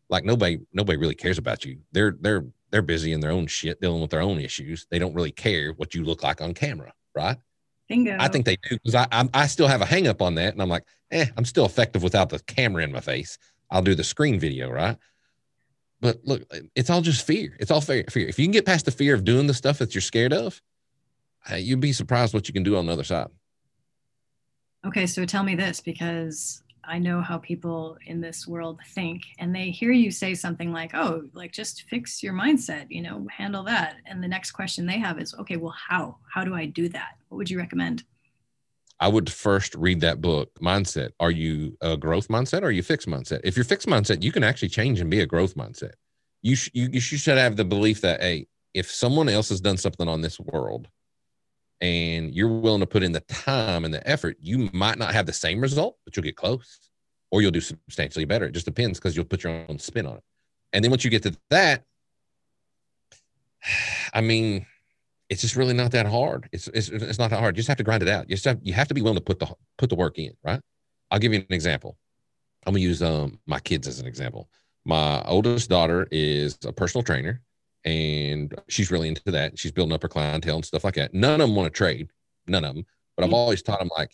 Like 0.09 0.25
nobody, 0.25 0.59
nobody 0.73 0.97
really 0.97 1.15
cares 1.15 1.37
about 1.37 1.63
you. 1.63 1.79
They're 1.93 2.15
they're 2.19 2.45
they're 2.69 2.81
busy 2.81 3.13
in 3.13 3.19
their 3.19 3.31
own 3.31 3.47
shit, 3.47 3.81
dealing 3.81 4.01
with 4.01 4.11
their 4.11 4.21
own 4.21 4.39
issues. 4.39 4.87
They 4.89 4.99
don't 4.99 5.13
really 5.13 5.31
care 5.31 5.71
what 5.73 5.93
you 5.93 6.03
look 6.03 6.23
like 6.23 6.41
on 6.41 6.53
camera, 6.53 6.93
right? 7.15 7.37
Bingo. 7.87 8.17
I 8.19 8.27
think 8.29 8.45
they 8.45 8.57
do 8.57 8.77
because 8.77 8.95
I, 8.95 9.07
I 9.11 9.29
I 9.33 9.47
still 9.47 9.67
have 9.67 9.81
a 9.81 9.85
hang 9.85 10.07
up 10.07 10.21
on 10.21 10.35
that, 10.35 10.53
and 10.53 10.61
I'm 10.61 10.69
like, 10.69 10.85
eh, 11.11 11.27
I'm 11.37 11.45
still 11.45 11.65
effective 11.65 12.03
without 12.03 12.29
the 12.29 12.39
camera 12.39 12.83
in 12.83 12.91
my 12.91 13.01
face. 13.01 13.37
I'll 13.69 13.81
do 13.81 13.95
the 13.95 14.03
screen 14.03 14.39
video, 14.39 14.69
right? 14.69 14.97
But 16.01 16.19
look, 16.23 16.43
it's 16.75 16.89
all 16.89 17.01
just 17.01 17.25
fear. 17.25 17.55
It's 17.59 17.71
all 17.71 17.79
fear. 17.79 18.03
If 18.07 18.17
you 18.17 18.45
can 18.45 18.51
get 18.51 18.65
past 18.65 18.85
the 18.85 18.91
fear 18.91 19.13
of 19.13 19.23
doing 19.23 19.47
the 19.47 19.53
stuff 19.53 19.77
that 19.77 19.93
you're 19.93 20.01
scared 20.01 20.33
of, 20.33 20.61
you'd 21.55 21.79
be 21.79 21.93
surprised 21.93 22.33
what 22.33 22.47
you 22.47 22.53
can 22.53 22.63
do 22.63 22.75
on 22.75 22.87
the 22.87 22.93
other 22.93 23.03
side. 23.03 23.27
Okay, 24.83 25.05
so 25.05 25.25
tell 25.25 25.43
me 25.43 25.53
this 25.53 25.79
because 25.79 26.63
I 26.83 26.97
know 26.97 27.21
how 27.21 27.37
people 27.37 27.99
in 28.07 28.19
this 28.19 28.47
world 28.47 28.79
think, 28.95 29.21
and 29.37 29.55
they 29.55 29.69
hear 29.69 29.91
you 29.91 30.09
say 30.09 30.33
something 30.33 30.71
like, 30.71 30.95
"Oh, 30.95 31.29
like 31.33 31.51
just 31.51 31.83
fix 31.83 32.23
your 32.23 32.33
mindset, 32.33 32.87
you 32.89 33.03
know, 33.03 33.27
handle 33.29 33.63
that." 33.65 33.97
And 34.07 34.23
the 34.23 34.27
next 34.27 34.51
question 34.51 34.87
they 34.87 34.97
have 34.97 35.19
is, 35.19 35.35
"Okay, 35.35 35.57
well, 35.57 35.75
how? 35.77 36.17
How 36.27 36.43
do 36.43 36.55
I 36.55 36.65
do 36.65 36.89
that? 36.89 37.17
What 37.29 37.37
would 37.37 37.49
you 37.51 37.59
recommend?" 37.59 38.03
I 39.01 39.07
would 39.07 39.31
first 39.31 39.73
read 39.73 40.01
that 40.01 40.21
book, 40.21 40.51
Mindset. 40.61 41.09
Are 41.19 41.31
you 41.31 41.75
a 41.81 41.97
growth 41.97 42.27
mindset 42.27 42.61
or 42.61 42.65
are 42.65 42.71
you 42.71 42.81
a 42.81 42.83
fixed 42.83 43.07
mindset? 43.07 43.41
If 43.43 43.57
you're 43.57 43.65
fixed 43.65 43.87
mindset, 43.87 44.21
you 44.21 44.31
can 44.31 44.43
actually 44.43 44.69
change 44.69 44.99
and 44.99 45.09
be 45.09 45.21
a 45.21 45.25
growth 45.25 45.55
mindset. 45.55 45.93
You, 46.43 46.55
sh- 46.55 46.69
you, 46.73 46.87
you 46.91 46.99
should 46.99 47.39
have 47.39 47.55
the 47.55 47.65
belief 47.65 48.01
that, 48.01 48.21
hey, 48.21 48.45
if 48.75 48.91
someone 48.91 49.27
else 49.27 49.49
has 49.49 49.59
done 49.59 49.77
something 49.77 50.07
on 50.07 50.21
this 50.21 50.39
world 50.39 50.87
and 51.81 52.31
you're 52.33 52.47
willing 52.47 52.81
to 52.81 52.85
put 52.85 53.01
in 53.01 53.11
the 53.11 53.21
time 53.21 53.85
and 53.85 53.93
the 53.93 54.07
effort, 54.07 54.37
you 54.39 54.69
might 54.71 54.99
not 54.99 55.15
have 55.15 55.25
the 55.25 55.33
same 55.33 55.61
result, 55.61 55.97
but 56.05 56.15
you'll 56.15 56.23
get 56.23 56.35
close 56.35 56.91
or 57.31 57.41
you'll 57.41 57.49
do 57.49 57.59
substantially 57.59 58.25
better. 58.25 58.45
It 58.45 58.51
just 58.51 58.67
depends 58.67 58.99
because 58.99 59.15
you'll 59.15 59.25
put 59.25 59.43
your 59.43 59.65
own 59.67 59.79
spin 59.79 60.05
on 60.05 60.17
it. 60.17 60.23
And 60.73 60.83
then 60.83 60.91
once 60.91 61.03
you 61.03 61.09
get 61.09 61.23
to 61.23 61.35
that, 61.49 61.85
I 64.13 64.21
mean, 64.21 64.67
it's 65.31 65.41
just 65.41 65.55
really 65.55 65.73
not 65.73 65.91
that 65.91 66.05
hard. 66.05 66.49
It's, 66.51 66.67
it's, 66.67 66.89
it's 66.89 67.17
not 67.17 67.29
that 67.29 67.39
hard. 67.39 67.55
You 67.55 67.61
just 67.61 67.69
have 67.69 67.77
to 67.77 67.85
grind 67.85 68.03
it 68.03 68.09
out. 68.09 68.29
You 68.29 68.35
just 68.35 68.43
have, 68.43 68.59
you 68.61 68.73
have 68.73 68.89
to 68.89 68.93
be 68.93 69.01
willing 69.01 69.17
to 69.17 69.23
put 69.23 69.39
the, 69.39 69.47
put 69.77 69.89
the 69.89 69.95
work 69.95 70.19
in, 70.19 70.33
right? 70.43 70.59
I'll 71.09 71.19
give 71.19 71.33
you 71.33 71.39
an 71.39 71.45
example. 71.51 71.97
I'm 72.67 72.73
gonna 72.73 72.83
use 72.83 73.01
um, 73.01 73.39
my 73.47 73.59
kids 73.61 73.87
as 73.87 74.01
an 74.01 74.07
example. 74.07 74.49
My 74.83 75.23
oldest 75.23 75.69
daughter 75.69 76.05
is 76.11 76.57
a 76.65 76.73
personal 76.73 77.01
trainer 77.01 77.41
and 77.85 78.53
she's 78.67 78.91
really 78.91 79.07
into 79.07 79.21
that. 79.27 79.57
She's 79.57 79.71
building 79.71 79.93
up 79.93 80.01
her 80.01 80.09
clientele 80.09 80.55
and 80.55 80.65
stuff 80.65 80.83
like 80.83 80.95
that. 80.95 81.13
None 81.13 81.39
of 81.39 81.47
them 81.47 81.55
want 81.55 81.73
to 81.73 81.77
trade, 81.77 82.09
none 82.45 82.65
of 82.65 82.75
them. 82.75 82.85
But 83.15 83.23
I've 83.23 83.31
mm. 83.31 83.35
always 83.35 83.61
taught 83.61 83.79
them 83.79 83.89
like, 83.97 84.11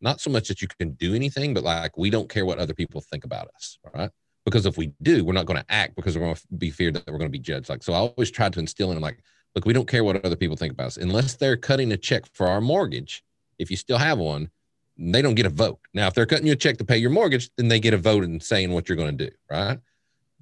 not 0.00 0.20
so 0.20 0.30
much 0.30 0.46
that 0.48 0.62
you 0.62 0.68
can 0.78 0.92
do 0.92 1.14
anything, 1.14 1.52
but 1.52 1.64
like 1.64 1.98
we 1.98 2.10
don't 2.10 2.28
care 2.28 2.46
what 2.46 2.58
other 2.58 2.74
people 2.74 3.00
think 3.00 3.24
about 3.24 3.48
us, 3.56 3.78
right? 3.92 4.10
Because 4.44 4.66
if 4.66 4.76
we 4.76 4.92
do, 5.02 5.24
we're 5.24 5.32
not 5.32 5.46
going 5.46 5.58
to 5.58 5.66
act 5.68 5.96
because 5.96 6.16
we're 6.16 6.24
going 6.24 6.36
to 6.36 6.42
be 6.58 6.70
feared 6.70 6.94
that 6.94 7.06
we're 7.08 7.18
going 7.18 7.30
to 7.30 7.38
be 7.38 7.40
judged. 7.40 7.68
Like 7.68 7.82
so, 7.82 7.92
I 7.92 7.96
always 7.96 8.30
tried 8.30 8.52
to 8.52 8.60
instill 8.60 8.90
in 8.90 8.94
them 8.94 9.02
like, 9.02 9.18
look, 9.54 9.64
we 9.64 9.72
don't 9.72 9.88
care 9.88 10.04
what 10.04 10.24
other 10.24 10.36
people 10.36 10.56
think 10.56 10.72
about 10.72 10.86
us 10.86 10.96
unless 10.96 11.34
they're 11.34 11.56
cutting 11.56 11.92
a 11.92 11.96
check 11.96 12.26
for 12.32 12.46
our 12.46 12.60
mortgage. 12.60 13.24
If 13.58 13.70
you 13.70 13.76
still 13.76 13.98
have 13.98 14.18
one, 14.18 14.50
they 14.96 15.22
don't 15.22 15.34
get 15.34 15.46
a 15.46 15.50
vote. 15.50 15.80
Now, 15.92 16.06
if 16.06 16.14
they're 16.14 16.26
cutting 16.26 16.46
you 16.46 16.52
a 16.52 16.56
check 16.56 16.76
to 16.78 16.84
pay 16.84 16.98
your 16.98 17.10
mortgage, 17.10 17.50
then 17.56 17.68
they 17.68 17.80
get 17.80 17.94
a 17.94 17.98
vote 17.98 18.24
in 18.24 18.40
saying 18.40 18.72
what 18.72 18.88
you're 18.88 18.96
going 18.96 19.16
to 19.16 19.26
do, 19.26 19.34
right? 19.50 19.78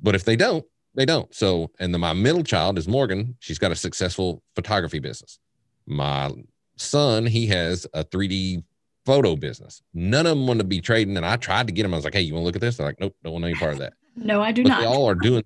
But 0.03 0.14
if 0.14 0.25
they 0.25 0.37
don't, 0.37 0.64
they 0.94 1.07
don't. 1.07 1.33
So, 1.35 1.70
and 1.79 1.92
then 1.94 2.01
my 2.01 2.12
middle 2.12 2.42
child 2.42 2.79
is 2.79 2.87
Morgan. 2.87 3.37
She's 3.40 3.59
got 3.59 3.72
a 3.72 3.77
successful 3.77 4.42
photography 4.55 4.98
business. 4.98 5.38
My 5.87 6.31
son, 6.77 7.27
he 7.27 7.46
has 7.46 7.87
a 7.94 8.05
3D 8.05 8.62
photo 9.07 9.37
business. 9.37 9.83
None 9.94 10.27
of 10.27 10.37
them 10.37 10.46
want 10.46 10.61
to 10.61 10.64
be 10.64 10.81
trading. 10.81 11.16
And 11.16 11.25
I 11.25 11.37
tried 11.37 11.66
to 11.68 11.72
get 11.72 11.83
them. 11.83 11.94
I 11.94 11.96
was 11.96 12.05
like, 12.05 12.14
hey, 12.14 12.20
you 12.20 12.35
want 12.35 12.42
to 12.42 12.46
look 12.46 12.57
at 12.57 12.61
this? 12.61 12.77
They're 12.77 12.87
like, 12.87 13.01
nope, 13.01 13.16
don't 13.25 13.33
want 13.33 13.44
any 13.44 13.55
part 13.55 13.72
of 13.72 13.79
that. 13.79 13.94
no, 14.16 14.42
I 14.42 14.53
do 14.53 14.62
but 14.62 14.70
not. 14.70 14.81
They 14.81 14.87
all 14.87 15.09
are 15.09 15.14
doing. 15.14 15.42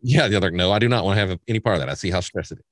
Yeah, 0.00 0.26
the 0.26 0.36
other 0.36 0.50
no, 0.50 0.72
I 0.72 0.80
do 0.80 0.88
not 0.88 1.04
want 1.04 1.16
to 1.16 1.26
have 1.26 1.38
any 1.46 1.60
part 1.60 1.76
of 1.76 1.80
that. 1.80 1.88
I 1.88 1.94
see 1.94 2.10
how 2.10 2.20
stressed 2.20 2.52
it 2.52 2.58
is. 2.58 2.64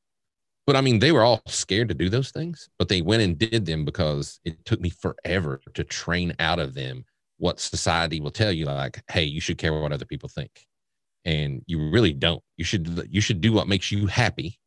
But 0.70 0.76
I 0.76 0.82
mean, 0.82 1.00
they 1.00 1.10
were 1.10 1.24
all 1.24 1.42
scared 1.48 1.88
to 1.88 1.94
do 1.94 2.08
those 2.08 2.30
things, 2.30 2.68
but 2.78 2.88
they 2.88 3.02
went 3.02 3.24
and 3.24 3.36
did 3.36 3.66
them 3.66 3.84
because 3.84 4.38
it 4.44 4.64
took 4.64 4.80
me 4.80 4.88
forever 4.88 5.60
to 5.74 5.82
train 5.82 6.32
out 6.38 6.60
of 6.60 6.74
them 6.74 7.04
what 7.38 7.58
society 7.58 8.20
will 8.20 8.30
tell 8.30 8.52
you 8.52 8.66
like, 8.66 9.02
hey, 9.10 9.24
you 9.24 9.40
should 9.40 9.58
care 9.58 9.72
what 9.72 9.90
other 9.90 10.04
people 10.04 10.28
think. 10.28 10.64
And 11.24 11.64
you 11.66 11.90
really 11.90 12.12
don't. 12.12 12.40
You 12.56 12.64
should 12.64 13.08
you 13.10 13.20
should 13.20 13.40
do 13.40 13.52
what 13.52 13.66
makes 13.66 13.90
you 13.90 14.06
happy. 14.06 14.60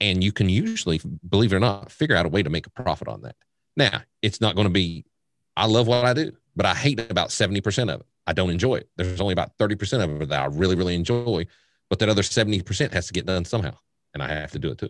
And 0.00 0.24
you 0.24 0.32
can 0.32 0.48
usually, 0.48 1.02
believe 1.28 1.52
it 1.52 1.56
or 1.56 1.60
not, 1.60 1.92
figure 1.92 2.16
out 2.16 2.24
a 2.24 2.30
way 2.30 2.42
to 2.42 2.48
make 2.48 2.66
a 2.66 2.70
profit 2.70 3.06
on 3.06 3.20
that. 3.20 3.36
Now, 3.76 4.04
it's 4.22 4.40
not 4.40 4.54
going 4.54 4.68
to 4.68 4.72
be, 4.72 5.04
I 5.54 5.66
love 5.66 5.86
what 5.86 6.06
I 6.06 6.14
do, 6.14 6.32
but 6.56 6.64
I 6.64 6.72
hate 6.72 7.10
about 7.10 7.28
70% 7.28 7.92
of 7.92 8.00
it. 8.00 8.06
I 8.26 8.32
don't 8.32 8.48
enjoy 8.48 8.76
it. 8.76 8.88
There's 8.96 9.20
only 9.20 9.34
about 9.34 9.58
30% 9.58 10.02
of 10.02 10.22
it 10.22 10.28
that 10.30 10.42
I 10.42 10.46
really, 10.46 10.76
really 10.76 10.94
enjoy, 10.94 11.46
but 11.90 11.98
that 11.98 12.08
other 12.08 12.22
70% 12.22 12.94
has 12.94 13.08
to 13.08 13.12
get 13.12 13.26
done 13.26 13.44
somehow. 13.44 13.74
And 14.14 14.22
I 14.22 14.28
have 14.28 14.52
to 14.52 14.58
do 14.58 14.70
it 14.70 14.78
too. 14.78 14.88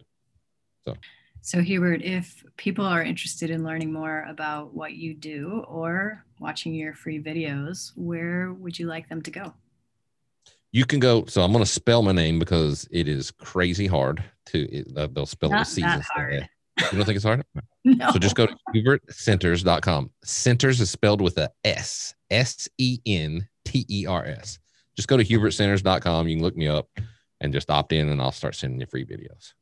So, 0.87 0.97
so 1.43 1.61
Hubert, 1.61 2.03
if 2.03 2.45
people 2.57 2.85
are 2.85 3.03
interested 3.03 3.51
in 3.51 3.65
learning 3.65 3.93
more 3.93 4.25
about 4.29 4.75
what 4.75 4.95
you 4.95 5.15
do 5.15 5.65
or 5.69 6.25
watching 6.39 6.75
your 6.75 6.95
free 6.95 7.23
videos, 7.23 7.93
where 7.97 8.53
would 8.53 8.79
you 8.79 8.87
like 8.87 9.09
them 9.09 9.23
to 9.23 9.31
go? 9.31 9.55
You 10.73 10.85
can 10.85 11.01
go. 11.01 11.25
So 11.27 11.43
I'm 11.43 11.53
going 11.53 11.65
to 11.65 11.71
spell 11.71 12.03
my 12.03 12.13
name 12.13 12.39
because 12.39 12.87
it 12.91 13.09
is 13.09 13.31
crazy 13.31 13.87
hard 13.87 14.23
to. 14.47 14.59
It, 14.71 14.89
uh, 14.97 15.09
they'll 15.11 15.27
spell 15.27 15.51
Not 15.51 15.57
it 15.57 15.61
with 15.61 15.69
C's 15.69 15.85
instead. 15.85 16.49
You 16.79 16.99
don't 16.99 17.05
think 17.05 17.17
it's 17.17 17.25
hard? 17.25 17.45
no. 17.85 18.11
So 18.13 18.19
just 18.19 18.37
go 18.37 18.47
to 18.47 18.57
hubertsenters.com. 18.75 20.11
Senters 20.25 20.81
is 20.81 20.91
spelled 20.91 21.21
with 21.21 21.39
a 21.39 21.51
S. 21.65 22.15
S 22.31 22.69
E 22.79 22.99
N 23.07 23.49
T 23.65 23.87
E 23.89 24.07
R 24.07 24.25
S. 24.27 24.59
Just 24.95 25.09
go 25.09 25.17
to 25.17 25.25
hubertsenters.com. 25.25 26.29
You 26.29 26.37
can 26.37 26.43
look 26.43 26.57
me 26.57 26.69
up 26.69 26.89
and 27.41 27.53
just 27.53 27.71
opt 27.71 27.93
in, 27.93 28.09
and 28.09 28.21
I'll 28.21 28.33
start 28.33 28.55
sending 28.55 28.81
you 28.81 28.87
free 28.87 29.07
videos. 29.07 29.53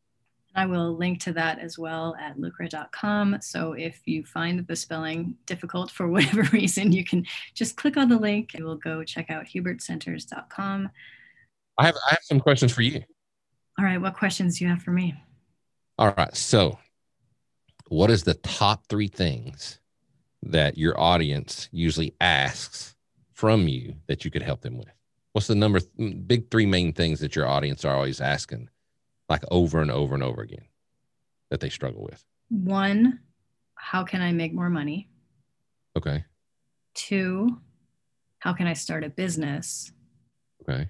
I 0.55 0.67
will 0.67 0.97
link 0.97 1.21
to 1.21 1.33
that 1.33 1.59
as 1.59 1.79
well 1.79 2.15
at 2.21 2.39
lucra.com. 2.39 3.39
So 3.41 3.73
if 3.73 4.01
you 4.05 4.25
find 4.25 4.67
the 4.67 4.77
spelling 4.77 5.35
difficult 5.47 5.91
for 5.91 6.09
whatever 6.09 6.43
reason, 6.53 6.93
you 6.93 7.05
can 7.05 7.27
just 7.55 7.77
click 7.77 7.97
on 7.97 8.09
the 8.09 8.19
link. 8.19 8.55
You 8.55 8.65
will 8.65 8.77
go 8.77 9.03
check 9.05 9.31
out 9.31 9.47
hubertsenters.com. 9.47 10.91
I 11.77 11.87
have 11.87 11.97
I 12.09 12.11
have 12.11 12.23
some 12.23 12.41
questions 12.41 12.73
for 12.73 12.83
you. 12.83 13.03
All 13.79 13.85
right, 13.85 14.01
what 14.01 14.15
questions 14.15 14.59
do 14.59 14.65
you 14.65 14.71
have 14.71 14.83
for 14.83 14.93
me? 14.93 15.15
All 15.99 16.15
right, 16.17 16.35
so 16.37 16.79
what 17.89 18.11
is 18.11 18.23
the 18.23 18.35
top 18.35 18.87
three 18.89 19.09
things 19.09 19.81
that 20.43 20.79
your 20.79 20.99
audience 21.01 21.69
usually 21.73 22.15
asks 22.21 22.95
from 23.33 23.67
you 23.67 23.95
that 24.07 24.25
you 24.25 24.31
could 24.31 24.43
help 24.43 24.61
them 24.61 24.79
with? 24.79 24.93
What's 25.33 25.49
the 25.49 25.57
number, 25.57 25.81
mm, 25.99 26.27
big 26.27 26.51
three 26.51 26.67
main 26.67 26.93
things 26.93 27.19
that 27.21 27.35
your 27.35 27.49
audience 27.49 27.85
are 27.85 27.95
always 27.95 28.21
asking, 28.21 28.69
like 29.29 29.43
over 29.51 29.81
and 29.81 29.91
over 29.91 30.15
and 30.15 30.23
over 30.23 30.43
again, 30.43 30.65
that 31.51 31.61
they 31.61 31.71
struggle 31.71 32.03
with? 32.03 32.25
One, 32.49 33.21
how 33.75 34.05
can 34.05 34.21
I 34.23 34.33
make 34.33 34.53
more 34.53 34.71
money? 34.71 35.09
Okay. 35.97 36.25
Two, 36.95 37.61
how 38.39 38.53
can 38.53 38.67
I 38.67 38.73
start 38.73 39.05
a 39.05 39.09
business? 39.09 39.93
Okay. 40.63 40.89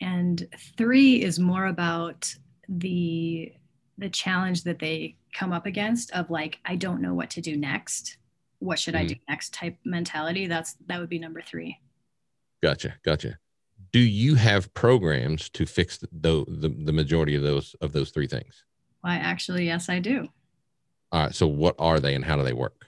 And 0.00 0.46
three 0.76 1.22
is 1.22 1.38
more 1.38 1.66
about 1.66 2.32
the 2.68 3.52
the 3.98 4.08
challenge 4.08 4.62
that 4.62 4.78
they 4.78 5.16
come 5.34 5.52
up 5.52 5.66
against 5.66 6.12
of 6.12 6.30
like 6.30 6.58
I 6.64 6.76
don't 6.76 7.02
know 7.02 7.14
what 7.14 7.30
to 7.30 7.40
do 7.40 7.56
next. 7.56 8.18
What 8.60 8.78
should 8.78 8.94
mm-hmm. 8.94 9.04
I 9.04 9.08
do 9.08 9.16
next 9.28 9.54
type 9.54 9.76
mentality. 9.84 10.46
That's 10.46 10.76
that 10.86 11.00
would 11.00 11.08
be 11.08 11.18
number 11.18 11.40
3. 11.40 11.76
Gotcha. 12.62 12.94
Gotcha. 13.04 13.38
Do 13.92 14.00
you 14.00 14.34
have 14.34 14.72
programs 14.74 15.48
to 15.50 15.66
fix 15.66 15.98
the, 15.98 16.08
the 16.12 16.68
the 16.68 16.92
majority 16.92 17.34
of 17.34 17.42
those 17.42 17.74
of 17.80 17.92
those 17.92 18.10
three 18.10 18.26
things? 18.26 18.64
Why 19.00 19.16
actually 19.16 19.66
yes 19.66 19.88
I 19.88 19.98
do. 20.00 20.28
All 21.12 21.22
right. 21.22 21.34
So 21.34 21.46
what 21.46 21.74
are 21.78 22.00
they 22.00 22.14
and 22.14 22.24
how 22.24 22.36
do 22.36 22.42
they 22.42 22.52
work? 22.52 22.86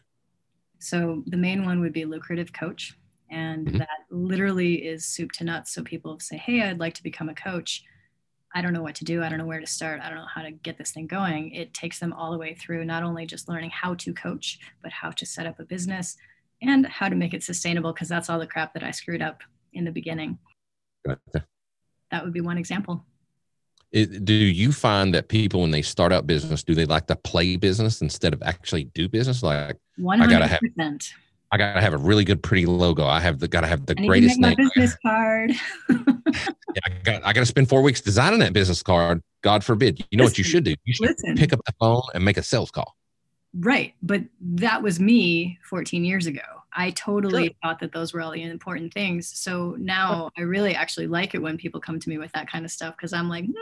So 0.79 1.23
the 1.27 1.37
main 1.37 1.65
one 1.65 1.81
would 1.81 1.93
be 1.93 2.05
lucrative 2.05 2.53
coach. 2.53 2.97
And 3.31 3.67
mm-hmm. 3.67 3.79
that 3.79 3.89
literally 4.11 4.75
is 4.75 5.07
soup 5.07 5.33
to 5.33 5.45
nuts. 5.45 5.73
So 5.73 5.83
people 5.83 6.19
say, 6.21 6.37
Hey, 6.37 6.63
I'd 6.63 6.81
like 6.81 6.95
to 6.95 7.03
become 7.03 7.29
a 7.29 7.35
coach. 7.35 7.85
I 8.55 8.61
don't 8.61 8.73
know 8.73 8.83
what 8.83 8.97
to 8.97 9.05
do. 9.05 9.23
I 9.23 9.29
don't 9.29 9.39
know 9.39 9.47
where 9.47 9.61
to 9.61 9.67
start. 9.67 10.01
I 10.03 10.09
don't 10.09 10.19
know 10.19 10.27
how 10.35 10.43
to 10.43 10.51
get 10.51 10.77
this 10.77 10.91
thing 10.91 11.07
going. 11.07 11.55
It 11.55 11.73
takes 11.73 12.01
them 12.01 12.13
all 12.13 12.33
the 12.33 12.39
way 12.39 12.55
through 12.55 12.85
not 12.85 13.05
only 13.05 13.25
just 13.25 13.49
learning 13.49 13.71
how 13.71 13.95
to 13.95 14.13
coach, 14.13 14.59
but 14.83 14.91
how 14.91 15.11
to 15.11 15.25
set 15.25 15.47
up 15.47 15.61
a 15.61 15.65
business 15.65 16.17
and 16.61 16.85
how 16.87 17.09
to 17.09 17.15
make 17.15 17.33
it 17.33 17.45
sustainable, 17.45 17.93
because 17.93 18.09
that's 18.09 18.29
all 18.29 18.41
the 18.41 18.47
crap 18.47 18.75
that 18.75 18.83
I 18.83 18.91
screwed 18.91 19.23
up 19.23 19.43
in 19.73 19.85
the 19.85 19.93
beginning. 19.93 20.37
Gotcha. 21.07 21.47
That 22.11 22.25
would 22.25 22.33
be 22.33 22.41
one 22.41 22.59
example. 22.59 23.05
It, 23.93 24.25
do 24.25 24.33
you 24.33 24.71
find 24.71 25.15
that 25.15 25.29
people, 25.29 25.63
when 25.63 25.73
they 25.73 25.83
start 25.83 26.13
out 26.13 26.27
business, 26.27 26.63
do 26.63 26.75
they 26.75 26.85
like 26.85 27.07
to 27.09 27.17
play 27.17 27.57
business 27.57 28.03
instead 28.03 28.33
of 28.33 28.43
actually 28.43 28.85
do 28.85 29.09
business? 29.09 29.43
Like, 29.43 29.77
100%. 29.99 30.21
I 30.21 30.27
gotta 30.27 30.47
have 30.47 30.61
I 31.53 31.57
gotta 31.59 31.81
have 31.81 31.95
a 31.95 31.99
really 31.99 32.25
good, 32.25 32.43
pretty 32.43 32.67
logo. 32.67 33.05
I 33.05 33.19
have 33.19 33.41
the 33.41 33.49
gotta 33.49 33.67
have 33.67 33.85
the 33.87 33.97
greatest 33.97 34.39
name. 34.39 34.55
business 34.57 34.97
card. 35.05 35.51
yeah, 35.91 36.81
I 36.87 36.91
got 37.03 37.27
I 37.27 37.33
gotta 37.33 37.47
spend 37.47 37.69
four 37.69 37.83
weeks 37.83 38.01
designing 38.01 38.39
that 38.41 38.53
business 38.53 38.83
card. 38.83 39.21
God 39.43 39.65
forbid. 39.65 39.99
You 40.11 40.19
know 40.19 40.25
listen, 40.25 40.33
what 40.33 40.39
you 40.39 40.45
should 40.45 40.65
do? 40.65 40.75
You 40.85 40.95
should 40.95 41.09
listen. 41.09 41.37
pick 41.37 41.53
up 41.53 41.61
the 41.67 41.73
phone 41.81 42.03
and 42.15 42.25
make 42.25 42.37
a 42.37 42.43
sales 42.43 42.71
call. 42.71 42.97
Right, 43.53 43.95
but 44.01 44.23
that 44.41 44.81
was 44.81 45.01
me 45.01 45.59
14 45.65 46.05
years 46.05 46.27
ago. 46.27 46.60
I 46.73 46.91
totally 46.91 47.57
thought 47.63 47.81
that 47.81 47.93
those 47.93 48.13
were 48.13 48.21
all 48.21 48.31
the 48.31 48.43
important 48.43 48.95
things. 48.95 49.29
So 49.29 49.77
now 49.79 50.31
I 50.39 50.43
really 50.43 50.75
actually 50.75 51.07
like 51.07 51.35
it 51.35 51.43
when 51.43 51.57
people 51.57 51.81
come 51.81 51.99
to 51.99 52.09
me 52.09 52.19
with 52.19 52.33
that 52.33 52.51
kind 52.51 52.65
of 52.65 52.71
stuff 52.71 52.97
because 52.97 53.13
I'm 53.13 53.29
like, 53.29 53.45
mm, 53.45 53.55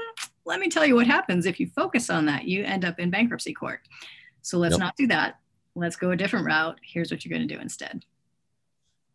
let 0.45 0.61
me 0.61 0.69
tell 0.69 0.85
you 0.85 0.95
what 0.95 1.07
happens 1.07 1.47
if 1.47 1.59
you 1.59 1.69
focus 1.69 2.11
on 2.11 2.27
that. 2.27 2.45
You 2.45 2.65
end 2.65 2.85
up 2.85 2.99
in 2.99 3.11
bankruptcy 3.11 3.55
court. 3.55 3.81
So 4.43 4.59
let's 4.59 4.75
yep. 4.75 4.81
not 4.81 4.97
do 4.97 5.07
that 5.09 5.39
let's 5.79 5.97
go 5.97 6.11
a 6.11 6.17
different 6.17 6.47
route. 6.47 6.79
Here's 6.83 7.11
what 7.11 7.25
you're 7.25 7.37
going 7.37 7.47
to 7.47 7.55
do 7.55 7.61
instead. 7.61 8.05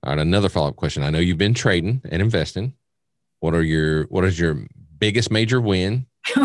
All 0.03 0.11
right, 0.11 0.19
another 0.19 0.49
follow-up 0.49 0.75
question. 0.75 1.03
I 1.03 1.09
know 1.09 1.19
you've 1.19 1.37
been 1.37 1.53
trading 1.53 2.01
and 2.09 2.21
investing. 2.21 2.73
What 3.39 3.53
are 3.53 3.63
your 3.63 4.03
what 4.05 4.25
is 4.25 4.39
your 4.39 4.65
biggest 4.99 5.31
major 5.31 5.61
win? 5.61 6.05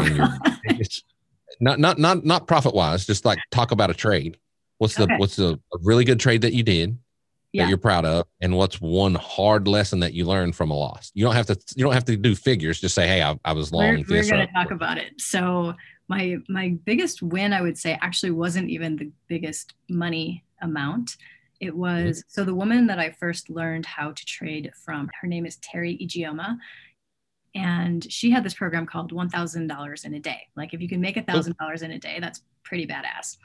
biggest, 0.69 1.05
not 1.61 1.79
not 1.79 1.99
not 1.99 2.25
not 2.25 2.47
profit 2.47 2.75
wise, 2.75 3.07
just 3.07 3.25
like 3.25 3.39
talk 3.51 3.71
about 3.71 3.91
a 3.91 3.95
trade. 3.95 4.39
What's 4.79 4.95
the 4.95 5.09
what's 5.19 5.37
the 5.37 5.61
a 5.75 5.79
really 5.83 6.05
good 6.05 6.21
trade 6.21 6.43
that 6.43 6.53
you 6.53 6.63
did 6.63 6.99
yeah. 7.53 7.63
that 7.63 7.69
you're 7.69 7.79
proud 7.79 8.05
of, 8.05 8.27
and 8.41 8.57
what's 8.57 8.81
one 8.81 9.15
hard 9.15 9.69
lesson 9.69 10.01
that 10.01 10.15
you 10.15 10.25
learned 10.25 10.57
from 10.57 10.71
a 10.71 10.75
loss? 10.75 11.11
You 11.15 11.25
don't 11.25 11.35
have 11.35 11.47
to 11.47 11.59
you 11.77 11.85
don't 11.85 11.95
have 11.95 12.05
to 12.07 12.17
do 12.17 12.35
figures. 12.35 12.81
Just 12.81 12.95
say, 12.95 13.07
hey, 13.07 13.23
I, 13.23 13.39
I 13.45 13.53
was 13.53 13.73
long. 13.73 14.05
We're, 14.09 14.23
we're 14.23 14.31
going 14.31 14.47
to 14.47 14.53
talk 14.53 14.71
about 14.71 14.99
it. 14.99 15.21
So 15.21 15.75
my 16.09 16.39
my 16.49 16.77
biggest 16.85 17.23
win 17.23 17.53
i 17.53 17.61
would 17.61 17.79
say 17.79 17.99
actually 18.01 18.31
wasn't 18.31 18.69
even 18.69 18.97
the 18.97 19.11
biggest 19.29 19.75
money 19.89 20.45
amount 20.63 21.17
it 21.61 21.71
mm-hmm. 21.71 21.79
was 21.79 22.25
so 22.29 22.45
the 22.45 22.55
woman 22.55 22.87
that 22.87 22.99
i 22.99 23.11
first 23.11 23.51
learned 23.51 23.87
how 23.87 24.11
to 24.11 24.25
trade 24.25 24.73
from 24.85 25.09
her 25.21 25.29
name 25.29 25.47
is 25.47 25.59
teri 25.59 26.01
ijeoma 26.05 26.57
and 27.55 28.11
she 28.13 28.31
had 28.31 28.45
this 28.45 28.55
program 28.55 28.85
called 28.85 29.11
$1000 29.11 30.05
in 30.05 30.15
a 30.15 30.21
day 30.21 30.43
like 30.57 30.75
if 30.75 30.81
you 30.81 30.89
can 30.89 31.01
make 31.01 31.17
$1000 31.17 31.83
in 31.83 31.91
a 31.93 31.99
day 31.99 32.19
that's 32.21 32.43
pretty 32.63 32.87
badass 32.87 33.37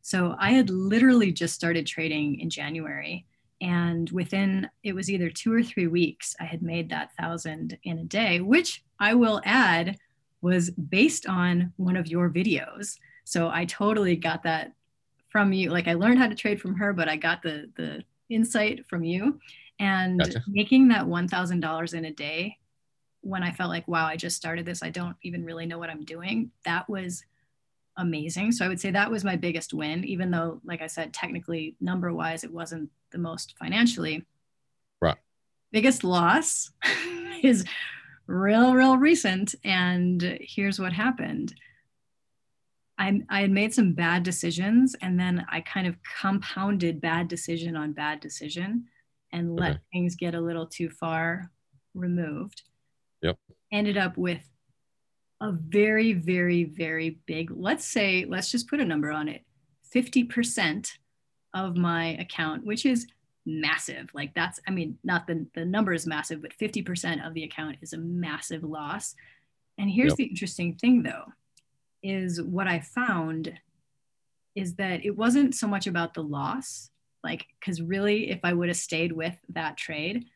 so 0.00 0.34
i 0.38 0.50
had 0.50 0.70
literally 0.70 1.32
just 1.32 1.54
started 1.54 1.86
trading 1.86 2.40
in 2.40 2.50
january 2.50 3.26
and 3.62 4.10
within 4.10 4.68
it 4.82 4.94
was 4.94 5.10
either 5.10 5.30
two 5.30 5.52
or 5.54 5.62
three 5.62 5.86
weeks 5.86 6.36
i 6.40 6.44
had 6.44 6.62
made 6.62 6.90
that 6.90 7.14
thousand 7.18 7.78
in 7.84 7.98
a 7.98 8.04
day 8.04 8.40
which 8.40 8.84
i 9.00 9.14
will 9.14 9.40
add 9.44 9.96
was 10.42 10.70
based 10.70 11.26
on 11.26 11.72
one 11.76 11.96
of 11.96 12.08
your 12.08 12.28
videos. 12.28 12.98
So 13.24 13.48
I 13.48 13.64
totally 13.64 14.16
got 14.16 14.42
that 14.42 14.72
from 15.30 15.52
you. 15.52 15.70
Like 15.70 15.88
I 15.88 15.94
learned 15.94 16.18
how 16.18 16.26
to 16.26 16.34
trade 16.34 16.60
from 16.60 16.74
her, 16.74 16.92
but 16.92 17.08
I 17.08 17.16
got 17.16 17.42
the 17.42 17.70
the 17.76 18.04
insight 18.28 18.86
from 18.86 19.04
you. 19.04 19.40
And 19.78 20.18
gotcha. 20.18 20.42
making 20.46 20.88
that 20.88 21.06
one 21.06 21.28
thousand 21.28 21.60
dollars 21.60 21.94
in 21.94 22.04
a 22.04 22.12
day 22.12 22.58
when 23.22 23.42
I 23.42 23.52
felt 23.52 23.70
like, 23.70 23.86
wow, 23.86 24.04
I 24.04 24.16
just 24.16 24.36
started 24.36 24.66
this. 24.66 24.82
I 24.82 24.90
don't 24.90 25.16
even 25.22 25.44
really 25.44 25.64
know 25.64 25.78
what 25.78 25.90
I'm 25.90 26.04
doing. 26.04 26.50
That 26.64 26.88
was 26.90 27.24
amazing. 27.96 28.52
So 28.52 28.64
I 28.64 28.68
would 28.68 28.80
say 28.80 28.90
that 28.90 29.10
was 29.10 29.24
my 29.24 29.36
biggest 29.36 29.74
win, 29.74 30.04
even 30.04 30.30
though, 30.30 30.60
like 30.64 30.82
I 30.82 30.86
said, 30.86 31.12
technically 31.12 31.76
number 31.80 32.12
wise, 32.12 32.44
it 32.44 32.52
wasn't 32.52 32.90
the 33.10 33.18
most 33.18 33.54
financially. 33.58 34.26
Right. 35.00 35.18
Biggest 35.70 36.04
loss 36.04 36.70
is 37.42 37.64
real, 38.26 38.74
real 38.74 38.96
recent. 38.96 39.54
And 39.64 40.38
here's 40.40 40.78
what 40.78 40.92
happened. 40.92 41.54
I, 42.98 43.20
I 43.28 43.40
had 43.40 43.50
made 43.50 43.74
some 43.74 43.94
bad 43.94 44.22
decisions 44.22 44.94
and 45.00 45.18
then 45.18 45.44
I 45.50 45.60
kind 45.60 45.86
of 45.86 45.96
compounded 46.20 47.00
bad 47.00 47.28
decision 47.28 47.76
on 47.76 47.92
bad 47.92 48.20
decision 48.20 48.84
and 49.32 49.56
let 49.56 49.72
okay. 49.72 49.80
things 49.92 50.14
get 50.14 50.34
a 50.34 50.40
little 50.40 50.66
too 50.66 50.90
far 50.90 51.50
removed. 51.94 52.62
Yep. 53.22 53.38
Ended 53.72 53.96
up 53.96 54.16
with 54.16 54.40
a 55.42 55.50
very, 55.50 56.12
very, 56.12 56.64
very 56.64 57.18
big, 57.26 57.50
let's 57.50 57.84
say, 57.84 58.24
let's 58.26 58.50
just 58.50 58.68
put 58.68 58.80
a 58.80 58.84
number 58.84 59.10
on 59.10 59.28
it 59.28 59.42
50% 59.94 60.88
of 61.52 61.76
my 61.76 62.10
account, 62.14 62.64
which 62.64 62.86
is 62.86 63.08
massive. 63.44 64.08
Like 64.14 64.32
that's, 64.34 64.60
I 64.68 64.70
mean, 64.70 64.98
not 65.02 65.26
the, 65.26 65.44
the 65.54 65.64
number 65.64 65.92
is 65.92 66.06
massive, 66.06 66.40
but 66.40 66.56
50% 66.56 67.26
of 67.26 67.34
the 67.34 67.42
account 67.42 67.76
is 67.82 67.92
a 67.92 67.98
massive 67.98 68.62
loss. 68.62 69.16
And 69.78 69.90
here's 69.90 70.12
yep. 70.12 70.18
the 70.18 70.24
interesting 70.24 70.76
thing 70.76 71.02
though, 71.02 71.32
is 72.04 72.40
what 72.40 72.68
I 72.68 72.78
found 72.78 73.52
is 74.54 74.76
that 74.76 75.04
it 75.04 75.16
wasn't 75.16 75.56
so 75.56 75.66
much 75.66 75.88
about 75.88 76.14
the 76.14 76.22
loss, 76.22 76.90
like, 77.24 77.46
because 77.58 77.82
really, 77.82 78.30
if 78.30 78.40
I 78.44 78.52
would 78.52 78.68
have 78.68 78.76
stayed 78.76 79.10
with 79.12 79.36
that 79.50 79.76
trade, 79.76 80.26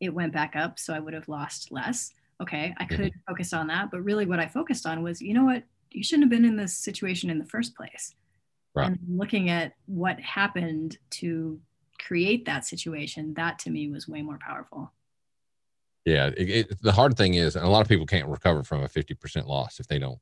it 0.00 0.14
went 0.14 0.32
back 0.32 0.54
up. 0.54 0.78
So 0.78 0.94
I 0.94 1.00
would 1.00 1.14
have 1.14 1.28
lost 1.28 1.72
less. 1.72 2.12
Okay, 2.42 2.74
I 2.78 2.84
could 2.84 3.00
mm-hmm. 3.00 3.30
focus 3.32 3.52
on 3.52 3.68
that. 3.68 3.90
But 3.90 4.02
really, 4.02 4.26
what 4.26 4.40
I 4.40 4.46
focused 4.46 4.86
on 4.86 5.02
was, 5.02 5.22
you 5.22 5.34
know 5.34 5.44
what? 5.44 5.62
You 5.90 6.02
shouldn't 6.02 6.24
have 6.24 6.30
been 6.30 6.44
in 6.44 6.56
this 6.56 6.74
situation 6.74 7.30
in 7.30 7.38
the 7.38 7.44
first 7.44 7.76
place. 7.76 8.14
Right. 8.74 8.88
And 8.88 8.98
looking 9.08 9.50
at 9.50 9.74
what 9.86 10.18
happened 10.18 10.98
to 11.10 11.60
create 12.00 12.44
that 12.46 12.64
situation, 12.64 13.34
that 13.34 13.60
to 13.60 13.70
me 13.70 13.88
was 13.88 14.08
way 14.08 14.20
more 14.20 14.38
powerful. 14.44 14.92
Yeah, 16.04 16.30
it, 16.36 16.50
it, 16.50 16.82
the 16.82 16.92
hard 16.92 17.16
thing 17.16 17.34
is, 17.34 17.56
and 17.56 17.64
a 17.64 17.68
lot 17.68 17.80
of 17.80 17.88
people 17.88 18.04
can't 18.04 18.28
recover 18.28 18.64
from 18.64 18.82
a 18.82 18.88
fifty 18.88 19.14
percent 19.14 19.46
loss 19.46 19.78
if 19.78 19.86
they 19.86 19.98
don't 19.98 20.18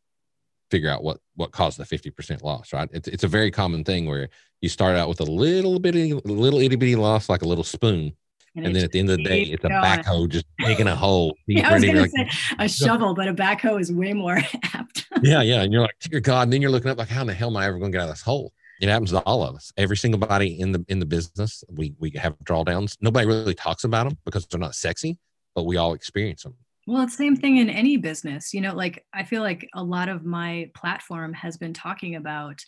figure 0.70 0.90
out 0.90 1.02
what 1.02 1.18
what 1.34 1.50
caused 1.50 1.78
the 1.78 1.84
fifty 1.84 2.10
percent 2.10 2.42
loss. 2.44 2.72
Right? 2.72 2.88
It's 2.92 3.08
it's 3.08 3.24
a 3.24 3.28
very 3.28 3.50
common 3.50 3.84
thing 3.84 4.06
where 4.06 4.28
you 4.60 4.68
start 4.68 4.96
out 4.96 5.08
with 5.08 5.20
a 5.20 5.24
little 5.24 5.78
bitty, 5.80 6.12
little 6.12 6.60
itty 6.60 6.76
bitty 6.76 6.96
loss, 6.96 7.28
like 7.28 7.42
a 7.42 7.48
little 7.48 7.64
spoon, 7.64 8.12
and, 8.54 8.66
and 8.66 8.76
then 8.76 8.84
at 8.84 8.92
the 8.92 8.98
end 8.98 9.10
of 9.10 9.16
the 9.16 9.24
day, 9.24 9.42
it's 9.42 9.64
a 9.64 9.68
backhoe 9.68 10.28
just 10.28 10.44
digging 10.58 10.86
a 10.86 10.94
hole. 10.94 11.34
yeah, 11.46 11.70
I 11.70 11.74
was 11.74 11.84
going 11.84 11.96
like, 11.96 12.10
say 12.10 12.28
a 12.58 12.68
shovel, 12.68 13.14
but 13.14 13.28
a 13.28 13.34
backhoe 13.34 13.80
is 13.80 13.90
way 13.90 14.12
more 14.12 14.36
apt. 14.74 15.06
yeah, 15.22 15.40
yeah, 15.42 15.62
and 15.62 15.72
you're 15.72 15.82
like, 15.82 15.96
dear 16.00 16.20
God, 16.20 16.42
and 16.42 16.52
then 16.52 16.60
you're 16.60 16.70
looking 16.70 16.90
up 16.90 16.98
like, 16.98 17.08
how 17.08 17.22
in 17.22 17.28
the 17.28 17.34
hell 17.34 17.48
am 17.48 17.56
I 17.56 17.66
ever 17.66 17.78
going 17.78 17.92
to 17.92 17.96
get 17.96 18.02
out 18.02 18.08
of 18.08 18.14
this 18.14 18.22
hole? 18.22 18.52
it 18.80 18.88
happens 18.88 19.12
to 19.12 19.20
all 19.20 19.44
of 19.44 19.54
us 19.54 19.72
every 19.76 19.96
single 19.96 20.18
body 20.18 20.58
in 20.60 20.72
the 20.72 20.84
in 20.88 20.98
the 20.98 21.06
business 21.06 21.62
we 21.70 21.94
we 22.00 22.10
have 22.10 22.36
drawdowns 22.40 22.96
nobody 23.00 23.26
really 23.26 23.54
talks 23.54 23.84
about 23.84 24.08
them 24.08 24.18
because 24.24 24.44
they're 24.46 24.58
not 24.58 24.74
sexy 24.74 25.18
but 25.54 25.62
we 25.64 25.76
all 25.76 25.94
experience 25.94 26.42
them 26.42 26.54
well 26.88 27.02
it's 27.02 27.16
the 27.16 27.24
same 27.24 27.36
thing 27.36 27.58
in 27.58 27.70
any 27.70 27.96
business 27.96 28.52
you 28.52 28.60
know 28.60 28.74
like 28.74 29.04
i 29.14 29.22
feel 29.22 29.42
like 29.42 29.68
a 29.74 29.82
lot 29.82 30.08
of 30.08 30.24
my 30.24 30.68
platform 30.74 31.32
has 31.32 31.56
been 31.56 31.72
talking 31.72 32.16
about 32.16 32.60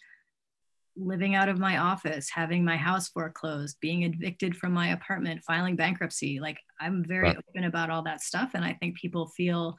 living 0.97 1.35
out 1.35 1.49
of 1.49 1.59
my 1.59 1.79
office 1.79 2.31
having 2.31 2.65
my 2.65 2.77
house 2.77 3.09
foreclosed 3.09 3.77
being 3.81 4.05
evicted 4.05 4.57
from 4.57 4.73
my 4.73 4.89
apartment 4.93 5.43
filing 5.43 5.75
bankruptcy 5.75 6.39
like 6.41 6.59
i'm 6.81 7.05
very 7.05 7.25
right. 7.25 7.37
open 7.37 7.65
about 7.65 7.91
all 7.91 8.03
that 8.03 8.21
stuff 8.21 8.53
and 8.55 8.65
i 8.65 8.73
think 8.75 8.97
people 8.97 9.27
feel 9.27 9.77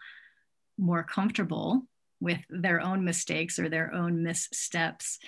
more 0.77 1.03
comfortable 1.03 1.83
with 2.19 2.39
their 2.49 2.81
own 2.81 3.03
mistakes 3.03 3.59
or 3.59 3.69
their 3.69 3.93
own 3.93 4.23
missteps 4.23 5.19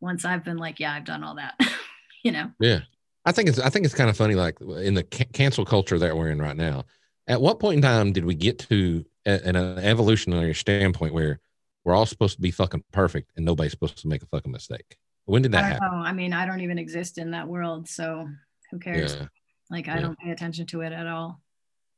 once 0.00 0.24
I've 0.24 0.44
been 0.44 0.58
like, 0.58 0.80
yeah, 0.80 0.92
I've 0.92 1.04
done 1.04 1.24
all 1.24 1.36
that, 1.36 1.54
you 2.24 2.32
know? 2.32 2.50
Yeah. 2.60 2.80
I 3.24 3.32
think 3.32 3.48
it's 3.48 3.58
I 3.58 3.70
think 3.70 3.84
it's 3.84 3.94
kind 3.94 4.08
of 4.08 4.16
funny, 4.16 4.36
like 4.36 4.60
in 4.60 4.94
the 4.94 5.02
cancel 5.02 5.64
culture 5.64 5.98
that 5.98 6.16
we're 6.16 6.30
in 6.30 6.40
right 6.40 6.56
now. 6.56 6.84
At 7.26 7.40
what 7.40 7.58
point 7.58 7.76
in 7.76 7.82
time 7.82 8.12
did 8.12 8.24
we 8.24 8.36
get 8.36 8.60
to 8.70 9.04
an 9.24 9.56
evolutionary 9.56 10.54
standpoint 10.54 11.12
where 11.12 11.40
we're 11.84 11.96
all 11.96 12.06
supposed 12.06 12.36
to 12.36 12.40
be 12.40 12.52
fucking 12.52 12.84
perfect 12.92 13.32
and 13.36 13.44
nobody's 13.44 13.72
supposed 13.72 13.98
to 13.98 14.08
make 14.08 14.22
a 14.22 14.26
fucking 14.26 14.52
mistake? 14.52 14.96
When 15.26 15.42
did 15.42 15.52
that 15.52 15.64
I 15.64 15.68
happen? 15.68 15.88
Know. 15.90 16.04
I 16.04 16.12
mean, 16.12 16.32
I 16.32 16.46
don't 16.46 16.60
even 16.60 16.78
exist 16.78 17.18
in 17.18 17.32
that 17.32 17.46
world, 17.46 17.88
so 17.88 18.28
who 18.70 18.78
cares? 18.78 19.14
Yeah. 19.14 19.26
Like, 19.70 19.88
I 19.88 19.96
yeah. 19.96 20.00
don't 20.00 20.18
pay 20.18 20.30
attention 20.30 20.66
to 20.66 20.80
it 20.80 20.92
at 20.92 21.06
all. 21.06 21.40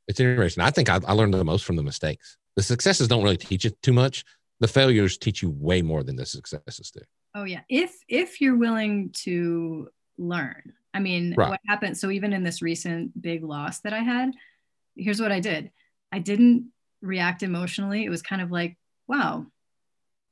It's 0.07 0.19
interesting. 0.19 0.63
I 0.63 0.71
think 0.71 0.89
I, 0.89 0.99
I 1.07 1.13
learned 1.13 1.33
the 1.33 1.43
most 1.45 1.63
from 1.63 1.75
the 1.75 1.83
mistakes. 1.83 2.37
The 2.55 2.63
successes 2.63 3.07
don't 3.07 3.23
really 3.23 3.37
teach 3.37 3.63
it 3.65 3.79
too 3.81 3.93
much. 3.93 4.25
The 4.59 4.67
failures 4.67 5.17
teach 5.17 5.41
you 5.41 5.51
way 5.51 5.81
more 5.81 6.03
than 6.03 6.15
the 6.15 6.25
successes 6.25 6.91
do. 6.91 7.01
Oh 7.35 7.43
yeah, 7.43 7.61
if 7.69 7.95
if 8.09 8.41
you're 8.41 8.57
willing 8.57 9.11
to 9.23 9.89
learn. 10.17 10.73
I 10.93 10.99
mean, 10.99 11.35
right. 11.37 11.49
what 11.49 11.59
happened? 11.67 11.97
So 11.97 12.09
even 12.09 12.33
in 12.33 12.43
this 12.43 12.61
recent 12.61 13.21
big 13.21 13.43
loss 13.43 13.81
that 13.81 13.93
I 13.93 13.99
had, 13.99 14.31
here's 14.95 15.21
what 15.21 15.31
I 15.31 15.39
did. 15.39 15.71
I 16.11 16.17
didn't 16.17 16.71
react 17.01 17.43
emotionally. 17.43 18.03
It 18.03 18.09
was 18.09 18.23
kind 18.23 18.41
of 18.41 18.51
like, 18.51 18.77
wow, 19.07 19.45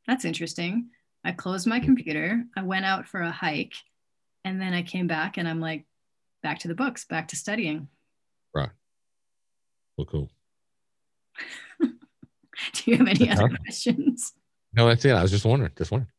that's 0.07 0.25
interesting. 0.25 0.89
I 1.27 1.33
closed 1.33 1.67
my 1.67 1.81
computer, 1.81 2.41
I 2.55 2.61
went 2.61 2.85
out 2.85 3.05
for 3.05 3.19
a 3.19 3.31
hike, 3.31 3.75
and 4.45 4.61
then 4.61 4.73
I 4.73 4.81
came 4.81 5.07
back 5.07 5.35
and 5.35 5.45
I'm 5.45 5.59
like, 5.59 5.85
back 6.41 6.59
to 6.59 6.69
the 6.69 6.73
books, 6.73 7.03
back 7.03 7.27
to 7.27 7.35
studying. 7.35 7.89
Right. 8.55 8.69
Well, 9.97 10.05
cool. 10.05 10.29
Do 11.81 12.81
you 12.85 12.95
have 12.97 13.09
any 13.09 13.29
other 13.29 13.49
questions? 13.49 14.31
No, 14.73 14.87
that's 14.87 15.03
it. 15.03 15.11
I 15.11 15.21
was 15.21 15.31
just 15.31 15.43
wondering. 15.43 15.73
Just 15.77 15.91
wondering. 15.91 16.11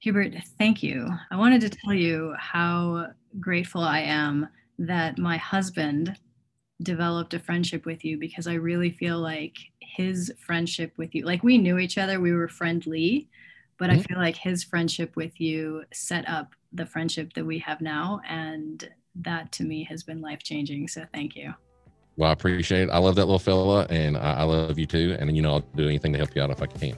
Hubert, 0.00 0.34
thank 0.58 0.82
you. 0.82 1.08
I 1.30 1.36
wanted 1.36 1.60
to 1.60 1.68
tell 1.70 1.94
you 1.94 2.34
how 2.36 3.12
grateful 3.38 3.82
I 3.82 4.00
am 4.00 4.48
that 4.80 5.18
my 5.18 5.36
husband 5.36 6.18
developed 6.82 7.34
a 7.34 7.38
friendship 7.38 7.86
with 7.86 8.04
you 8.04 8.18
because 8.18 8.48
I 8.48 8.54
really 8.54 8.90
feel 8.90 9.20
like 9.20 9.56
his 9.78 10.32
friendship 10.44 10.94
with 10.96 11.14
you, 11.14 11.24
like 11.24 11.44
we 11.44 11.58
knew 11.58 11.78
each 11.78 11.96
other, 11.96 12.18
we 12.18 12.32
were 12.32 12.48
friendly, 12.48 13.28
but 13.80 13.88
mm-hmm. 13.88 13.98
I 13.98 14.02
feel 14.02 14.18
like 14.18 14.36
his 14.36 14.62
friendship 14.62 15.16
with 15.16 15.40
you 15.40 15.84
set 15.92 16.28
up 16.28 16.54
the 16.72 16.84
friendship 16.84 17.32
that 17.32 17.44
we 17.44 17.58
have 17.60 17.80
now. 17.80 18.20
And 18.28 18.88
that 19.16 19.50
to 19.52 19.64
me 19.64 19.84
has 19.84 20.04
been 20.04 20.20
life 20.20 20.42
changing. 20.42 20.86
So 20.86 21.06
thank 21.12 21.34
you. 21.34 21.54
Well, 22.16 22.28
I 22.28 22.32
appreciate 22.34 22.82
it. 22.82 22.90
I 22.90 22.98
love 22.98 23.14
that 23.16 23.24
little 23.24 23.38
fella 23.38 23.86
and 23.88 24.18
I, 24.18 24.34
I 24.34 24.42
love 24.42 24.78
you 24.78 24.84
too. 24.84 25.16
And, 25.18 25.34
you 25.34 25.40
know, 25.42 25.54
I'll 25.54 25.66
do 25.74 25.86
anything 25.86 26.12
to 26.12 26.18
help 26.18 26.36
you 26.36 26.42
out 26.42 26.50
if 26.50 26.62
I 26.62 26.66
can. 26.66 26.96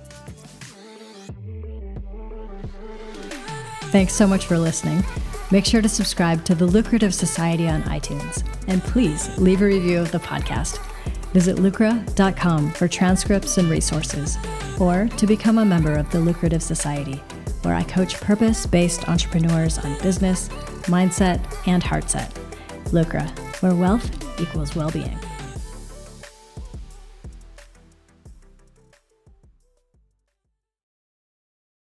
Thanks 3.92 4.12
so 4.14 4.26
much 4.26 4.46
for 4.46 4.58
listening. 4.58 5.04
Make 5.52 5.64
sure 5.64 5.82
to 5.82 5.88
subscribe 5.88 6.44
to 6.46 6.54
the 6.56 6.66
Lucrative 6.66 7.14
Society 7.14 7.68
on 7.68 7.82
iTunes. 7.84 8.44
And 8.66 8.82
please 8.82 9.38
leave 9.38 9.62
a 9.62 9.66
review 9.66 10.00
of 10.00 10.10
the 10.10 10.18
podcast. 10.18 10.80
Visit 11.32 11.56
lucra.com 11.56 12.72
for 12.72 12.88
transcripts 12.88 13.58
and 13.58 13.70
resources, 13.70 14.36
or 14.78 15.08
to 15.16 15.26
become 15.26 15.58
a 15.58 15.64
member 15.64 15.94
of 15.94 16.10
the 16.10 16.20
Lucrative 16.20 16.62
Society, 16.62 17.22
where 17.62 17.74
I 17.74 17.82
coach 17.84 18.20
purpose 18.20 18.66
based 18.66 19.08
entrepreneurs 19.08 19.78
on 19.78 19.98
business, 20.02 20.48
mindset, 20.88 21.40
and 21.66 21.82
heartset. 21.82 22.34
Lucra, 22.92 23.26
where 23.60 23.74
wealth 23.74 24.10
equals 24.40 24.74
well 24.74 24.90
being. 24.90 25.18